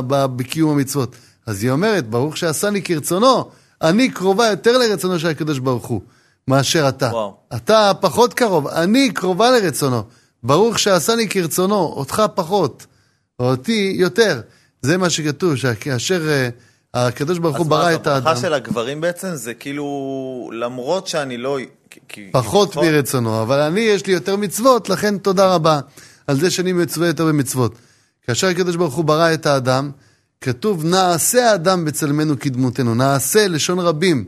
בקיום 0.07 0.71
המצוות. 0.71 1.17
אז 1.47 1.63
היא 1.63 1.71
אומרת, 1.71 2.11
ברוך 2.11 2.37
שעשני 2.37 2.83
כרצונו, 2.83 3.51
אני 3.83 4.11
קרובה 4.11 4.47
יותר 4.47 4.79
לרצונו 4.79 5.19
של 5.19 5.29
הקדוש 5.29 5.59
ברוך 5.59 5.87
הוא, 5.87 6.01
מאשר 6.49 6.89
אתה. 6.89 7.07
וואו. 7.07 7.37
אתה 7.57 7.93
פחות 8.01 8.35
קרוב, 8.35 8.69
אני 8.69 9.11
קרובה 9.11 9.51
לרצונו. 9.51 10.03
ברוך 10.43 10.79
שעשני 10.79 11.29
כרצונו, 11.29 11.75
אותך 11.75 12.23
פחות, 12.35 12.87
אותי 13.41 13.95
יותר. 13.99 14.41
זה 14.83 14.99
מה 14.99 15.11
שכתוב, 15.11 15.57
שכאשר 15.57 16.23
uh, 16.23 16.61
הקדוש 16.95 17.39
ברוך 17.39 17.57
הוא 17.57 17.67
ברא 17.67 17.95
את 17.95 18.07
האדם... 18.07 18.17
אז 18.17 18.25
מה, 18.25 18.31
הברכה 18.31 18.41
של 18.41 18.55
הגברים 18.55 19.01
בעצם 19.01 19.35
זה 19.35 19.55
כאילו, 19.55 20.51
למרות 20.53 21.07
שאני 21.07 21.37
לא... 21.37 21.59
פחות 22.31 22.77
מרצונו, 22.77 23.43
אבל 23.43 23.61
אני, 23.61 23.81
יש 23.81 24.07
לי 24.07 24.13
יותר 24.13 24.37
מצוות, 24.37 24.89
לכן 24.89 25.19
תודה 25.19 25.55
רבה 25.55 25.81
על 26.27 26.41
זה 26.41 26.51
שאני 26.51 26.73
מצווה 26.73 27.07
יותר 27.07 27.27
במצוות. 27.27 27.75
כאשר 28.27 28.47
הקדוש 28.47 28.77
ברוך 28.77 28.95
הוא 28.95 29.05
ברא 29.05 29.35
את 29.35 29.47
האדם, 29.47 29.91
כתוב, 30.41 30.85
נעשה 30.85 31.51
האדם 31.51 31.85
בצלמנו 31.85 32.39
כדמותנו, 32.39 32.95
נעשה 32.95 33.49
לשון 33.49 33.79
רבים. 33.79 34.25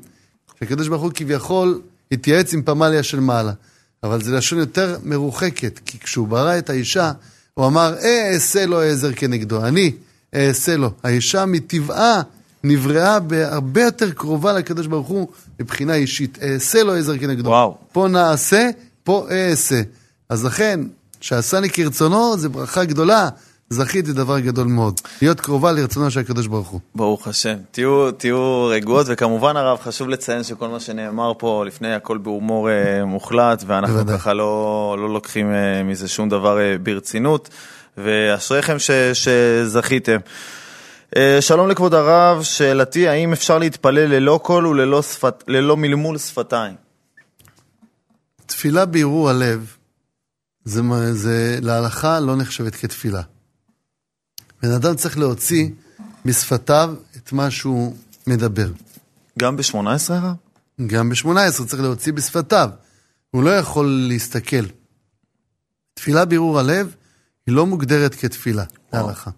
שהקדוש 0.59 0.89
ברוך 0.89 1.03
הוא 1.03 1.13
כביכול 1.15 1.81
התייעץ 2.13 2.55
עם 2.55 2.63
פמליה 2.63 3.03
של 3.03 3.21
מעלה. 3.21 3.53
אבל 4.03 4.23
זה 4.23 4.37
לשון 4.37 4.59
יותר 4.59 4.97
מרוחקת, 5.03 5.81
כי 5.87 5.99
כשהוא 5.99 6.29
ברא 6.29 6.59
את 6.59 6.71
האישה, 6.71 7.13
הוא 7.55 7.67
אמר, 7.67 7.95
אה, 8.03 8.33
אעשה 8.35 8.67
לו 8.67 8.81
עזר 8.81 9.13
כנגדו, 9.13 9.65
אני 9.65 9.93
אעשה 10.35 10.77
לו. 10.77 10.91
האישה 11.03 11.47
מטבעה 11.47 12.23
נבראה 12.65 13.21
בהרבה 13.21 13.83
יותר 13.83 14.11
קרובה 14.11 14.53
לקדוש 14.53 14.87
ברוך 14.87 15.09
הוא 15.09 15.29
מבחינה 15.61 15.95
אישית. 15.95 16.39
אעשה 16.43 16.83
לו 16.83 16.95
עזר 16.95 17.19
כנגדו. 17.19 17.49
וואו. 17.49 17.77
פה 17.93 18.09
נעשה, 18.09 18.71
פה 19.05 19.27
אעשה. 19.31 19.83
אז 20.29 20.45
לכן, 20.45 20.81
שעשני 21.25 21.71
כרצונו 21.71 22.39
זה 22.39 22.49
ברכה 22.49 22.85
גדולה. 22.85 23.29
זכיתי 23.71 24.13
דבר 24.13 24.39
גדול 24.39 24.67
מאוד, 24.67 25.01
להיות 25.23 25.41
קרובה 25.41 25.73
לרצונו 25.73 26.11
של 26.11 26.21
הקדוש 26.21 26.47
ברוך 26.47 26.69
הוא. 26.69 26.81
ברוך 26.95 27.29
השם. 27.29 27.57
תהיו, 27.71 28.11
תהיו 28.13 28.67
רגועות, 28.67 29.07
וכמובן 29.11 29.57
הרב, 29.57 29.79
חשוב 29.83 30.09
לציין 30.09 30.43
שכל 30.43 30.69
מה 30.69 30.81
שנאמר 30.81 31.33
פה 31.39 31.65
לפני 31.67 31.95
הכל 31.95 32.19
בהומור 32.19 32.71
אה, 32.71 33.05
מוחלט, 33.05 33.65
ואנחנו 33.67 33.95
בוודאי. 33.95 34.19
ככה 34.19 34.33
לא, 34.33 34.97
לא 34.99 35.13
לוקחים 35.13 35.55
אה, 35.55 35.83
מזה 35.83 36.09
שום 36.09 36.29
דבר 36.29 36.61
אה, 36.61 36.77
ברצינות, 36.83 37.49
ואשריכם 37.99 38.79
ש, 38.79 38.91
שזכיתם. 39.13 40.19
אה, 41.17 41.39
שלום 41.41 41.69
לכבוד 41.69 41.95
הרב, 41.95 42.43
שאלתי, 42.43 43.09
האם 43.09 43.33
אפשר 43.33 43.59
להתפלל 43.59 44.07
ללא 44.07 44.41
קול 44.43 44.67
וללא 44.67 45.03
שפת, 45.03 45.45
מלמול 45.77 46.19
שפתיים? 46.19 46.75
תפילה 48.47 48.87
בערעור 48.87 49.31
הלב, 49.31 49.77
זה, 50.65 50.83
זה 51.13 51.59
להלכה 51.63 52.21
לא 52.21 52.37
נחשבת 52.37 52.75
כתפילה. 52.75 53.23
בן 54.63 54.71
אדם 54.71 54.95
צריך 54.95 55.19
להוציא 55.19 55.69
משפתיו 56.25 56.95
את 57.17 57.33
מה 57.33 57.51
שהוא 57.51 57.97
מדבר. 58.27 58.71
גם 59.39 59.57
ב-18 59.57 59.77
הרב? 60.09 60.35
גם 60.87 61.09
ב-18 61.09 61.67
צריך 61.67 61.83
להוציא 61.83 62.13
בשפתיו. 62.13 62.71
הוא 63.31 63.43
לא 63.43 63.51
יכול 63.51 64.07
להסתכל. 64.09 64.67
תפילה 65.95 66.25
בערעור 66.25 66.59
הלב 66.59 66.95
היא 67.47 67.55
לא 67.55 67.67
מוגדרת 67.67 68.15
כתפילה, 68.15 68.65
להלכה. 68.93 69.31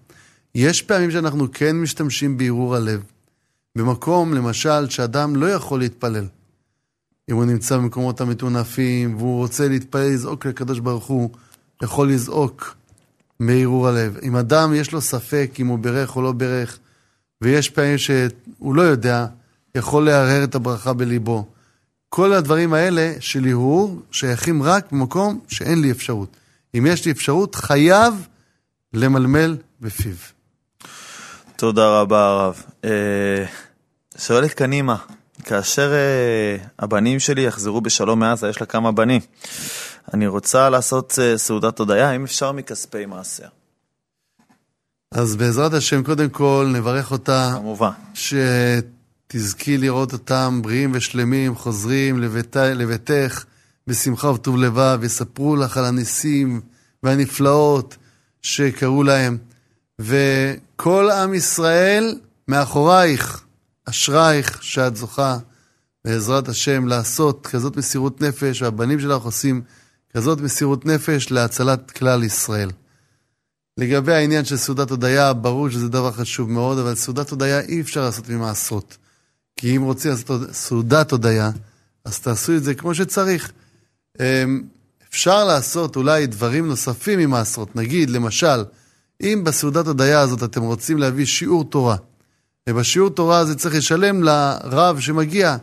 יש 0.54 0.82
פעמים 0.82 1.10
שאנחנו 1.10 1.46
כן 1.52 1.76
משתמשים 1.76 2.36
בערעור 2.36 2.76
הלב. 2.76 3.02
במקום, 3.76 4.34
למשל, 4.34 4.90
שאדם 4.90 5.36
לא 5.36 5.46
יכול 5.46 5.78
להתפלל. 5.78 6.26
אם 7.30 7.36
הוא 7.36 7.44
נמצא 7.44 7.76
במקומות 7.76 8.20
המטונפים, 8.20 9.16
והוא 9.16 9.38
רוצה 9.38 9.68
להתפלל, 9.68 10.12
לזעוק 10.12 10.46
לקדוש 10.46 10.78
ברוך 10.78 11.06
הוא, 11.06 11.30
יכול 11.82 12.10
לזעוק 12.10 12.76
מערעור 13.40 13.88
הלב. 13.88 14.16
אם 14.22 14.36
אדם 14.36 14.74
יש 14.74 14.92
לו 14.92 15.00
ספק 15.00 15.50
אם 15.58 15.66
הוא 15.66 15.78
ברך 15.78 16.16
או 16.16 16.22
לא 16.22 16.32
ברך, 16.32 16.78
ויש 17.42 17.70
פעמים 17.70 17.98
שהוא 17.98 18.74
לא 18.74 18.82
יודע, 18.82 19.26
יכול 19.74 20.06
לערער 20.06 20.44
את 20.44 20.54
הברכה 20.54 20.92
בליבו. 20.92 21.46
כל 22.08 22.32
הדברים 22.32 22.74
האלה 22.74 23.12
של 23.20 23.44
הרהור 23.48 24.02
שייכים 24.10 24.62
רק 24.62 24.92
במקום 24.92 25.40
שאין 25.48 25.80
לי 25.80 25.90
אפשרות. 25.90 26.36
אם 26.78 26.86
יש 26.86 27.04
לי 27.04 27.12
אפשרות, 27.12 27.54
חייב 27.54 28.26
למלמל 28.92 29.56
בפיו. 29.80 30.14
תודה 31.56 32.00
רבה, 32.00 32.26
הרב. 32.26 32.62
אה, 32.84 33.44
שואלת 34.18 34.54
קנימה, 34.54 34.96
כאשר 35.46 35.92
אה, 35.92 36.56
הבנים 36.78 37.20
שלי 37.20 37.42
יחזרו 37.42 37.80
בשלום 37.80 38.18
מעזה, 38.20 38.48
יש 38.48 38.60
לה 38.60 38.66
כמה 38.66 38.92
בנים. 38.92 39.20
אני 40.14 40.26
רוצה 40.26 40.70
לעשות 40.70 41.12
uh, 41.12 41.38
סעודת 41.38 41.78
הודיה, 41.78 42.12
אם 42.12 42.24
אפשר 42.24 42.52
מכספי 42.52 43.06
מעשר. 43.06 43.46
אז 45.14 45.36
בעזרת 45.36 45.72
השם, 45.72 46.02
קודם 46.02 46.28
כל 46.28 46.70
נברך 46.74 47.12
אותה. 47.12 47.52
כמובן. 47.56 47.90
שתזכי 48.14 49.78
לראות 49.78 50.12
אותם 50.12 50.60
בריאים 50.62 50.92
ושלמים, 50.94 51.54
חוזרים 51.54 52.22
לבית, 52.22 52.56
לביתך 52.56 53.44
בשמחה 53.86 54.30
וטוב 54.30 54.56
לבב, 54.56 55.00
יספרו 55.02 55.56
לך 55.56 55.76
על 55.76 55.84
הניסים 55.84 56.60
והנפלאות 57.02 57.96
שקרו 58.42 59.02
להם. 59.02 59.38
וכל 59.98 61.10
עם 61.10 61.34
ישראל 61.34 62.18
מאחורייך, 62.48 63.45
אשרייך 63.86 64.62
שאת 64.62 64.96
זוכה, 64.96 65.38
בעזרת 66.04 66.48
השם, 66.48 66.86
לעשות 66.86 67.46
כזאת 67.46 67.76
מסירות 67.76 68.20
נפש, 68.20 68.62
והבנים 68.62 69.00
שלך 69.00 69.22
עושים 69.22 69.62
כזאת 70.14 70.40
מסירות 70.40 70.86
נפש 70.86 71.30
להצלת 71.30 71.90
כלל 71.90 72.24
ישראל. 72.24 72.70
לגבי 73.78 74.14
העניין 74.14 74.44
של 74.44 74.56
סעודת 74.56 74.90
הודיה, 74.90 75.32
ברור 75.32 75.70
שזה 75.70 75.88
דבר 75.88 76.12
חשוב 76.12 76.50
מאוד, 76.50 76.78
אבל 76.78 76.94
סעודת 76.94 77.30
הודיה 77.30 77.60
אי 77.60 77.80
אפשר 77.80 78.02
לעשות 78.04 78.28
ממעשרות. 78.28 78.96
כי 79.56 79.76
אם 79.76 79.82
רוצים 79.82 80.10
לעשות 80.10 80.40
סעודת 80.52 81.12
הודיה, 81.12 81.50
אז 82.04 82.20
תעשו 82.20 82.56
את 82.56 82.64
זה 82.64 82.74
כמו 82.74 82.94
שצריך. 82.94 83.52
אמ, 84.20 84.62
אפשר 85.10 85.44
לעשות 85.44 85.96
אולי 85.96 86.26
דברים 86.26 86.68
נוספים 86.68 87.18
ממעשרות. 87.18 87.76
נגיד, 87.76 88.10
למשל, 88.10 88.64
אם 89.22 89.42
בסעודת 89.44 89.86
הודיה 89.86 90.20
הזאת 90.20 90.42
אתם 90.42 90.62
רוצים 90.62 90.98
להביא 90.98 91.24
שיעור 91.26 91.64
תורה, 91.64 91.96
ובשיעור 92.68 93.10
תורה 93.10 93.38
הזה 93.38 93.54
צריך 93.54 93.74
לשלם 93.74 94.22
לרב 94.22 95.00
שמגיע 95.00 95.56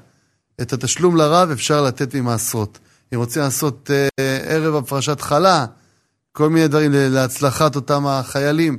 את 0.62 0.74
התשלום 0.74 1.16
לרב 1.16 1.52
אפשר 1.52 1.82
לתת 1.82 2.16
ממעשרות. 2.16 2.80
אם 3.14 3.20
רוצים 3.20 3.42
לעשות 3.42 3.92
אה, 4.20 4.38
ערב 4.48 4.76
הפרשת 4.76 5.22
חלה, 5.22 5.66
כל 6.32 6.50
מיני 6.50 6.68
דברים 6.68 6.92
להצלחת 6.94 7.76
אותם 7.76 8.08
החיילים, 8.08 8.78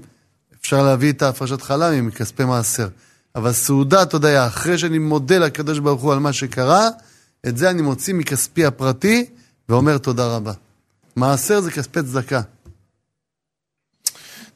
אפשר 0.60 0.82
להביא 0.82 1.12
את 1.12 1.22
ההפרשת 1.22 1.62
חלה 1.62 2.00
מכספי 2.00 2.44
מעשר. 2.44 2.88
אבל 3.36 3.52
סעודת 3.52 4.12
הודיה, 4.12 4.46
אחרי 4.46 4.78
שאני 4.78 4.98
מודה 4.98 5.38
לקדוש 5.38 5.78
ברוך 5.78 6.02
הוא 6.02 6.12
על 6.12 6.18
מה 6.18 6.32
שקרה, 6.32 6.88
את 7.46 7.58
זה 7.58 7.70
אני 7.70 7.82
מוציא 7.82 8.14
מכספי 8.14 8.66
הפרטי 8.66 9.26
ואומר 9.68 9.98
תודה 9.98 10.36
רבה. 10.36 10.52
מעשר 11.16 11.60
זה 11.60 11.70
כספי 11.70 12.02
צדקה. 12.02 12.40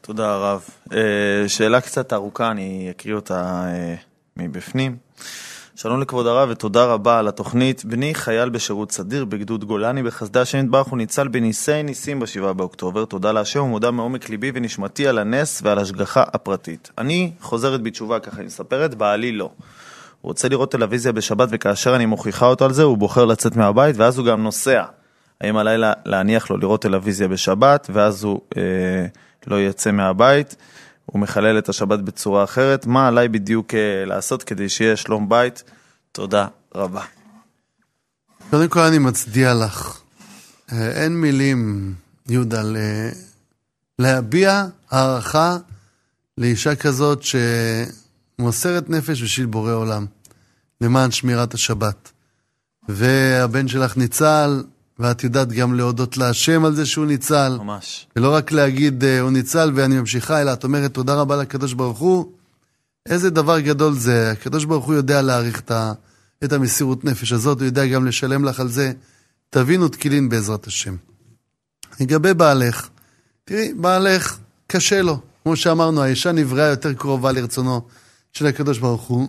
תודה 0.09 0.37
רב. 0.37 0.65
אה, 0.93 1.49
שאלה 1.49 1.81
קצת 1.81 2.13
ארוכה, 2.13 2.51
אני 2.51 2.89
אקריא 2.91 3.15
אותה 3.15 3.65
אה, 3.67 3.95
מבפנים. 4.37 4.97
שלום 5.75 6.01
לכבוד 6.01 6.27
הרב 6.27 6.49
ותודה 6.53 6.85
רבה 6.85 7.19
על 7.19 7.29
התוכנית. 7.29 7.85
בני 7.85 8.15
חייל 8.15 8.49
בשירות 8.49 8.93
סדיר 8.93 9.25
בגדוד 9.25 9.65
גולני 9.65 10.03
בחסדי 10.03 10.39
השם 10.39 10.59
יתברך 10.59 10.87
הוא 10.87 10.99
ניצל 10.99 11.29
בניסי 11.29 11.83
ניסים 11.83 12.21
ב-7 12.21 12.53
באוקטובר. 12.53 13.05
תודה 13.05 13.33
להשם 13.33 13.63
ומודה 13.63 13.91
מעומק 13.91 14.29
ליבי 14.29 14.53
ונשמתי 14.55 15.09
על 15.09 15.19
הנס 15.19 15.61
ועל 15.65 15.79
השגחה 15.79 16.25
הפרטית. 16.33 16.91
אני 16.99 17.33
חוזרת 17.41 17.83
בתשובה, 17.83 18.21
ככה 18.21 18.39
היא 18.39 18.47
מספרת, 18.47 18.95
בעלי 18.95 19.33
לא. 19.33 19.45
הוא 20.21 20.29
רוצה 20.29 20.49
לראות 20.49 20.71
טלוויזיה 20.71 21.13
בשבת 21.13 21.49
וכאשר 21.53 21.97
אני 21.97 22.07
מוכיחה 22.07 22.47
אותו 22.47 22.65
על 22.65 22.73
זה 22.73 22.83
הוא 22.83 22.99
בוחר 22.99 23.25
לצאת 23.25 23.57
מהבית 23.57 23.97
ואז 23.97 24.19
הוא 24.19 24.27
גם 24.27 24.43
נוסע. 24.43 24.85
האם 25.41 25.57
עליי 25.57 25.77
להניח 26.05 26.51
לו 26.51 26.57
לראות 26.57 26.83
טלוויזיה 26.83 27.29
בשבת 27.29 27.91
ואז 27.93 28.25
הוא 28.25 28.41
אה, 28.57 29.07
לא 29.47 29.61
יצא 29.61 29.91
מהבית? 29.91 30.57
הוא 31.07 31.21
מחלל 31.21 31.59
את 31.59 31.69
השבת 31.69 31.99
בצורה 31.99 32.45
אחרת. 32.45 32.87
מה 32.87 33.09
עליי 33.09 33.29
בדיוק 33.29 33.75
אה, 33.75 34.05
לעשות 34.07 34.43
כדי 34.43 34.69
שיהיה 34.69 34.97
שלום 34.97 35.29
בית? 35.29 35.65
תודה 36.13 36.47
רבה. 36.75 37.03
קודם 38.51 38.69
כל 38.69 38.81
אני 38.81 38.99
מצדיע 38.99 39.55
לך. 39.55 40.01
אה, 40.73 40.91
אין 40.91 41.21
מילים, 41.21 41.95
יהודה, 42.29 42.63
להביע 43.99 44.65
הערכה 44.91 45.57
לאישה 46.39 46.75
כזאת 46.77 47.23
שמוסרת 48.39 48.91
נפש 48.91 49.23
בשביל 49.23 49.47
בורא 49.47 49.73
עולם, 49.73 50.07
למען 50.81 51.11
שמירת 51.11 51.55
השבת. 51.55 52.13
והבן 52.89 53.69
שלך 53.69 53.97
ניצל, 53.97 54.63
ואת 54.99 55.25
יודעת 55.25 55.53
גם 55.53 55.75
להודות 55.75 56.17
להשם 56.17 56.65
על 56.65 56.75
זה 56.75 56.87
שהוא 56.87 57.07
ניצל. 57.07 57.57
ממש. 57.61 58.07
ולא 58.17 58.35
רק 58.35 58.53
להגיד 58.53 59.03
uh, 59.03 59.07
הוא 59.21 59.31
ניצל 59.31 59.73
ואני 59.75 59.99
ממשיכה, 59.99 60.43
אלא 60.43 60.53
את 60.53 60.65
אומרת 60.65 60.95
תודה 60.95 61.15
רבה 61.15 61.37
לקדוש 61.37 61.73
ברוך 61.73 61.99
הוא. 61.99 62.33
איזה 63.09 63.31
דבר 63.31 63.61
גדול 63.61 63.95
זה. 63.95 64.31
הקדוש 64.31 64.65
ברוך 64.65 64.85
הוא 64.85 64.95
יודע 64.95 65.23
להעריך 65.23 65.61
את, 65.61 65.71
ה, 65.71 65.93
את 66.45 66.53
המסירות 66.53 67.05
נפש 67.05 67.33
הזאת, 67.33 67.59
הוא 67.59 67.67
יודע 67.67 67.87
גם 67.87 68.07
לשלם 68.07 68.45
לך 68.45 68.61
על 68.61 68.69
זה. 68.69 68.93
תבינו 69.51 69.89
תקילין 69.89 70.29
בעזרת 70.29 70.67
השם. 70.67 70.97
לגבי 72.01 72.35
בעלך, 72.35 72.89
תראי, 73.45 73.75
בעלך 73.75 74.39
קשה 74.67 75.03
לו. 75.03 75.21
כמו 75.43 75.57
שאמרנו, 75.57 76.03
האישה 76.03 76.33
נבראה 76.33 76.67
יותר 76.67 76.95
קרובה 76.95 77.33
לרצונו 77.33 77.81
של 78.33 78.47
הקדוש 78.47 78.79
ברוך 78.79 79.03
הוא, 79.03 79.29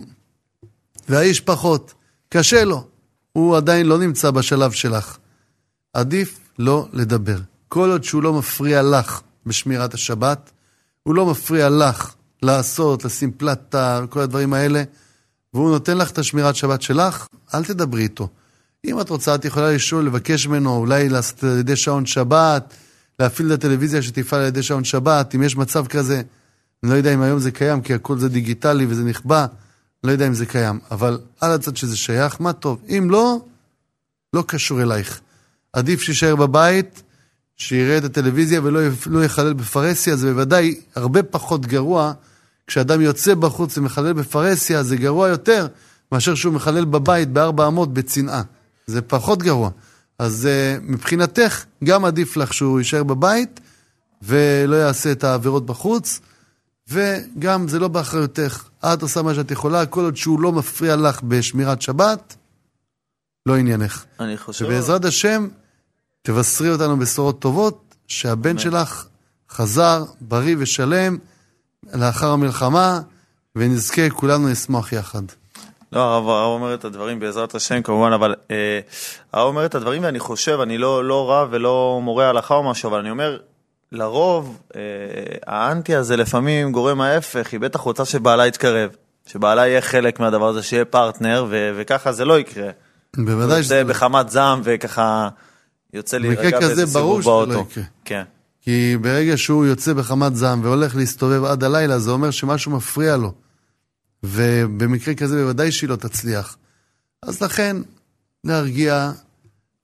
והאיש 1.08 1.40
פחות. 1.40 1.94
קשה 2.28 2.64
לו. 2.64 2.86
הוא 3.32 3.56
עדיין 3.56 3.86
לא 3.86 3.98
נמצא 3.98 4.30
בשלב 4.30 4.72
שלך. 4.72 5.18
עדיף 5.92 6.38
לא 6.58 6.88
לדבר. 6.92 7.38
כל 7.68 7.90
עוד 7.90 8.04
שהוא 8.04 8.22
לא 8.22 8.32
מפריע 8.32 8.82
לך 8.82 9.20
בשמירת 9.46 9.94
השבת, 9.94 10.50
הוא 11.02 11.14
לא 11.14 11.26
מפריע 11.26 11.68
לך 11.68 12.14
לעשות, 12.42 13.04
לשים 13.04 13.32
פלטה 13.32 14.00
וכל 14.04 14.20
הדברים 14.20 14.54
האלה, 14.54 14.82
והוא 15.54 15.70
נותן 15.70 15.98
לך 15.98 16.10
את 16.10 16.18
השמירת 16.18 16.56
שבת 16.56 16.82
שלך, 16.82 17.26
אל 17.54 17.64
תדברי 17.64 18.02
איתו. 18.02 18.28
אם 18.84 19.00
את 19.00 19.10
רוצה, 19.10 19.34
את 19.34 19.44
יכולה 19.44 19.72
לשאול, 19.72 20.06
לבקש 20.06 20.46
ממנו, 20.46 20.76
אולי 20.76 21.08
לעשות 21.08 21.44
על 21.44 21.58
ידי 21.58 21.76
שעון 21.76 22.06
שבת, 22.06 22.74
להפעיל 23.18 23.52
את 23.52 23.58
הטלוויזיה 23.58 24.02
שתפעל 24.02 24.40
על 24.40 24.46
ידי 24.46 24.62
שעון 24.62 24.84
שבת, 24.84 25.34
אם 25.34 25.42
יש 25.42 25.56
מצב 25.56 25.86
כזה. 25.86 26.22
אני 26.82 26.90
לא 26.90 26.96
יודע 26.96 27.14
אם 27.14 27.22
היום 27.22 27.38
זה 27.38 27.50
קיים, 27.50 27.80
כי 27.80 27.94
הכל 27.94 28.18
זה 28.18 28.28
דיגיטלי 28.28 28.86
וזה 28.88 29.04
נכבה, 29.04 29.46
לא 30.04 30.12
יודע 30.12 30.26
אם 30.26 30.34
זה 30.34 30.46
קיים. 30.46 30.78
אבל 30.90 31.20
על 31.40 31.52
הצד 31.52 31.76
שזה 31.76 31.96
שייך, 31.96 32.40
מה 32.40 32.52
טוב. 32.52 32.82
אם 32.88 33.08
לא, 33.10 33.40
לא 34.32 34.44
קשור 34.46 34.82
אלייך. 34.82 35.20
עדיף 35.72 36.00
שישאר 36.00 36.36
בבית, 36.36 37.02
שיראה 37.56 37.98
את 37.98 38.04
הטלוויזיה 38.04 38.60
ולא 38.62 38.80
לא 39.06 39.24
יחלל 39.24 39.52
בפרהסיה, 39.52 40.16
זה 40.16 40.32
בוודאי 40.32 40.80
הרבה 40.96 41.22
פחות 41.22 41.66
גרוע. 41.66 42.12
כשאדם 42.66 43.00
יוצא 43.00 43.34
בחוץ 43.34 43.78
ומחלל 43.78 44.12
בפרהסיה, 44.12 44.82
זה 44.82 44.96
גרוע 44.96 45.28
יותר 45.28 45.66
מאשר 46.12 46.34
שהוא 46.34 46.54
מחלל 46.54 46.84
בבית 46.84 47.28
בארבע 47.28 47.66
אמות 47.66 47.94
בצנעה. 47.94 48.42
זה 48.86 49.02
פחות 49.02 49.42
גרוע. 49.42 49.70
אז 50.18 50.48
uh, 50.48 50.82
מבחינתך, 50.82 51.64
גם 51.84 52.04
עדיף 52.04 52.36
לך 52.36 52.54
שהוא 52.54 52.78
יישאר 52.78 53.02
בבית 53.02 53.60
ולא 54.22 54.76
יעשה 54.76 55.12
את 55.12 55.24
העבירות 55.24 55.66
בחוץ, 55.66 56.20
וגם 56.88 57.68
זה 57.68 57.78
לא 57.78 57.88
באחריותך. 57.88 58.64
את 58.84 59.02
עושה 59.02 59.22
מה 59.22 59.34
שאת 59.34 59.50
יכולה, 59.50 59.86
כל 59.86 60.04
עוד 60.04 60.16
שהוא 60.16 60.40
לא 60.40 60.52
מפריע 60.52 60.96
לך 60.96 61.22
בשמירת 61.22 61.82
שבת, 61.82 62.36
לא 63.46 63.56
עניינך. 63.56 64.04
אני 64.20 64.36
חושב... 64.36 64.64
ובעזרת 64.64 65.04
השם, 65.04 65.48
תבשרי 66.22 66.70
אותנו 66.70 66.98
בשורות 66.98 67.38
טובות, 67.40 67.94
שהבן 68.08 68.58
שלך 68.58 69.06
חזר 69.50 70.04
בריא 70.20 70.56
ושלם 70.58 71.18
לאחר 71.94 72.30
המלחמה, 72.30 73.00
ונזכה 73.56 74.10
כולנו 74.10 74.48
לשמוח 74.48 74.92
יחד. 74.92 75.22
לא, 75.92 76.00
הרב, 76.00 76.28
הרב 76.28 76.60
אומר 76.60 76.74
את 76.74 76.84
הדברים 76.84 77.20
בעזרת 77.20 77.54
השם 77.54 77.82
כמובן, 77.82 78.12
אבל 78.12 78.34
אה, 78.50 78.80
הרב 79.32 79.46
אומר 79.46 79.66
את 79.66 79.74
הדברים 79.74 80.02
ואני 80.04 80.18
חושב, 80.18 80.60
אני 80.60 80.78
לא, 80.78 81.04
לא 81.04 81.30
רב 81.32 81.48
ולא 81.50 82.00
מורה 82.02 82.28
הלכה 82.28 82.54
או 82.54 82.70
משהו, 82.70 82.90
אבל 82.90 82.98
אני 82.98 83.10
אומר, 83.10 83.38
לרוב 83.92 84.60
אה, 84.76 84.80
האנטי 85.46 85.94
הזה 85.96 86.16
לפעמים 86.16 86.72
גורם 86.72 87.00
ההפך, 87.00 87.52
היא 87.52 87.60
בטח 87.60 87.80
רוצה 87.80 88.04
שבעלה 88.04 88.46
יתקרב, 88.46 88.90
שבעלה 89.26 89.66
יהיה 89.66 89.80
חלק 89.80 90.20
מהדבר 90.20 90.48
הזה, 90.48 90.62
שיהיה 90.62 90.84
פרטנר, 90.84 91.46
ו- 91.48 91.70
וככה 91.76 92.12
זה 92.12 92.24
לא 92.24 92.38
יקרה. 92.38 92.70
בוודאי 93.16 93.62
שזה... 93.62 93.84
בחמת 93.84 94.30
זעם 94.30 94.60
וככה 94.64 95.28
יוצא 95.94 96.18
להירגע 96.18 96.60
באיזה 96.60 96.86
סיבוב 96.86 97.24
באוטו. 97.24 97.66
כן. 98.04 98.22
כי 98.62 98.96
ברגע 99.00 99.36
שהוא 99.36 99.66
יוצא 99.66 99.92
בחמת 99.92 100.36
זעם 100.36 100.64
והולך 100.64 100.96
להסתובב 100.96 101.44
עד 101.44 101.64
הלילה, 101.64 101.98
זה 101.98 102.10
אומר 102.10 102.30
שמשהו 102.30 102.72
מפריע 102.72 103.16
לו. 103.16 103.34
ובמקרה 104.22 105.14
כזה 105.14 105.42
בוודאי 105.42 105.72
שהיא 105.72 105.90
לא 105.90 105.96
תצליח. 105.96 106.56
אז 107.22 107.42
לכן, 107.42 107.76
להרגיע, 108.44 109.12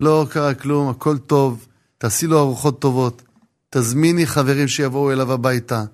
לא 0.00 0.26
קרה 0.30 0.54
כלום, 0.54 0.88
הכל 0.88 1.18
טוב, 1.18 1.66
תעשי 1.98 2.26
לו 2.26 2.38
ארוחות 2.38 2.80
טובות, 2.80 3.22
תזמיני 3.70 4.26
חברים 4.26 4.68
שיבואו 4.68 5.12
אליו 5.12 5.32
הביתה, 5.32 5.84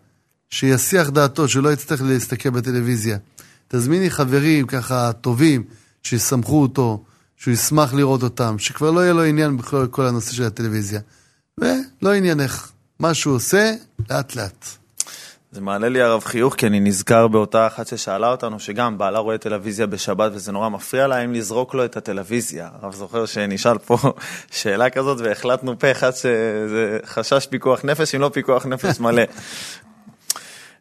שיסיח 0.50 1.10
דעתו, 1.10 1.48
שלא 1.48 1.72
יצטרך 1.72 2.02
להסתכל 2.02 2.50
בטלוויזיה. 2.50 3.18
תזמיני 3.68 4.10
חברים 4.10 4.66
ככה 4.66 5.12
טובים, 5.12 5.64
שיסמכו 6.02 6.62
אותו, 6.62 7.04
שהוא 7.42 7.54
ישמח 7.54 7.94
לראות 7.94 8.22
אותם, 8.22 8.58
שכבר 8.58 8.90
לא 8.90 9.00
יהיה 9.00 9.12
לו 9.12 9.22
עניין 9.22 9.56
בכלל 9.56 9.86
כל 9.86 10.06
הנושא 10.06 10.32
של 10.32 10.42
הטלוויזיה. 10.42 11.00
ולא 11.58 12.14
עניינך, 12.14 12.70
מה 12.98 13.14
שהוא 13.14 13.34
עושה, 13.34 13.72
לאט 14.10 14.36
לאט. 14.36 14.66
זה 15.52 15.60
מעלה 15.60 15.88
לי 15.88 16.02
הרב 16.02 16.24
חיוך, 16.24 16.54
כי 16.54 16.66
אני 16.66 16.80
נזכר 16.80 17.28
באותה 17.28 17.66
אחת 17.66 17.86
ששאלה 17.86 18.30
אותנו, 18.30 18.60
שגם 18.60 18.98
בעלה 18.98 19.18
רואה 19.18 19.38
טלוויזיה 19.38 19.86
בשבת 19.86 20.32
וזה 20.34 20.52
נורא 20.52 20.68
מפריע 20.68 21.06
לה, 21.06 21.24
אם 21.24 21.32
לזרוק 21.32 21.74
לו 21.74 21.84
את 21.84 21.96
הטלוויזיה. 21.96 22.68
הרב 22.82 22.94
זוכר 22.94 23.26
שנשאל 23.26 23.78
פה 23.78 23.96
שאלה 24.50 24.90
כזאת 24.90 25.20
והחלטנו 25.20 25.78
פה 25.78 25.90
אחד 25.90 26.10
שזה 26.10 26.98
חשש 27.04 27.46
פיקוח 27.50 27.84
נפש, 27.84 28.14
אם 28.14 28.20
לא 28.20 28.30
פיקוח 28.34 28.66
נפש 28.66 29.00
מלא. 29.00 29.22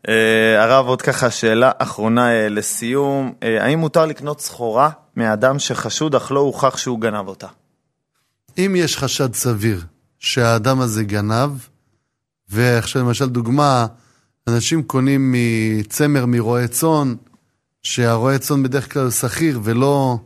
אה, 0.10 0.64
הרב, 0.64 0.88
עוד 0.88 1.02
ככה 1.02 1.32
שאלה 1.32 1.72
אחרונה 1.78 2.30
אה, 2.32 2.50
לסיום, 2.50 3.34
אה, 3.44 3.64
האם 3.64 3.80
מותר 3.80 4.06
לקנות 4.06 4.42
סחורה 4.42 4.90
מאדם 5.16 5.60
שחשוד 5.60 6.16
אך 6.16 6.32
לא 6.32 6.40
הוכח 6.40 6.78
שהוא 6.78 7.00
גנב 7.00 7.28
אותה? 7.28 7.48
אם 8.58 8.76
יש 8.78 8.98
חשד 8.98 9.34
סביר 9.34 9.82
שהאדם 10.20 10.82
הזה 10.82 11.04
גנב, 11.04 11.50
ועכשיו 12.50 13.02
למשל 13.02 13.30
דוגמה, 13.30 13.86
אנשים 14.48 14.84
קונים 14.84 15.36
מצמר 15.36 16.26
מרועה 16.26 16.68
צאן, 16.68 17.16
שהרועה 17.84 18.38
צאן 18.38 18.64
בדרך 18.64 18.94
כלל 18.94 19.02
הוא 19.02 19.12
שכיר 19.12 19.60
ולא, 19.64 20.18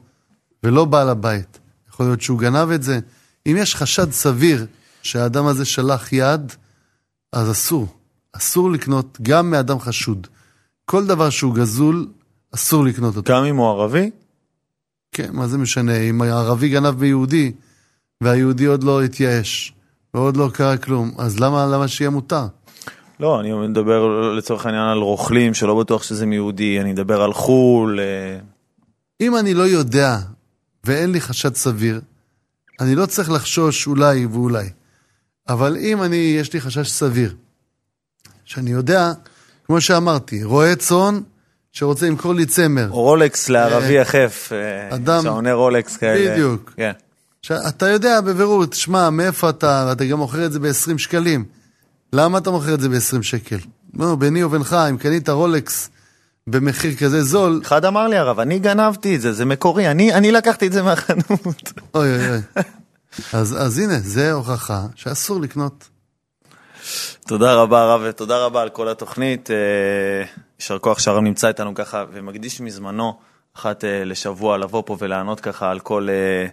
ולא 0.63 0.85
בעל 0.85 1.09
הבית. 1.09 1.59
יכול 1.89 2.05
להיות 2.05 2.21
שהוא 2.21 2.39
גנב 2.39 2.69
את 2.69 2.83
זה. 2.83 2.99
אם 3.45 3.55
יש 3.59 3.75
חשד 3.75 4.11
סביר 4.11 4.65
שהאדם 5.01 5.47
הזה 5.47 5.65
שלח 5.65 6.13
יד, 6.13 6.53
אז 7.33 7.51
אסור. 7.51 8.04
אסור 8.37 8.71
לקנות 8.71 9.17
גם 9.21 9.51
מאדם 9.51 9.79
חשוד. 9.79 10.27
כל 10.85 11.05
דבר 11.05 11.29
שהוא 11.29 11.55
גזול, 11.55 12.07
אסור 12.55 12.85
לקנות 12.85 13.17
אותו. 13.17 13.33
גם 13.33 13.43
אם 13.43 13.55
הוא 13.55 13.67
ערבי? 13.67 14.09
כן, 15.11 15.29
מה 15.33 15.47
זה 15.47 15.57
משנה? 15.57 15.97
אם 15.97 16.21
הערבי 16.21 16.69
גנב 16.69 16.99
ביהודי, 16.99 17.51
והיהודי 18.21 18.65
עוד 18.65 18.83
לא 18.83 19.03
התייאש, 19.03 19.73
ועוד 20.13 20.37
לא 20.37 20.49
קרה 20.53 20.77
כלום, 20.77 21.11
אז 21.17 21.39
למה, 21.39 21.65
למה 21.65 21.87
שיהיה 21.87 22.09
מותר? 22.09 22.45
לא, 23.19 23.39
אני 23.39 23.53
מדבר 23.53 24.31
לצורך 24.37 24.65
העניין 24.65 24.83
על 24.83 24.97
רוכלים, 24.97 25.53
שלא 25.53 25.79
בטוח 25.79 26.03
שזה 26.03 26.25
מיהודי, 26.25 26.81
אני 26.81 26.91
מדבר 26.91 27.21
על 27.21 27.33
חו"ל. 27.33 27.99
אה. 27.99 28.39
אם 29.21 29.37
אני 29.37 29.53
לא 29.53 29.63
יודע, 29.63 30.17
ואין 30.83 31.11
לי 31.11 31.21
חשד 31.21 31.55
סביר, 31.55 32.01
אני 32.79 32.95
לא 32.95 33.05
צריך 33.05 33.31
לחשוש 33.31 33.87
אולי 33.87 34.25
ואולי. 34.25 34.69
אבל 35.49 35.77
אם 35.77 36.03
אני, 36.03 36.15
יש 36.15 36.53
לי 36.53 36.61
חשש 36.61 36.89
סביר, 36.89 37.35
שאני 38.45 38.71
יודע, 38.71 39.11
כמו 39.65 39.81
שאמרתי, 39.81 40.43
רועה 40.43 40.75
צאן 40.75 41.19
שרוצה 41.71 42.07
למכור 42.07 42.33
לי 42.33 42.45
צמר. 42.45 42.87
או 42.91 43.01
רולקס 43.01 43.49
לערבי 43.49 43.93
יחף, 43.93 44.49
אה, 44.51 44.95
אדם- 44.95 45.23
שעוני 45.23 45.51
רולקס 45.51 45.97
כאלה. 45.97 46.31
בדיוק. 46.33 46.73
כן. 46.77 46.91
אתה 47.67 47.89
יודע 47.89 48.21
בבירור, 48.21 48.65
תשמע, 48.65 49.09
מאיפה 49.09 49.49
אתה, 49.49 49.85
ואתה 49.87 50.05
גם 50.05 50.17
מוכר 50.17 50.45
את 50.45 50.51
זה 50.51 50.59
ב-20 50.59 50.97
שקלים. 50.97 51.45
למה 52.13 52.37
אתה 52.37 52.51
מוכר 52.51 52.73
את 52.73 52.79
זה 52.79 52.89
ב-20 52.89 53.21
שקל? 53.23 53.57
לא, 53.93 54.15
ביני 54.15 54.43
ובינך, 54.43 54.73
אם 54.89 54.97
קנית 54.97 55.29
רולקס 55.29 55.89
במחיר 56.47 56.95
כזה 56.95 57.23
זול, 57.23 57.61
אחד 57.63 57.85
אמר 57.85 58.07
לי 58.07 58.17
הרב, 58.17 58.39
אני 58.39 58.59
גנבתי 58.59 59.15
את 59.15 59.21
זה, 59.21 59.33
זה 59.33 59.45
מקורי, 59.45 59.91
אני, 59.91 60.13
אני 60.13 60.31
לקחתי 60.31 60.67
את 60.67 60.71
זה 60.73 60.81
מהחנות. 60.83 61.73
אוי 61.95 62.15
אוי 62.17 62.29
אוי. 62.29 62.39
אז, 63.33 63.55
אז 63.59 63.77
הנה, 63.79 63.99
זה 63.99 64.31
הוכחה 64.31 64.85
שאסור 64.95 65.41
לקנות. 65.41 65.87
תודה 67.27 67.55
רבה 67.55 67.81
הרב, 67.83 68.01
ותודה 68.03 68.45
רבה 68.45 68.61
על 68.61 68.69
כל 68.69 68.89
התוכנית. 68.89 69.51
אה, 69.51 69.55
יישר 70.59 70.79
כוח 70.79 70.99
שהרב 70.99 71.23
נמצא 71.23 71.47
איתנו 71.47 71.75
ככה 71.75 72.05
ומקדיש 72.11 72.61
מזמנו 72.61 73.13
אחת 73.57 73.83
אה, 73.83 74.03
לשבוע 74.05 74.57
לבוא 74.57 74.83
פה 74.85 74.97
ולענות 74.99 75.39
ככה 75.39 75.71
על 75.71 75.79
כל 75.79 76.07
אה, 76.09 76.47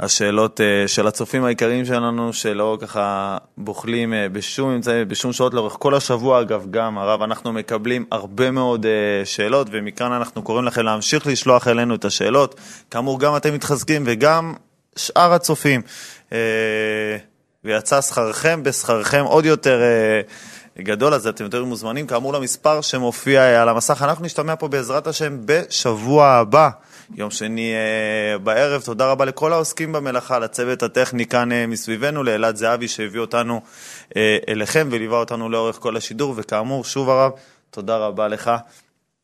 השאלות 0.00 0.60
של 0.86 1.06
הצופים 1.06 1.44
העיקריים 1.44 1.84
שלנו, 1.84 2.32
שלא 2.32 2.78
ככה 2.80 3.36
בוחלים 3.58 4.14
בשום 4.32 4.70
אמצעי, 4.70 5.04
בשום 5.04 5.32
שעות 5.32 5.54
לאורך 5.54 5.76
כל 5.78 5.94
השבוע. 5.94 6.40
אגב, 6.40 6.66
גם 6.70 6.98
הרב, 6.98 7.22
אנחנו 7.22 7.52
מקבלים 7.52 8.04
הרבה 8.12 8.50
מאוד 8.50 8.86
שאלות, 9.24 9.66
ומכאן 9.70 10.12
אנחנו 10.12 10.42
קוראים 10.42 10.64
לכם 10.64 10.82
להמשיך 10.82 11.26
לשלוח 11.26 11.68
אלינו 11.68 11.94
את 11.94 12.04
השאלות. 12.04 12.60
כאמור, 12.90 13.20
גם 13.20 13.36
אתם 13.36 13.54
מתחזקים 13.54 14.02
וגם 14.06 14.54
שאר 14.96 15.32
הצופים. 15.32 15.82
ויצא 17.64 18.00
שכרכם 18.00 18.62
בשכרכם 18.62 19.24
עוד 19.24 19.44
יותר 19.44 19.80
אה, 19.82 20.20
גדול, 20.82 21.14
אז 21.14 21.26
אתם 21.26 21.44
יותר 21.44 21.64
מוזמנים, 21.64 22.06
כאמור, 22.06 22.32
למספר 22.32 22.80
שמופיע 22.80 23.40
אה, 23.40 23.62
על 23.62 23.68
המסך. 23.68 24.02
אנחנו 24.02 24.24
נשתמע 24.24 24.56
פה 24.56 24.68
בעזרת 24.68 25.06
השם 25.06 25.38
בשבוע 25.44 26.26
הבא, 26.26 26.70
יום 27.14 27.30
שני 27.30 27.72
אה, 27.74 28.38
בערב. 28.38 28.82
תודה 28.82 29.10
רבה 29.10 29.24
לכל 29.24 29.52
העוסקים 29.52 29.92
במלאכה, 29.92 30.38
לצוות 30.38 30.82
הטכני 30.82 31.26
כאן 31.26 31.52
אה, 31.52 31.66
מסביבנו, 31.66 32.22
לאלעד 32.22 32.56
זהבי 32.56 32.88
שהביא 32.88 33.20
אותנו 33.20 33.60
אה, 34.16 34.38
אליכם 34.48 34.88
וליווה 34.90 35.18
אותנו 35.18 35.48
לאורך 35.48 35.76
כל 35.76 35.96
השידור, 35.96 36.34
וכאמור, 36.36 36.84
שוב 36.84 37.10
הרב, 37.10 37.32
תודה 37.70 37.96
רבה 37.96 38.28
לך. 38.28 38.50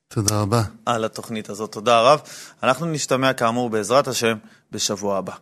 תודה 0.09 0.41
רבה. 0.41 0.62
על 0.87 1.05
התוכנית 1.05 1.51
הזאת. 1.51 1.72
תודה 1.72 2.01
רב. 2.01 2.20
אנחנו 2.62 2.87
נשתמע 2.87 3.32
כאמור 3.32 3.70
בעזרת 3.70 4.09
השם 4.09 4.37
בשבוע 4.72 5.18
הבא. 5.18 5.32